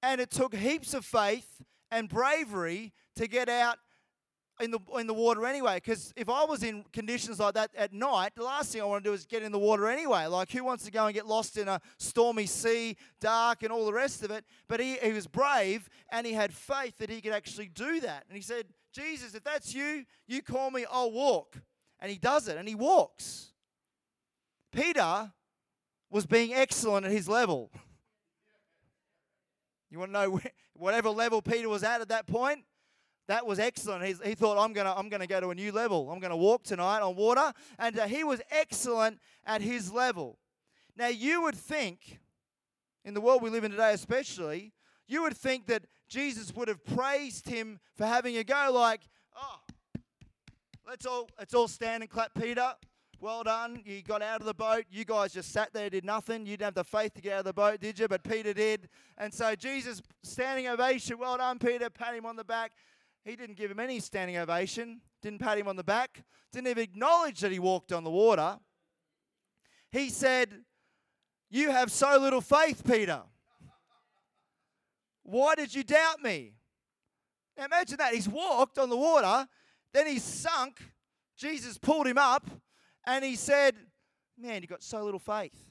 And 0.03 0.21
it 0.21 0.31
took 0.31 0.55
heaps 0.55 0.95
of 0.95 1.05
faith 1.05 1.63
and 1.91 2.09
bravery 2.09 2.93
to 3.17 3.27
get 3.27 3.49
out 3.49 3.79
in 4.61 4.71
the 4.71 4.79
in 4.99 5.07
the 5.07 5.15
water 5.15 5.47
anyway. 5.47 5.77
Because 5.77 6.13
if 6.17 6.29
I 6.29 6.45
was 6.45 6.63
in 6.63 6.85
conditions 6.93 7.39
like 7.39 7.55
that 7.55 7.71
at 7.77 7.93
night, 7.93 8.33
the 8.37 8.43
last 8.43 8.73
thing 8.73 8.83
I 8.83 8.85
want 8.85 9.05
to 9.05 9.11
do 9.11 9.15
is 9.15 9.27
get 9.27 9.43
in 9.43 9.53
the 9.53 9.59
water 9.59 9.89
anyway. 9.89 10.27
Like 10.27 10.51
who 10.51 10.65
wants 10.65 10.85
to 10.85 10.91
go 10.91 11.07
and 11.07 11.15
get 11.15 11.27
lost 11.27 11.57
in 11.57 11.69
a 11.69 11.81
stormy 11.99 12.47
sea, 12.47 12.97
dark, 13.21 13.63
and 13.63 13.73
all 13.73 13.87
the 13.87 13.93
rest 13.93 14.23
of 14.23 14.31
it? 14.31 14.45
But 14.69 14.81
he, 14.81 14.97
he 14.97 15.13
was 15.13 15.27
brave 15.27 15.89
and 16.11 16.27
he 16.27 16.33
had 16.33 16.53
faith 16.53 16.99
that 16.99 17.11
he 17.11 17.21
could 17.21 17.33
actually 17.33 17.69
do 17.69 18.01
that. 18.01 18.25
And 18.29 18.37
he 18.37 18.43
said, 18.43 18.67
Jesus, 18.93 19.35
if 19.35 19.45
that's 19.45 19.75
you, 19.75 20.05
you 20.27 20.43
call 20.43 20.71
me, 20.71 20.85
I'll 20.91 21.13
walk. 21.13 21.57
And 22.01 22.11
he 22.11 22.19
does 22.19 22.47
it, 22.47 22.57
and 22.57 22.69
he 22.69 22.77
walks. 22.77 23.53
Peter 24.73 25.33
was 26.11 26.27
being 26.27 26.55
excellent 26.55 27.05
at 27.05 27.13
his 27.13 27.29
level. 27.29 27.71
You 29.91 29.99
want 29.99 30.13
to 30.13 30.13
know 30.13 30.41
whatever 30.75 31.11
level 31.11 31.43
Peter 31.43 31.69
was 31.69 31.83
at 31.83 32.01
at 32.01 32.09
that 32.09 32.27
point? 32.27 32.65
That 33.29 33.47
was 33.47 33.59
excellent. 33.59 34.05
He's, 34.05 34.21
he 34.25 34.35
thought, 34.35 34.59
I'm 34.59 34.73
going 34.73 34.87
to 34.87 34.97
I'm 34.97 35.11
gonna 35.11 35.27
go 35.27 35.39
to 35.39 35.51
a 35.51 35.55
new 35.55 35.71
level. 35.71 36.11
I'm 36.11 36.19
going 36.19 36.31
to 36.31 36.37
walk 36.37 36.65
tonight 36.65 37.01
on 37.01 37.15
water. 37.15 37.53
And 37.79 37.99
uh, 37.99 38.07
he 38.07 38.25
was 38.25 38.41
excellent 38.51 39.21
at 39.47 39.61
his 39.61 39.93
level. 39.93 40.39
Now, 40.97 41.09
you 41.09 41.43
would 41.43 41.55
think, 41.55 42.19
in 43.05 43.15
the 43.15 43.21
world 43.21 43.43
we 43.43 43.51
live 43.51 43.65
in 43.65 43.71
today 43.71 43.93
especially, 43.93 44.73
you 45.07 45.23
would 45.23 45.37
think 45.37 45.67
that 45.67 45.85
Jesus 46.09 46.55
would 46.55 46.69
have 46.69 46.85
praised 46.85 47.49
him 47.49 47.79
for 47.95 48.07
having 48.07 48.37
a 48.39 48.45
go, 48.45 48.71
like, 48.73 49.03
oh, 49.37 49.61
let's 50.89 51.05
all, 51.05 51.29
let's 51.39 51.55
all 51.55 51.69
stand 51.69 52.03
and 52.03 52.11
clap 52.11 52.33
Peter. 52.35 52.75
Well 53.21 53.43
done. 53.43 53.83
You 53.85 54.01
got 54.03 54.23
out 54.23 54.41
of 54.41 54.47
the 54.47 54.55
boat. 54.55 54.85
You 54.91 55.05
guys 55.05 55.33
just 55.33 55.53
sat 55.53 55.73
there, 55.73 55.91
did 55.91 56.05
nothing. 56.05 56.47
You 56.47 56.53
didn't 56.53 56.67
have 56.67 56.75
the 56.75 56.85
faith 56.85 57.15
to 57.15 57.21
get 57.21 57.35
out 57.35 57.39
of 57.41 57.45
the 57.47 57.53
boat, 57.53 57.81
did 57.81 57.99
you? 57.99 58.09
But 58.09 58.23
Peter 58.23 58.55
did. 58.55 58.89
And 59.19 59.35
so 59.35 59.55
Jesus, 59.55 60.01
standing 60.23 60.69
ovation. 60.69 61.19
Well 61.19 61.37
done, 61.37 61.59
Peter. 61.59 61.91
Pat 61.91 62.15
him 62.15 62.25
on 62.25 62.37
the 62.37 62.45
back. 62.45 62.73
He 63.29 63.37
didn't 63.37 63.57
give 63.57 63.71
him 63.71 63.79
any 63.79 64.01
standing 64.01 64.39
ovation, 64.39 65.03
didn't 65.21 65.41
pat 65.41 65.59
him 65.59 65.69
on 65.69 65.77
the 65.77 65.85
back, 65.85 66.25
didn't 66.51 66.69
even 66.69 66.83
acknowledge 66.83 67.41
that 67.41 67.53
he 67.53 67.59
walked 67.59 67.93
on 67.93 68.03
the 68.03 68.11
water. 68.11 68.59
He 69.93 70.09
said, 70.09 70.65
You 71.51 71.71
have 71.71 71.93
so 71.93 72.19
little 72.19 72.41
faith, 72.41 72.83
Peter. 72.87 73.21
Why 75.25 75.57
did 75.57 75.75
you 75.75 75.83
doubt 75.85 76.23
me? 76.23 76.55
Now 77.59 77.67
imagine 77.67 77.99
that. 77.99 78.15
He's 78.15 78.29
walked 78.29 78.79
on 78.79 78.89
the 78.89 78.97
water, 78.97 79.47
then 79.93 80.07
he's 80.07 80.25
sunk. 80.25 80.81
Jesus 81.37 81.77
pulled 81.77 82.07
him 82.07 82.19
up, 82.19 82.49
and 83.07 83.23
he 83.23 83.37
said, 83.37 83.75
Man, 84.39 84.63
you 84.63 84.69
got 84.69 84.83
so 84.83 85.05
little 85.05 85.21
faith. 85.21 85.67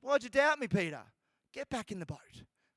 Why'd 0.00 0.22
you 0.22 0.30
doubt 0.30 0.58
me, 0.58 0.68
Peter? 0.68 1.02
Get 1.52 1.68
back 1.68 1.92
in 1.92 1.98
the 1.98 2.06
boat. 2.06 2.18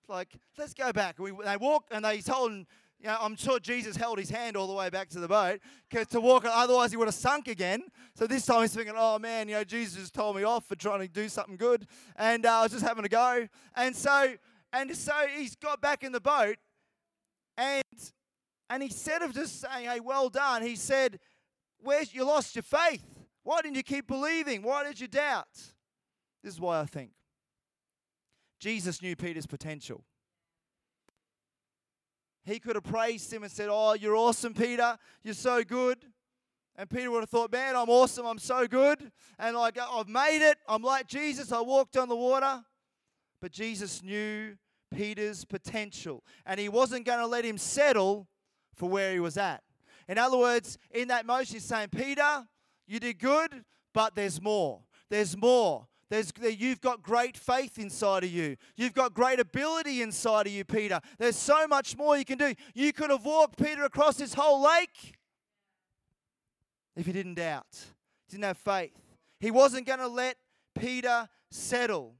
Like, 0.10 0.36
let's 0.58 0.74
go 0.74 0.92
back. 0.92 1.18
We, 1.18 1.32
they 1.46 1.56
walk 1.56 1.86
and 1.92 2.04
they 2.04 2.20
told 2.20 2.66
know, 3.10 3.18
I'm 3.20 3.36
sure 3.36 3.60
Jesus 3.60 3.96
held 3.96 4.18
his 4.18 4.30
hand 4.30 4.56
all 4.56 4.68
the 4.68 4.74
way 4.74 4.90
back 4.90 5.10
to 5.10 5.20
the 5.20 5.28
boat 5.28 5.60
because 5.90 6.08
to 6.08 6.22
walk, 6.22 6.46
otherwise 6.46 6.92
he 6.92 6.98
would 6.98 7.08
have 7.08 7.16
sunk 7.16 7.48
again. 7.48 7.84
So 8.16 8.28
this 8.28 8.46
time 8.46 8.62
he's 8.62 8.74
thinking, 8.74 8.96
oh 8.98 9.20
man, 9.20 9.50
you 9.50 9.56
know, 9.56 9.64
Jesus 9.64 10.00
just 10.00 10.14
told 10.14 10.36
me 10.36 10.44
off 10.44 10.66
for 10.68 10.76
trying 10.76 11.02
to 11.02 11.08
do 11.08 11.28
something 11.28 11.58
good, 11.58 11.86
and 12.16 12.46
uh, 12.46 12.60
I 12.60 12.64
was 12.64 12.72
just 12.72 12.86
having 12.86 13.06
a 13.06 13.10
go. 13.10 13.48
And 13.76 13.96
so, 13.96 14.36
and 14.72 14.96
so 14.96 15.14
he's 15.36 15.56
got 15.56 15.82
back 15.82 16.04
in 16.04 16.12
the 16.12 16.22
boat, 16.22 16.56
and 17.58 17.84
and 18.70 18.82
instead 18.82 19.22
of 19.22 19.34
just 19.34 19.62
saying, 19.62 19.90
hey, 19.90 20.00
well 20.00 20.30
done, 20.30 20.62
he 20.64 20.76
said, 20.76 21.20
where's 21.80 22.14
you 22.14 22.26
lost 22.26 22.56
your 22.56 22.64
faith? 22.64 23.06
Why 23.44 23.62
didn't 23.62 23.76
you 23.76 23.84
keep 23.84 24.08
believing? 24.08 24.64
Why 24.64 24.84
did 24.84 25.00
you 25.00 25.08
doubt? 25.08 25.52
This 26.44 26.54
is 26.54 26.60
why 26.60 26.80
I 26.80 26.86
think 26.86 27.12
Jesus 28.60 29.02
knew 29.02 29.16
Peter's 29.16 29.46
potential. 29.46 30.06
He 32.46 32.60
could 32.60 32.76
have 32.76 32.84
praised 32.84 33.32
him 33.32 33.44
and 33.44 33.52
said, 33.52 33.70
Oh, 33.72 33.94
you're 33.94 34.16
awesome, 34.16 34.54
Peter. 34.54 34.98
You're 35.24 35.34
so 35.34 35.64
good. 35.64 35.98
And 36.76 36.90
Peter 36.90 37.10
would 37.12 37.22
have 37.22 37.30
thought, 37.30 37.52
Man, 37.52 37.76
I'm 37.76 37.90
awesome. 37.90 38.26
I'm 38.26 38.40
so 38.40 38.68
good. 38.68 39.12
And 39.40 39.56
like, 39.56 39.78
I've 39.80 40.10
made 40.10 40.46
it. 40.48 40.58
I'm 40.68 40.82
like 40.82 41.08
Jesus. 41.08 41.52
I 41.52 41.62
walked 41.62 41.98
on 41.98 42.10
the 42.10 42.16
water. 42.16 42.64
But 43.40 43.52
Jesus 43.52 44.04
knew 44.04 44.56
Peter's 44.94 45.46
potential. 45.46 46.24
And 46.46 46.60
he 46.60 46.70
wasn't 46.70 47.06
going 47.06 47.20
to 47.20 47.28
let 47.28 47.46
him 47.46 47.58
settle 47.58 48.28
for 48.76 48.90
where 48.90 49.14
he 49.14 49.20
was 49.20 49.38
at. 49.38 49.64
In 50.08 50.18
other 50.18 50.38
words, 50.38 50.78
in 50.92 51.08
that 51.10 51.26
motion, 51.26 51.56
he's 51.56 51.64
saying, 51.64 51.90
Peter, 51.90 52.46
you 52.88 53.00
did 53.00 53.20
good, 53.20 53.64
but 53.94 54.16
there's 54.16 54.42
more. 54.42 54.82
There's 55.10 55.38
more. 55.38 55.88
There's, 56.14 56.32
you've 56.60 56.80
got 56.80 57.02
great 57.02 57.36
faith 57.36 57.80
inside 57.80 58.24
of 58.24 58.30
you. 58.30 58.56
You've 58.76 58.94
got 58.94 59.16
great 59.16 59.40
ability 59.40 60.04
inside 60.04 60.46
of 60.46 60.54
you, 60.54 60.64
Peter. 60.64 61.02
There's 61.18 61.36
so 61.36 61.66
much 61.66 61.98
more 61.98 62.16
you 62.16 62.24
can 62.24 62.38
do. 62.38 62.54
You 62.76 62.94
could 62.94 63.10
have 63.10 63.26
walked 63.26 63.58
Peter 63.58 63.84
across 63.84 64.18
this 64.18 64.36
whole 64.36 64.62
lake 64.62 65.16
if 66.96 67.08
he 67.08 67.14
didn't 67.14 67.34
doubt, 67.34 67.66
didn't 68.30 68.44
have 68.44 68.60
faith. 68.60 68.96
He 69.40 69.50
wasn't 69.50 69.88
going 69.88 69.98
to 69.98 70.08
let 70.08 70.38
Peter 70.80 71.28
settle. 71.50 72.14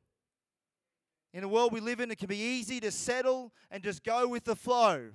In 1.32 1.42
the 1.42 1.48
world 1.48 1.72
we 1.72 1.80
live 1.80 2.00
in, 2.00 2.10
it 2.10 2.18
can 2.18 2.28
be 2.28 2.42
easy 2.42 2.80
to 2.80 2.90
settle 2.90 3.54
and 3.70 3.84
just 3.84 4.04
go 4.04 4.28
with 4.28 4.44
the 4.44 4.56
flow 4.56 5.12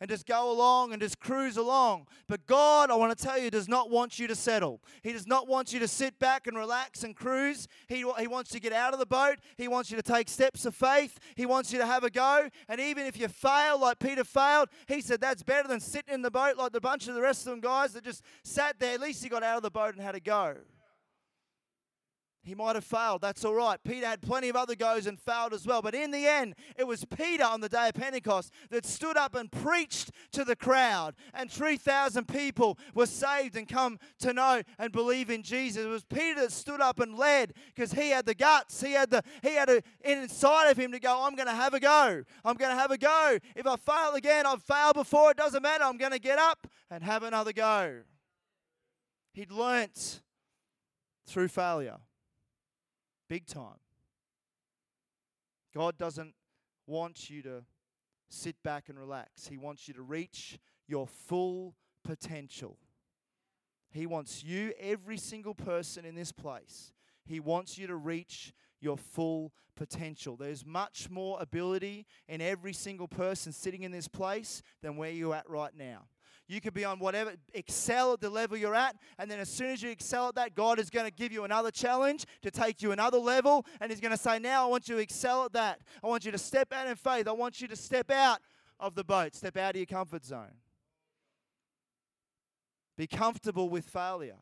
and 0.00 0.10
just 0.10 0.26
go 0.26 0.50
along 0.50 0.92
and 0.92 1.00
just 1.00 1.18
cruise 1.20 1.56
along. 1.56 2.06
But 2.28 2.46
God, 2.46 2.90
I 2.90 2.94
want 2.96 3.16
to 3.16 3.24
tell 3.24 3.38
you, 3.38 3.50
does 3.50 3.68
not 3.68 3.90
want 3.90 4.18
you 4.18 4.26
to 4.26 4.34
settle. 4.34 4.82
He 5.02 5.12
does 5.12 5.26
not 5.26 5.48
want 5.48 5.72
you 5.72 5.80
to 5.80 5.88
sit 5.88 6.18
back 6.18 6.46
and 6.46 6.56
relax 6.56 7.04
and 7.04 7.16
cruise. 7.16 7.68
He, 7.88 8.04
he 8.18 8.26
wants 8.26 8.52
you 8.52 8.60
to 8.60 8.62
get 8.62 8.72
out 8.72 8.92
of 8.92 8.98
the 8.98 9.06
boat. 9.06 9.36
He 9.56 9.68
wants 9.68 9.90
you 9.90 9.96
to 9.96 10.02
take 10.02 10.28
steps 10.28 10.66
of 10.66 10.74
faith. 10.74 11.18
He 11.34 11.46
wants 11.46 11.72
you 11.72 11.78
to 11.78 11.86
have 11.86 12.04
a 12.04 12.10
go. 12.10 12.48
And 12.68 12.80
even 12.80 13.06
if 13.06 13.18
you 13.18 13.28
fail, 13.28 13.80
like 13.80 13.98
Peter 13.98 14.24
failed, 14.24 14.68
he 14.86 15.00
said 15.00 15.20
that's 15.20 15.42
better 15.42 15.68
than 15.68 15.80
sitting 15.80 16.12
in 16.12 16.22
the 16.22 16.30
boat 16.30 16.56
like 16.56 16.72
the 16.72 16.80
bunch 16.80 17.08
of 17.08 17.14
the 17.14 17.22
rest 17.22 17.46
of 17.46 17.50
them 17.50 17.60
guys 17.60 17.92
that 17.92 18.04
just 18.04 18.22
sat 18.44 18.78
there. 18.78 18.94
At 18.94 19.00
least 19.00 19.22
he 19.22 19.28
got 19.28 19.42
out 19.42 19.56
of 19.56 19.62
the 19.62 19.70
boat 19.70 19.94
and 19.94 20.02
had 20.02 20.14
a 20.14 20.20
go. 20.20 20.56
He 22.46 22.54
might 22.54 22.76
have 22.76 22.84
failed. 22.84 23.22
That's 23.22 23.44
all 23.44 23.54
right. 23.54 23.76
Peter 23.82 24.06
had 24.06 24.22
plenty 24.22 24.48
of 24.48 24.54
other 24.54 24.76
goes 24.76 25.08
and 25.08 25.18
failed 25.18 25.52
as 25.52 25.66
well. 25.66 25.82
But 25.82 25.96
in 25.96 26.12
the 26.12 26.28
end, 26.28 26.54
it 26.76 26.86
was 26.86 27.04
Peter 27.04 27.42
on 27.42 27.60
the 27.60 27.68
day 27.68 27.88
of 27.88 27.94
Pentecost 27.94 28.52
that 28.70 28.86
stood 28.86 29.16
up 29.16 29.34
and 29.34 29.50
preached 29.50 30.12
to 30.30 30.44
the 30.44 30.54
crowd. 30.54 31.16
And 31.34 31.50
3,000 31.50 32.28
people 32.28 32.78
were 32.94 33.06
saved 33.06 33.56
and 33.56 33.66
come 33.66 33.98
to 34.20 34.32
know 34.32 34.62
and 34.78 34.92
believe 34.92 35.28
in 35.28 35.42
Jesus. 35.42 35.84
It 35.84 35.88
was 35.88 36.04
Peter 36.04 36.42
that 36.42 36.52
stood 36.52 36.80
up 36.80 37.00
and 37.00 37.16
led 37.18 37.52
because 37.74 37.90
he 37.90 38.10
had 38.10 38.26
the 38.26 38.34
guts. 38.34 38.80
He 38.80 38.92
had 38.92 39.10
the 39.10 39.24
he 39.42 39.56
had 39.56 39.68
a, 39.68 39.82
inside 40.04 40.70
of 40.70 40.78
him 40.78 40.92
to 40.92 41.00
go, 41.00 41.26
I'm 41.26 41.34
going 41.34 41.48
to 41.48 41.54
have 41.54 41.74
a 41.74 41.80
go. 41.80 42.22
I'm 42.44 42.54
going 42.54 42.70
to 42.70 42.80
have 42.80 42.92
a 42.92 42.98
go. 42.98 43.38
If 43.56 43.66
I 43.66 43.74
fail 43.74 44.14
again, 44.14 44.46
I've 44.46 44.62
failed 44.62 44.94
before. 44.94 45.32
It 45.32 45.36
doesn't 45.36 45.64
matter. 45.64 45.82
I'm 45.82 45.98
going 45.98 46.12
to 46.12 46.20
get 46.20 46.38
up 46.38 46.68
and 46.92 47.02
have 47.02 47.24
another 47.24 47.52
go. 47.52 48.02
He'd 49.34 49.50
learnt 49.50 50.22
through 51.26 51.48
failure. 51.48 51.96
Big 53.28 53.46
time. 53.46 53.80
God 55.74 55.98
doesn't 55.98 56.34
want 56.86 57.28
you 57.28 57.42
to 57.42 57.64
sit 58.28 58.56
back 58.62 58.88
and 58.88 58.98
relax. 58.98 59.46
He 59.46 59.56
wants 59.56 59.88
you 59.88 59.94
to 59.94 60.02
reach 60.02 60.58
your 60.86 61.06
full 61.06 61.74
potential. 62.04 62.78
He 63.90 64.06
wants 64.06 64.44
you, 64.44 64.72
every 64.78 65.16
single 65.16 65.54
person 65.54 66.04
in 66.04 66.14
this 66.14 66.32
place, 66.32 66.92
He 67.24 67.40
wants 67.40 67.78
you 67.78 67.86
to 67.86 67.96
reach 67.96 68.52
your 68.80 68.96
full 68.96 69.52
potential. 69.74 70.36
There's 70.36 70.64
much 70.64 71.08
more 71.10 71.38
ability 71.40 72.06
in 72.28 72.40
every 72.40 72.72
single 72.72 73.08
person 73.08 73.52
sitting 73.52 73.82
in 73.82 73.92
this 73.92 74.08
place 74.08 74.62
than 74.82 74.96
where 74.96 75.10
you're 75.10 75.34
at 75.34 75.48
right 75.48 75.74
now. 75.76 76.04
You 76.48 76.60
could 76.60 76.74
be 76.74 76.84
on 76.84 77.00
whatever, 77.00 77.34
excel 77.54 78.12
at 78.12 78.20
the 78.20 78.30
level 78.30 78.56
you're 78.56 78.74
at, 78.74 78.96
and 79.18 79.28
then 79.28 79.40
as 79.40 79.48
soon 79.48 79.70
as 79.70 79.82
you 79.82 79.90
excel 79.90 80.28
at 80.28 80.36
that, 80.36 80.54
God 80.54 80.78
is 80.78 80.90
going 80.90 81.06
to 81.06 81.12
give 81.12 81.32
you 81.32 81.42
another 81.42 81.72
challenge 81.72 82.24
to 82.42 82.52
take 82.52 82.82
you 82.82 82.92
another 82.92 83.18
level, 83.18 83.66
and 83.80 83.90
He's 83.90 84.00
going 84.00 84.12
to 84.12 84.18
say, 84.18 84.38
Now 84.38 84.64
I 84.64 84.68
want 84.68 84.88
you 84.88 84.94
to 84.94 85.00
excel 85.00 85.44
at 85.44 85.52
that. 85.54 85.80
I 86.04 86.06
want 86.06 86.24
you 86.24 86.30
to 86.30 86.38
step 86.38 86.72
out 86.72 86.86
in 86.86 86.94
faith. 86.94 87.26
I 87.26 87.32
want 87.32 87.60
you 87.60 87.66
to 87.68 87.76
step 87.76 88.10
out 88.12 88.38
of 88.78 88.94
the 88.94 89.02
boat, 89.02 89.34
step 89.34 89.56
out 89.56 89.70
of 89.70 89.76
your 89.76 89.86
comfort 89.86 90.24
zone. 90.24 90.54
Be 92.96 93.06
comfortable 93.06 93.68
with 93.68 93.84
failure. 93.84 94.38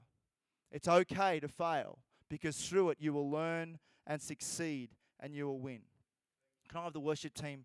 It's 0.70 0.88
okay 0.88 1.40
to 1.40 1.48
fail 1.48 1.98
because 2.28 2.56
through 2.56 2.90
it 2.90 2.98
you 3.00 3.12
will 3.12 3.30
learn 3.30 3.78
and 4.06 4.20
succeed 4.20 4.90
and 5.20 5.34
you 5.34 5.46
will 5.46 5.58
win. 5.58 5.80
Can 6.68 6.80
I 6.80 6.84
have 6.84 6.92
the 6.92 7.00
worship 7.00 7.34
team 7.34 7.64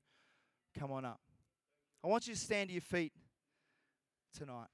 come 0.78 0.92
on 0.92 1.06
up? 1.06 1.20
I 2.04 2.08
want 2.08 2.28
you 2.28 2.34
to 2.34 2.40
stand 2.40 2.70
to 2.70 2.74
your 2.74 2.82
feet 2.82 3.12
tonight. 4.38 4.68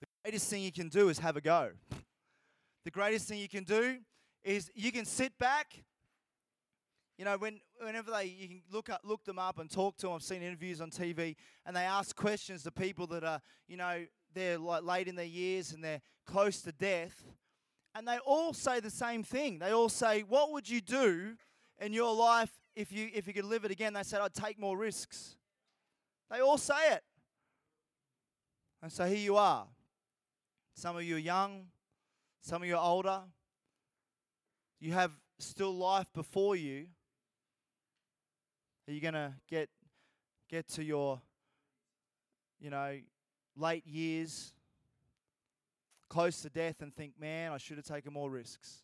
The 0.00 0.06
greatest 0.24 0.50
thing 0.50 0.62
you 0.62 0.72
can 0.72 0.88
do 0.88 1.08
is 1.08 1.18
have 1.18 1.36
a 1.36 1.40
go. 1.40 1.70
The 2.84 2.90
greatest 2.90 3.28
thing 3.28 3.38
you 3.38 3.48
can 3.48 3.64
do 3.64 3.98
is 4.44 4.70
you 4.74 4.92
can 4.92 5.04
sit 5.04 5.36
back. 5.38 5.84
You 7.18 7.24
know, 7.24 7.36
when 7.36 7.60
whenever 7.80 8.10
they 8.10 8.24
you 8.26 8.48
can 8.48 8.62
look 8.72 8.90
up 8.90 9.02
look 9.04 9.24
them 9.24 9.38
up 9.38 9.58
and 9.58 9.70
talk 9.70 9.96
to 9.98 10.06
them. 10.06 10.14
I've 10.14 10.22
seen 10.22 10.42
interviews 10.42 10.80
on 10.80 10.90
TV 10.90 11.36
and 11.66 11.76
they 11.76 11.82
ask 11.82 12.16
questions 12.16 12.62
to 12.64 12.70
people 12.70 13.06
that 13.08 13.22
are, 13.22 13.40
you 13.68 13.76
know, 13.76 14.04
they're 14.34 14.58
like 14.58 14.82
late 14.82 15.08
in 15.08 15.14
their 15.14 15.24
years 15.24 15.72
and 15.72 15.84
they're 15.84 16.00
close 16.26 16.62
to 16.62 16.72
death. 16.72 17.24
And 17.94 18.08
they 18.08 18.18
all 18.24 18.52
say 18.52 18.80
the 18.80 18.90
same 18.90 19.22
thing. 19.22 19.58
They 19.58 19.70
all 19.70 19.88
say, 19.88 20.22
What 20.22 20.52
would 20.52 20.68
you 20.68 20.80
do 20.80 21.36
in 21.78 21.92
your 21.92 22.14
life 22.14 22.50
if 22.74 22.92
you 22.92 23.10
if 23.14 23.26
you 23.26 23.32
could 23.32 23.44
live 23.44 23.64
it 23.64 23.70
again? 23.70 23.92
They 23.92 24.02
said, 24.02 24.20
I'd 24.20 24.34
take 24.34 24.58
more 24.58 24.76
risks. 24.76 25.36
They 26.30 26.40
all 26.40 26.58
say 26.58 26.92
it. 26.92 27.02
And 28.82 28.90
so 28.90 29.04
here 29.04 29.18
you 29.18 29.36
are. 29.36 29.66
Some 30.74 30.96
of 30.96 31.04
you 31.04 31.16
are 31.16 31.20
young, 31.20 31.66
some 32.40 32.62
of 32.62 32.68
you 32.68 32.76
are 32.76 32.84
older. 32.84 33.20
You 34.80 34.92
have 34.92 35.12
still 35.38 35.74
life 35.74 36.06
before 36.14 36.56
you. 36.56 36.86
Are 38.88 38.92
you 38.92 39.00
to 39.00 39.32
get 39.48 39.68
get 40.48 40.66
to 40.68 40.82
your 40.82 41.20
you 42.60 42.70
know 42.70 42.98
late 43.56 43.86
years 43.86 44.54
close 46.08 46.42
to 46.42 46.50
death 46.50 46.82
and 46.82 46.94
think, 46.94 47.18
"Man, 47.18 47.52
I 47.52 47.58
should 47.58 47.76
have 47.76 47.86
taken 47.86 48.12
more 48.12 48.30
risks." 48.30 48.82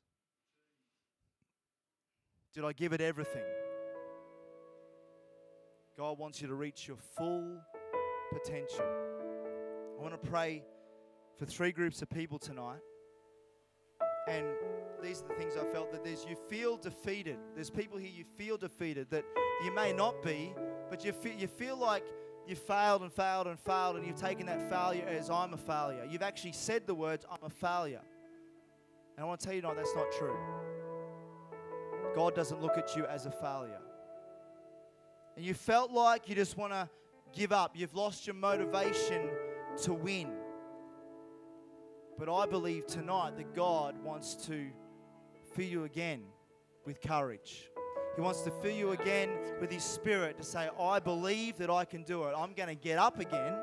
Did 2.55 2.65
I 2.65 2.73
give 2.73 2.93
it 2.93 3.01
everything? 3.01 3.45
God 5.99 6.17
wants 6.17 6.41
you 6.41 6.47
to 6.47 6.55
reach 6.55 6.87
your 6.87 6.97
full 7.17 7.59
potential. 8.33 8.87
I 9.99 10.01
want 10.01 10.13
to 10.13 10.31
pray 10.31 10.63
for 11.37 11.45
three 11.45 11.73
groups 11.73 12.03
of 12.03 12.09
people 12.09 12.39
tonight. 12.39 12.79
And 14.29 14.47
these 15.03 15.23
are 15.23 15.27
the 15.27 15.35
things 15.35 15.55
I 15.57 15.65
felt 15.73 15.91
that 15.91 16.05
there's 16.05 16.25
you 16.25 16.37
feel 16.49 16.77
defeated. 16.77 17.39
There's 17.57 17.69
people 17.69 17.99
here 17.99 18.13
you 18.15 18.25
feel 18.37 18.57
defeated 18.57 19.11
that 19.11 19.25
you 19.65 19.73
may 19.73 19.93
not 19.93 20.23
be, 20.23 20.55
but 20.89 21.05
you 21.05 21.11
feel, 21.11 21.35
you 21.37 21.49
feel 21.49 21.77
like 21.77 22.05
you 22.47 22.55
failed 22.55 23.03
and 23.03 23.13
failed 23.13 23.49
and 23.49 23.59
failed, 23.59 23.97
and 23.97 24.07
you've 24.07 24.21
taken 24.21 24.47
that 24.47 24.71
failure 24.71 25.05
as 25.09 25.31
I'm 25.31 25.53
a 25.53 25.59
failure. 25.59 26.07
You've 26.09 26.23
actually 26.23 26.53
said 26.53 26.87
the 26.87 26.95
words, 26.95 27.27
I'm 27.29 27.45
a 27.45 27.51
failure. 27.51 28.03
And 29.17 29.25
I 29.25 29.27
want 29.27 29.41
to 29.41 29.47
tell 29.47 29.55
you, 29.57 29.63
no, 29.63 29.75
that's 29.75 29.97
not 29.97 30.07
true. 30.17 30.37
God 32.15 32.37
doesn't 32.37 32.63
look 32.63 32.79
at 32.79 32.95
you 32.95 33.05
as 33.07 33.27
a 33.27 33.33
failure. 33.33 33.81
And 35.39 35.47
you 35.47 35.55
felt 35.55 35.93
like 35.93 36.29
you 36.29 36.35
just 36.35 36.57
want 36.57 36.73
to 36.73 36.89
give 37.33 37.53
up. 37.53 37.77
You've 37.77 37.95
lost 37.95 38.27
your 38.27 38.35
motivation 38.35 39.31
to 39.83 39.95
win. 39.95 40.33
But 42.19 42.29
I 42.29 42.45
believe 42.45 42.89
tonight 42.89 43.37
that 43.37 43.55
God 43.55 43.95
wants 44.03 44.35
to 44.47 44.67
fill 45.55 45.65
you 45.65 45.85
again 45.85 46.25
with 46.85 47.01
courage. 47.01 47.71
He 48.17 48.21
wants 48.21 48.43
to 48.43 48.51
fill 48.51 48.73
you 48.73 48.91
again 48.91 49.31
with 49.61 49.71
His 49.71 49.85
Spirit 49.85 50.39
to 50.39 50.43
say, 50.43 50.71
I 50.77 50.99
believe 50.99 51.57
that 51.59 51.71
I 51.71 51.85
can 51.85 52.03
do 52.03 52.25
it. 52.25 52.35
I'm 52.37 52.53
going 52.53 52.71
to 52.71 52.75
get 52.75 52.99
up 52.99 53.21
again. 53.21 53.61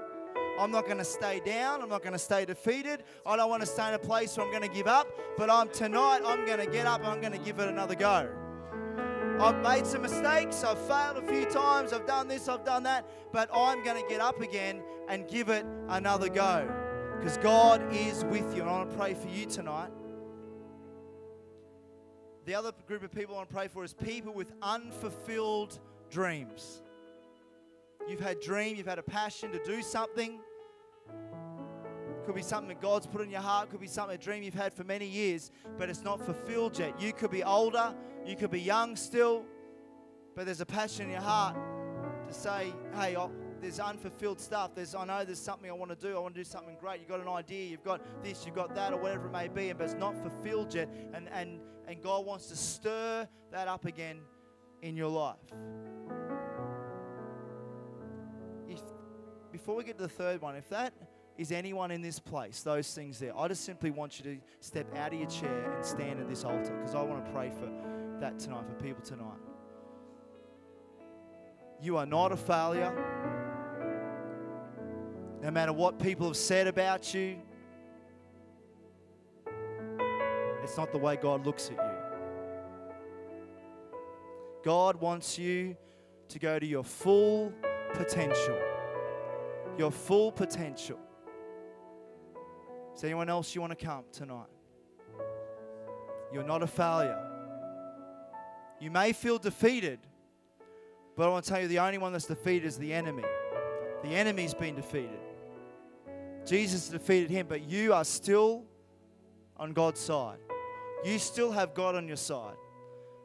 I'm 0.57 0.71
not 0.71 0.86
going 0.86 0.99
to 0.99 1.03
stay 1.03 1.41
down. 1.45 1.82
I'm 1.82 1.89
not 1.89 2.03
going 2.03 2.13
to 2.13 2.19
stay 2.19 2.45
defeated. 2.45 3.03
I 3.26 3.36
don't 3.36 3.49
want 3.49 3.63
to 3.63 3.67
stay 3.67 3.89
in 3.89 3.95
a 3.95 3.99
place 3.99 4.38
where 4.38 4.45
I'm 4.45 4.51
going 4.53 4.63
to 4.63 4.73
give 4.73 4.88
up. 4.88 5.07
But 5.36 5.49
I'm 5.49 5.67
tonight, 5.67 6.21
I'm 6.26 6.45
going 6.45 6.59
to 6.59 6.71
get 6.71 6.86
up 6.86 7.05
I'm 7.05 7.19
going 7.19 7.34
to 7.34 7.39
give 7.39 7.59
it 7.59 7.67
another 7.67 7.95
go. 7.95 8.30
I've 9.39 9.61
made 9.61 9.86
some 9.86 10.01
mistakes. 10.01 10.63
I've 10.63 10.79
failed 10.88 11.17
a 11.17 11.21
few 11.21 11.45
times. 11.45 11.91
I've 11.91 12.07
done 12.07 12.27
this, 12.27 12.47
I've 12.47 12.63
done 12.63 12.83
that. 12.83 13.05
But 13.33 13.49
I'm 13.53 13.83
going 13.83 14.01
to 14.01 14.09
get 14.09 14.21
up 14.21 14.41
again 14.41 14.81
and 15.09 15.27
give 15.27 15.49
it 15.49 15.65
another 15.89 16.29
go 16.29 16.67
because 17.17 17.38
God 17.38 17.81
is 17.93 18.23
with 18.25 18.55
you. 18.55 18.61
And 18.61 18.69
I 18.69 18.73
want 18.73 18.91
to 18.91 18.97
pray 18.97 19.13
for 19.13 19.27
you 19.27 19.45
tonight. 19.45 19.89
The 22.45 22.55
other 22.55 22.71
group 22.88 23.03
of 23.03 23.11
people 23.11 23.36
I 23.36 23.38
want 23.39 23.49
to 23.49 23.55
pray 23.55 23.67
for 23.67 23.83
is 23.83 23.93
people 23.93 24.33
with 24.33 24.53
unfulfilled 24.61 25.79
dreams. 26.09 26.81
You've 28.07 28.19
had 28.19 28.38
a 28.38 28.39
dream, 28.39 28.77
you've 28.77 28.88
had 28.88 28.99
a 28.99 29.03
passion 29.03 29.51
to 29.51 29.59
do 29.65 29.81
something. 29.81 30.39
Could 32.26 32.36
be 32.36 32.41
something 32.41 32.69
that 32.69 32.82
God's 32.82 33.05
put 33.05 33.21
in 33.21 33.30
your 33.30 33.41
heart, 33.41 33.69
could 33.69 33.80
be 33.80 33.88
something 33.88 34.15
a 34.15 34.17
dream 34.17 34.41
you've 34.41 34.55
had 34.55 34.73
for 34.73 34.84
many 34.84 35.05
years, 35.05 35.51
but 35.78 35.89
it's 35.89 36.01
not 36.01 36.26
fulfilled 36.26 36.80
yet. 36.80 36.99
You 36.99 37.13
could 37.13 37.30
be 37.30 37.43
older, 37.43 37.93
you 38.26 38.36
could 38.36 38.49
be 38.49 38.61
young 38.61 38.95
still, 38.95 39.45
but 40.36 40.45
there's 40.45 40.61
a 40.61 40.65
passion 40.65 41.05
in 41.05 41.11
your 41.11 41.21
heart 41.21 41.55
to 42.28 42.34
say, 42.34 42.73
hey, 42.95 43.15
I'll, 43.15 43.32
there's 43.61 43.80
unfulfilled 43.80 44.39
stuff. 44.39 44.71
There's 44.76 44.95
I 44.95 45.05
know 45.05 45.23
there's 45.23 45.39
something 45.39 45.69
I 45.69 45.73
want 45.73 45.91
to 45.91 46.07
do. 46.07 46.15
I 46.15 46.19
want 46.19 46.36
to 46.36 46.39
do 46.39 46.45
something 46.45 46.76
great. 46.80 46.99
You've 46.99 47.09
got 47.09 47.19
an 47.19 47.28
idea. 47.28 47.65
You've 47.65 47.84
got 47.84 48.01
this. 48.23 48.45
You've 48.45 48.55
got 48.55 48.76
that, 48.76 48.93
or 48.93 48.97
whatever 48.97 49.28
it 49.28 49.32
may 49.32 49.47
be, 49.47 49.71
but 49.73 49.86
it's 49.86 49.93
not 49.93 50.17
fulfilled 50.17 50.73
yet. 50.73 50.89
And 51.13 51.30
and 51.30 51.59
and 51.88 52.01
God 52.01 52.26
wants 52.26 52.47
to 52.47 52.55
stir 52.55 53.28
that 53.51 53.67
up 53.67 53.86
again 53.86 54.19
in 54.82 54.97
your 54.97 55.09
life. 55.09 55.38
If 58.67 58.82
before 59.51 59.76
we 59.76 59.84
get 59.84 59.97
to 59.97 60.03
the 60.03 60.09
third 60.09 60.41
one, 60.41 60.55
if 60.55 60.69
that 60.69 60.93
is 61.38 61.51
anyone 61.51 61.91
in 61.91 62.01
this 62.01 62.19
place, 62.19 62.61
those 62.61 62.93
things 62.93 63.19
there, 63.19 63.38
I 63.38 63.47
just 63.47 63.65
simply 63.65 63.91
want 63.91 64.19
you 64.19 64.36
to 64.36 64.41
step 64.59 64.95
out 64.95 65.13
of 65.13 65.19
your 65.19 65.29
chair 65.29 65.73
and 65.73 65.86
stand 65.86 66.19
at 66.19 66.29
this 66.29 66.43
altar 66.43 66.73
because 66.77 66.95
I 66.95 67.01
want 67.01 67.25
to 67.25 67.31
pray 67.31 67.51
for 67.51 67.69
that 68.19 68.39
tonight, 68.39 68.65
for 68.67 68.75
people 68.75 69.03
tonight. 69.03 69.39
You 71.81 71.97
are 71.97 72.05
not 72.05 72.31
a 72.31 72.38
failure. 72.38 72.93
No 75.41 75.51
matter 75.51 75.73
what 75.73 75.99
people 75.99 76.27
have 76.27 76.38
said 76.38 76.67
about 76.67 77.13
you, 77.13 77.38
it's 80.63 80.77
not 80.77 80.91
the 80.91 80.97
way 80.97 81.15
God 81.17 81.45
looks 81.45 81.69
at 81.69 81.75
you. 81.75 81.95
God 84.63 84.95
wants 84.99 85.38
you 85.38 85.75
to 86.29 86.39
go 86.39 86.57
to 86.57 86.65
your 86.65 86.83
full 86.83 87.53
potential. 87.93 88.57
Your 89.77 89.91
full 89.91 90.31
potential. 90.31 90.97
Is 92.95 93.03
anyone 93.03 93.29
else 93.29 93.53
you 93.53 93.59
want 93.61 93.77
to 93.77 93.85
come 93.85 94.05
tonight? 94.13 94.47
You're 96.31 96.43
not 96.43 96.63
a 96.63 96.67
failure. 96.67 97.19
You 98.79 98.89
may 98.89 99.11
feel 99.11 99.37
defeated, 99.37 99.99
but 101.17 101.25
I 101.25 101.29
want 101.29 101.43
to 101.43 101.51
tell 101.51 101.61
you 101.61 101.67
the 101.67 101.79
only 101.79 101.97
one 101.97 102.13
that's 102.13 102.25
defeated 102.25 102.65
is 102.65 102.77
the 102.77 102.93
enemy. 102.93 103.23
The 104.03 104.09
enemy's 104.09 104.53
been 104.53 104.75
defeated. 104.75 105.19
Jesus 106.45 106.87
defeated 106.87 107.29
him, 107.29 107.47
but 107.49 107.67
you 107.67 107.93
are 107.93 108.05
still 108.05 108.63
on 109.57 109.73
God's 109.73 109.99
side. 109.99 110.37
You 111.03 111.19
still 111.19 111.51
have 111.51 111.73
God 111.73 111.95
on 111.95 112.07
your 112.07 112.17
side. 112.17 112.55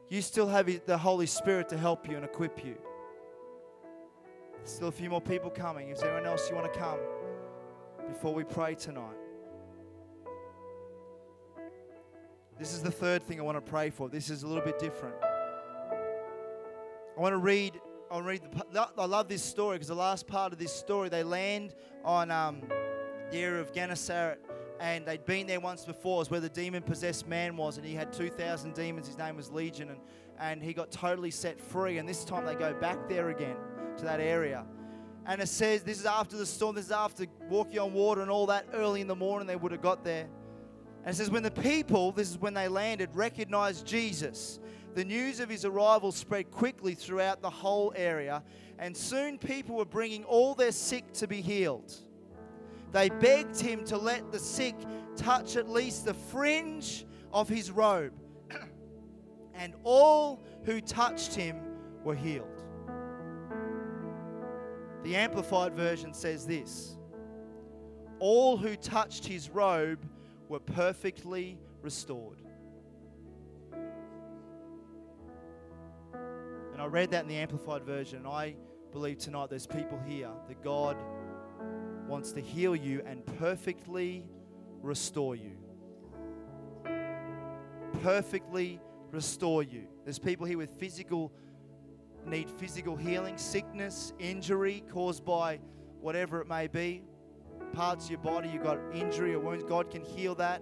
You 0.09 0.21
still 0.21 0.47
have 0.47 0.69
the 0.85 0.97
Holy 0.97 1.27
Spirit 1.27 1.69
to 1.69 1.77
help 1.77 2.09
you 2.09 2.17
and 2.17 2.25
equip 2.25 2.65
you. 2.65 2.75
Still 4.63 4.89
a 4.89 4.91
few 4.91 5.09
more 5.09 5.21
people 5.21 5.49
coming. 5.49 5.89
Is 5.89 6.01
there 6.01 6.11
anyone 6.11 6.29
else 6.29 6.49
you 6.49 6.55
want 6.55 6.71
to 6.71 6.77
come 6.77 6.99
before 8.09 8.33
we 8.33 8.43
pray 8.43 8.75
tonight? 8.75 9.20
This 12.61 12.73
is 12.75 12.83
the 12.83 12.91
third 12.91 13.23
thing 13.23 13.39
I 13.39 13.43
want 13.43 13.57
to 13.57 13.71
pray 13.71 13.89
for. 13.89 14.07
This 14.07 14.29
is 14.29 14.43
a 14.43 14.47
little 14.47 14.63
bit 14.63 14.77
different. 14.77 15.15
I 17.17 17.19
want 17.19 17.33
to 17.33 17.39
read. 17.39 17.81
I'll 18.11 18.21
read. 18.21 18.43
The, 18.71 18.87
I 18.99 19.05
love 19.05 19.27
this 19.27 19.41
story 19.41 19.77
because 19.77 19.87
the 19.87 19.95
last 19.95 20.27
part 20.27 20.53
of 20.53 20.59
this 20.59 20.71
story, 20.71 21.09
they 21.09 21.23
land 21.23 21.73
on 22.05 22.29
um, 22.29 22.61
the 23.31 23.39
area 23.39 23.59
of 23.61 23.73
Gennesaret, 23.73 24.37
and 24.79 25.07
they'd 25.07 25.25
been 25.25 25.47
there 25.47 25.59
once 25.59 25.85
before. 25.85 26.21
It's 26.21 26.29
where 26.29 26.39
the 26.39 26.49
demon-possessed 26.49 27.27
man 27.27 27.57
was, 27.57 27.77
and 27.77 27.85
he 27.85 27.95
had 27.95 28.13
two 28.13 28.29
thousand 28.29 28.75
demons. 28.75 29.07
His 29.07 29.17
name 29.17 29.37
was 29.37 29.49
Legion, 29.49 29.89
and 29.89 29.99
and 30.37 30.61
he 30.61 30.71
got 30.71 30.91
totally 30.91 31.31
set 31.31 31.59
free. 31.59 31.97
And 31.97 32.07
this 32.07 32.23
time 32.23 32.45
they 32.45 32.53
go 32.53 32.75
back 32.75 33.09
there 33.09 33.29
again 33.29 33.57
to 33.97 34.05
that 34.05 34.19
area. 34.19 34.67
And 35.25 35.41
it 35.41 35.49
says 35.49 35.81
this 35.81 35.99
is 35.99 36.05
after 36.05 36.37
the 36.37 36.45
storm. 36.45 36.75
This 36.75 36.85
is 36.85 36.91
after 36.91 37.25
walking 37.49 37.79
on 37.79 37.91
water 37.91 38.21
and 38.21 38.29
all 38.29 38.45
that. 38.45 38.67
Early 38.71 39.01
in 39.01 39.07
the 39.07 39.15
morning, 39.15 39.47
they 39.47 39.55
would 39.55 39.71
have 39.71 39.81
got 39.81 40.03
there. 40.03 40.27
And 41.03 41.13
it 41.13 41.17
says, 41.17 41.31
when 41.31 41.43
the 41.43 41.51
people, 41.51 42.11
this 42.11 42.29
is 42.29 42.37
when 42.37 42.53
they 42.53 42.67
landed, 42.67 43.09
recognized 43.15 43.87
Jesus, 43.87 44.59
the 44.93 45.03
news 45.03 45.39
of 45.39 45.49
his 45.49 45.65
arrival 45.65 46.11
spread 46.11 46.51
quickly 46.51 46.93
throughout 46.93 47.41
the 47.41 47.49
whole 47.49 47.91
area, 47.95 48.43
and 48.77 48.95
soon 48.95 49.37
people 49.39 49.75
were 49.77 49.85
bringing 49.85 50.23
all 50.25 50.53
their 50.53 50.71
sick 50.71 51.11
to 51.13 51.27
be 51.27 51.41
healed. 51.41 51.91
They 52.91 53.09
begged 53.09 53.59
him 53.59 53.83
to 53.85 53.97
let 53.97 54.31
the 54.31 54.39
sick 54.39 54.75
touch 55.15 55.55
at 55.55 55.69
least 55.69 56.05
the 56.05 56.13
fringe 56.13 57.05
of 57.33 57.47
his 57.49 57.71
robe, 57.71 58.13
and 59.55 59.73
all 59.83 60.43
who 60.65 60.81
touched 60.81 61.33
him 61.33 61.57
were 62.03 62.15
healed. 62.15 62.61
The 65.03 65.15
Amplified 65.15 65.73
Version 65.73 66.13
says 66.13 66.45
this 66.45 66.97
All 68.19 68.57
who 68.57 68.75
touched 68.75 69.25
his 69.25 69.49
robe 69.49 69.99
were 70.51 70.59
perfectly 70.59 71.57
restored. 71.81 72.41
And 76.73 76.81
I 76.81 76.85
read 76.87 77.11
that 77.11 77.23
in 77.23 77.29
the 77.29 77.37
Amplified 77.37 77.83
Version, 77.83 78.17
and 78.17 78.27
I 78.27 78.55
believe 78.91 79.17
tonight 79.17 79.49
there's 79.49 79.65
people 79.65 79.97
here 80.05 80.27
that 80.49 80.61
God 80.61 80.97
wants 82.05 82.33
to 82.33 82.41
heal 82.41 82.75
you 82.75 83.01
and 83.05 83.25
perfectly 83.37 84.25
restore 84.81 85.37
you. 85.37 85.53
Perfectly 88.03 88.81
restore 89.09 89.63
you. 89.63 89.87
There's 90.03 90.19
people 90.19 90.45
here 90.45 90.57
with 90.57 90.77
physical 90.77 91.31
need 92.27 92.49
physical 92.49 92.97
healing, 92.97 93.37
sickness, 93.37 94.11
injury 94.19 94.83
caused 94.91 95.23
by 95.23 95.61
whatever 96.01 96.41
it 96.41 96.47
may 96.49 96.67
be. 96.67 97.03
Parts 97.73 98.05
of 98.05 98.11
your 98.11 98.19
body, 98.19 98.49
you've 98.49 98.63
got 98.63 98.79
injury 98.93 99.33
or 99.33 99.39
wounds. 99.39 99.63
God 99.63 99.89
can 99.89 100.03
heal 100.03 100.35
that. 100.35 100.61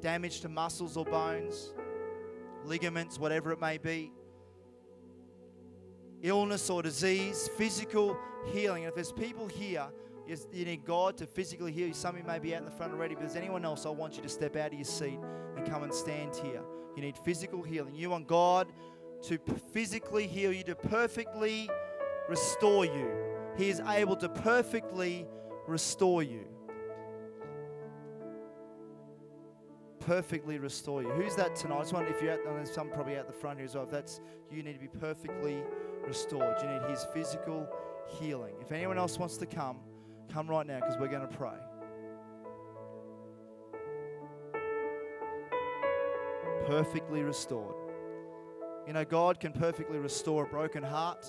Damage 0.00 0.40
to 0.42 0.48
muscles 0.48 0.96
or 0.96 1.04
bones, 1.04 1.72
ligaments, 2.64 3.18
whatever 3.18 3.52
it 3.52 3.60
may 3.60 3.78
be. 3.78 4.12
Illness 6.22 6.68
or 6.70 6.82
disease, 6.82 7.48
physical 7.56 8.16
healing. 8.52 8.84
And 8.84 8.90
if 8.90 8.94
there's 8.94 9.12
people 9.12 9.46
here, 9.48 9.86
you 10.26 10.64
need 10.64 10.84
God 10.84 11.16
to 11.18 11.26
physically 11.26 11.72
heal 11.72 11.88
you. 11.88 11.94
Some 11.94 12.14
of 12.14 12.20
you 12.20 12.26
may 12.26 12.38
be 12.38 12.54
out 12.54 12.60
in 12.60 12.64
the 12.64 12.70
front 12.70 12.92
already, 12.92 13.14
but 13.14 13.24
if 13.24 13.32
there's 13.32 13.42
anyone 13.42 13.64
else, 13.64 13.86
I 13.86 13.90
want 13.90 14.16
you 14.16 14.22
to 14.22 14.28
step 14.28 14.56
out 14.56 14.68
of 14.68 14.74
your 14.74 14.84
seat 14.84 15.18
and 15.56 15.66
come 15.66 15.82
and 15.82 15.92
stand 15.92 16.36
here. 16.36 16.62
You 16.96 17.02
need 17.02 17.16
physical 17.18 17.62
healing. 17.62 17.94
You 17.94 18.10
want 18.10 18.26
God 18.26 18.68
to 19.24 19.38
physically 19.72 20.26
heal 20.26 20.52
you, 20.52 20.62
to 20.64 20.74
perfectly 20.74 21.68
restore 22.28 22.84
you. 22.84 23.10
He 23.56 23.70
is 23.70 23.80
able 23.80 24.16
to 24.16 24.28
perfectly 24.28 25.26
restore 25.66 26.22
you. 26.22 26.44
Perfectly 30.00 30.58
restore 30.58 31.02
you. 31.02 31.10
Who's 31.10 31.34
that 31.36 31.56
tonight? 31.56 31.76
I 31.76 31.80
just 31.80 31.92
wonder 31.94 32.10
if 32.10 32.20
you're 32.20 32.32
at, 32.32 32.44
there's 32.44 32.70
some 32.70 32.90
probably 32.90 33.16
out 33.16 33.26
the 33.26 33.32
front 33.32 33.58
here 33.58 33.64
as 33.64 33.74
well. 33.74 33.84
If 33.84 33.90
that's 33.90 34.20
you, 34.50 34.62
need 34.62 34.74
to 34.74 34.78
be 34.78 34.88
perfectly 34.88 35.62
restored. 36.06 36.56
You 36.62 36.68
need 36.68 36.82
His 36.90 37.06
physical 37.14 37.66
healing. 38.06 38.54
If 38.60 38.70
anyone 38.70 38.98
else 38.98 39.18
wants 39.18 39.38
to 39.38 39.46
come, 39.46 39.78
come 40.30 40.46
right 40.46 40.66
now 40.66 40.80
because 40.80 40.98
we're 40.98 41.08
going 41.08 41.26
to 41.26 41.36
pray. 41.36 41.56
Perfectly 46.66 47.22
restored. 47.22 47.74
You 48.86 48.92
know, 48.92 49.04
God 49.04 49.40
can 49.40 49.52
perfectly 49.52 49.98
restore 49.98 50.44
a 50.44 50.46
broken 50.46 50.82
heart. 50.82 51.26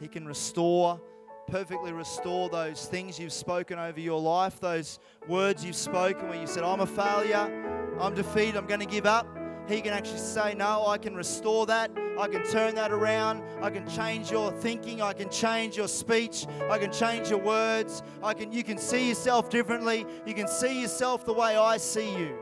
He 0.00 0.06
can 0.08 0.26
restore, 0.26 1.00
perfectly 1.46 1.92
restore 1.92 2.48
those 2.48 2.86
things 2.86 3.18
you've 3.18 3.32
spoken 3.32 3.78
over 3.78 4.00
your 4.00 4.20
life, 4.20 4.60
those 4.60 4.98
words 5.28 5.64
you've 5.64 5.76
spoken 5.76 6.28
where 6.28 6.40
you 6.40 6.46
said, 6.46 6.64
I'm 6.64 6.80
a 6.80 6.86
failure, 6.86 7.96
I'm 8.00 8.14
defeated, 8.14 8.56
I'm 8.56 8.66
going 8.66 8.80
to 8.80 8.86
give 8.86 9.06
up. 9.06 9.26
He 9.68 9.80
can 9.80 9.92
actually 9.92 10.18
say, 10.18 10.54
No, 10.54 10.86
I 10.86 10.98
can 10.98 11.14
restore 11.14 11.66
that. 11.66 11.90
I 12.18 12.28
can 12.28 12.44
turn 12.44 12.74
that 12.74 12.90
around. 12.90 13.42
I 13.62 13.70
can 13.70 13.88
change 13.88 14.30
your 14.30 14.50
thinking. 14.50 15.00
I 15.00 15.12
can 15.12 15.30
change 15.30 15.76
your 15.76 15.88
speech. 15.88 16.46
I 16.68 16.78
can 16.78 16.92
change 16.92 17.30
your 17.30 17.38
words. 17.38 18.02
I 18.22 18.34
can, 18.34 18.52
you 18.52 18.64
can 18.64 18.76
see 18.76 19.08
yourself 19.08 19.50
differently. 19.50 20.04
You 20.26 20.34
can 20.34 20.48
see 20.48 20.82
yourself 20.82 21.24
the 21.24 21.32
way 21.32 21.56
I 21.56 21.76
see 21.76 22.10
you. 22.18 22.36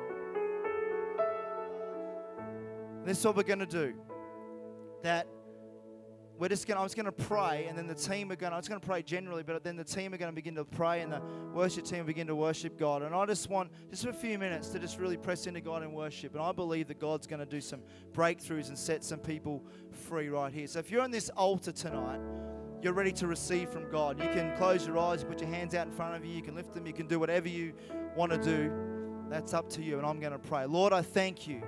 This 3.04 3.18
is 3.18 3.24
what 3.24 3.36
we're 3.36 3.42
going 3.42 3.60
to 3.60 3.66
do. 3.66 3.94
That 5.02 5.26
we're 6.40 6.48
just 6.48 6.66
going 6.66 6.76
to, 6.76 6.80
I 6.80 6.82
was 6.82 6.94
going 6.94 7.04
to 7.04 7.12
pray, 7.12 7.66
and 7.68 7.76
then 7.76 7.86
the 7.86 7.94
team 7.94 8.32
are 8.32 8.36
going 8.36 8.50
to, 8.50 8.54
I 8.54 8.58
was 8.58 8.66
going 8.66 8.80
to 8.80 8.86
pray 8.86 9.02
generally, 9.02 9.42
but 9.42 9.62
then 9.62 9.76
the 9.76 9.84
team 9.84 10.14
are 10.14 10.16
going 10.16 10.32
to 10.32 10.34
begin 10.34 10.54
to 10.54 10.64
pray, 10.64 11.02
and 11.02 11.12
the 11.12 11.20
worship 11.52 11.84
team 11.84 12.06
begin 12.06 12.26
to 12.28 12.34
worship 12.34 12.78
God. 12.78 13.02
And 13.02 13.14
I 13.14 13.26
just 13.26 13.50
want, 13.50 13.70
just 13.90 14.04
for 14.04 14.08
a 14.08 14.14
few 14.14 14.38
minutes, 14.38 14.70
to 14.70 14.78
just 14.78 14.98
really 14.98 15.18
press 15.18 15.46
into 15.46 15.60
God 15.60 15.82
and 15.82 15.92
worship. 15.92 16.32
And 16.32 16.42
I 16.42 16.52
believe 16.52 16.88
that 16.88 16.98
God's 16.98 17.26
going 17.26 17.40
to 17.40 17.46
do 17.46 17.60
some 17.60 17.82
breakthroughs 18.14 18.68
and 18.68 18.78
set 18.78 19.04
some 19.04 19.18
people 19.18 19.62
free 19.90 20.30
right 20.30 20.50
here. 20.50 20.66
So 20.66 20.78
if 20.78 20.90
you're 20.90 21.02
on 21.02 21.10
this 21.10 21.28
altar 21.36 21.72
tonight, 21.72 22.20
you're 22.80 22.94
ready 22.94 23.12
to 23.12 23.26
receive 23.26 23.68
from 23.68 23.90
God. 23.90 24.18
You 24.18 24.30
can 24.30 24.56
close 24.56 24.86
your 24.86 24.96
eyes, 24.96 25.22
put 25.22 25.42
your 25.42 25.50
hands 25.50 25.74
out 25.74 25.86
in 25.88 25.92
front 25.92 26.16
of 26.16 26.24
you, 26.24 26.34
you 26.34 26.40
can 26.40 26.54
lift 26.54 26.72
them, 26.72 26.86
you 26.86 26.94
can 26.94 27.06
do 27.06 27.18
whatever 27.18 27.48
you 27.48 27.74
want 28.16 28.32
to 28.32 28.38
do. 28.38 28.72
That's 29.28 29.52
up 29.52 29.68
to 29.70 29.82
you, 29.82 29.98
and 29.98 30.06
I'm 30.06 30.18
going 30.18 30.32
to 30.32 30.38
pray. 30.38 30.64
Lord, 30.64 30.94
I 30.94 31.02
thank 31.02 31.46
you 31.46 31.60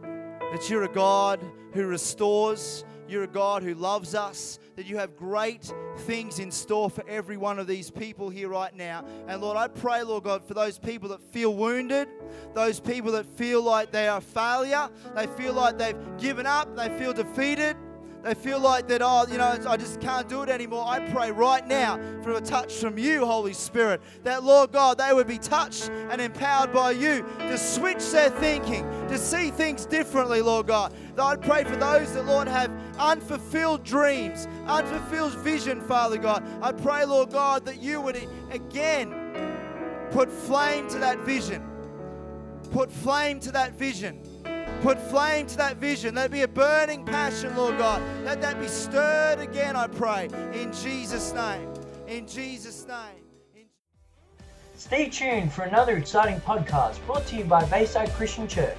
that 0.00 0.70
you're 0.70 0.84
a 0.84 0.92
God 0.92 1.44
who 1.74 1.86
restores, 1.86 2.84
you're 3.08 3.24
a 3.24 3.28
God 3.28 3.62
who 3.62 3.74
loves 3.74 4.14
us, 4.14 4.58
that 4.76 4.86
you 4.86 4.98
have 4.98 5.16
great 5.16 5.72
things 6.00 6.38
in 6.38 6.50
store 6.50 6.90
for 6.90 7.04
every 7.08 7.36
one 7.36 7.58
of 7.58 7.66
these 7.66 7.90
people 7.90 8.28
here 8.28 8.48
right 8.48 8.74
now. 8.74 9.04
And 9.26 9.40
Lord, 9.40 9.56
I 9.56 9.68
pray, 9.68 10.02
Lord 10.02 10.24
God, 10.24 10.44
for 10.44 10.54
those 10.54 10.78
people 10.78 11.08
that 11.10 11.22
feel 11.22 11.54
wounded, 11.54 12.08
those 12.54 12.80
people 12.80 13.12
that 13.12 13.26
feel 13.26 13.62
like 13.62 13.90
they 13.90 14.08
are 14.08 14.18
a 14.18 14.20
failure, 14.20 14.90
they 15.14 15.26
feel 15.26 15.54
like 15.54 15.78
they've 15.78 15.96
given 16.18 16.46
up, 16.46 16.76
they 16.76 16.88
feel 16.98 17.12
defeated. 17.12 17.76
They 18.28 18.34
feel 18.34 18.60
like 18.60 18.88
that, 18.88 19.00
oh, 19.02 19.24
you 19.26 19.38
know, 19.38 19.58
I 19.66 19.78
just 19.78 20.02
can't 20.02 20.28
do 20.28 20.42
it 20.42 20.50
anymore. 20.50 20.84
I 20.86 21.00
pray 21.00 21.30
right 21.30 21.66
now 21.66 21.98
for 22.22 22.32
a 22.32 22.42
touch 22.42 22.74
from 22.74 22.98
you, 22.98 23.24
Holy 23.24 23.54
Spirit, 23.54 24.02
that, 24.22 24.44
Lord 24.44 24.70
God, 24.70 24.98
they 24.98 25.14
would 25.14 25.26
be 25.26 25.38
touched 25.38 25.88
and 25.88 26.20
empowered 26.20 26.70
by 26.70 26.90
you 26.90 27.24
to 27.38 27.56
switch 27.56 28.10
their 28.10 28.28
thinking, 28.28 28.82
to 29.08 29.16
see 29.16 29.50
things 29.50 29.86
differently, 29.86 30.42
Lord 30.42 30.66
God. 30.66 30.92
I 31.18 31.36
pray 31.36 31.64
for 31.64 31.76
those 31.76 32.12
that, 32.12 32.26
Lord, 32.26 32.48
have 32.48 32.70
unfulfilled 32.98 33.82
dreams, 33.82 34.46
unfulfilled 34.66 35.32
vision, 35.36 35.80
Father 35.80 36.18
God. 36.18 36.44
I 36.60 36.72
pray, 36.72 37.06
Lord 37.06 37.30
God, 37.30 37.64
that 37.64 37.80
you 37.80 38.02
would 38.02 38.28
again 38.50 39.14
put 40.10 40.30
flame 40.30 40.86
to 40.90 40.98
that 40.98 41.20
vision. 41.20 41.66
Put 42.72 42.92
flame 42.92 43.40
to 43.40 43.52
that 43.52 43.72
vision 43.72 44.20
Put 44.82 45.00
flame 45.00 45.46
to 45.48 45.56
that 45.56 45.78
vision. 45.78 46.14
Let 46.14 46.26
it 46.26 46.32
be 46.32 46.42
a 46.42 46.48
burning 46.48 47.04
passion, 47.04 47.56
Lord 47.56 47.78
God. 47.78 48.00
Let 48.24 48.40
that 48.42 48.60
be 48.60 48.68
stirred 48.68 49.40
again, 49.40 49.74
I 49.74 49.88
pray. 49.88 50.28
In 50.52 50.72
Jesus' 50.72 51.32
name. 51.32 51.68
In 52.06 52.28
Jesus' 52.28 52.86
name. 52.86 53.24
In... 53.56 53.64
Stay 54.76 55.08
tuned 55.08 55.52
for 55.52 55.62
another 55.62 55.96
exciting 55.96 56.40
podcast 56.42 57.04
brought 57.06 57.26
to 57.26 57.36
you 57.36 57.44
by 57.44 57.64
Bayside 57.64 58.10
Christian 58.10 58.46
Church. 58.46 58.76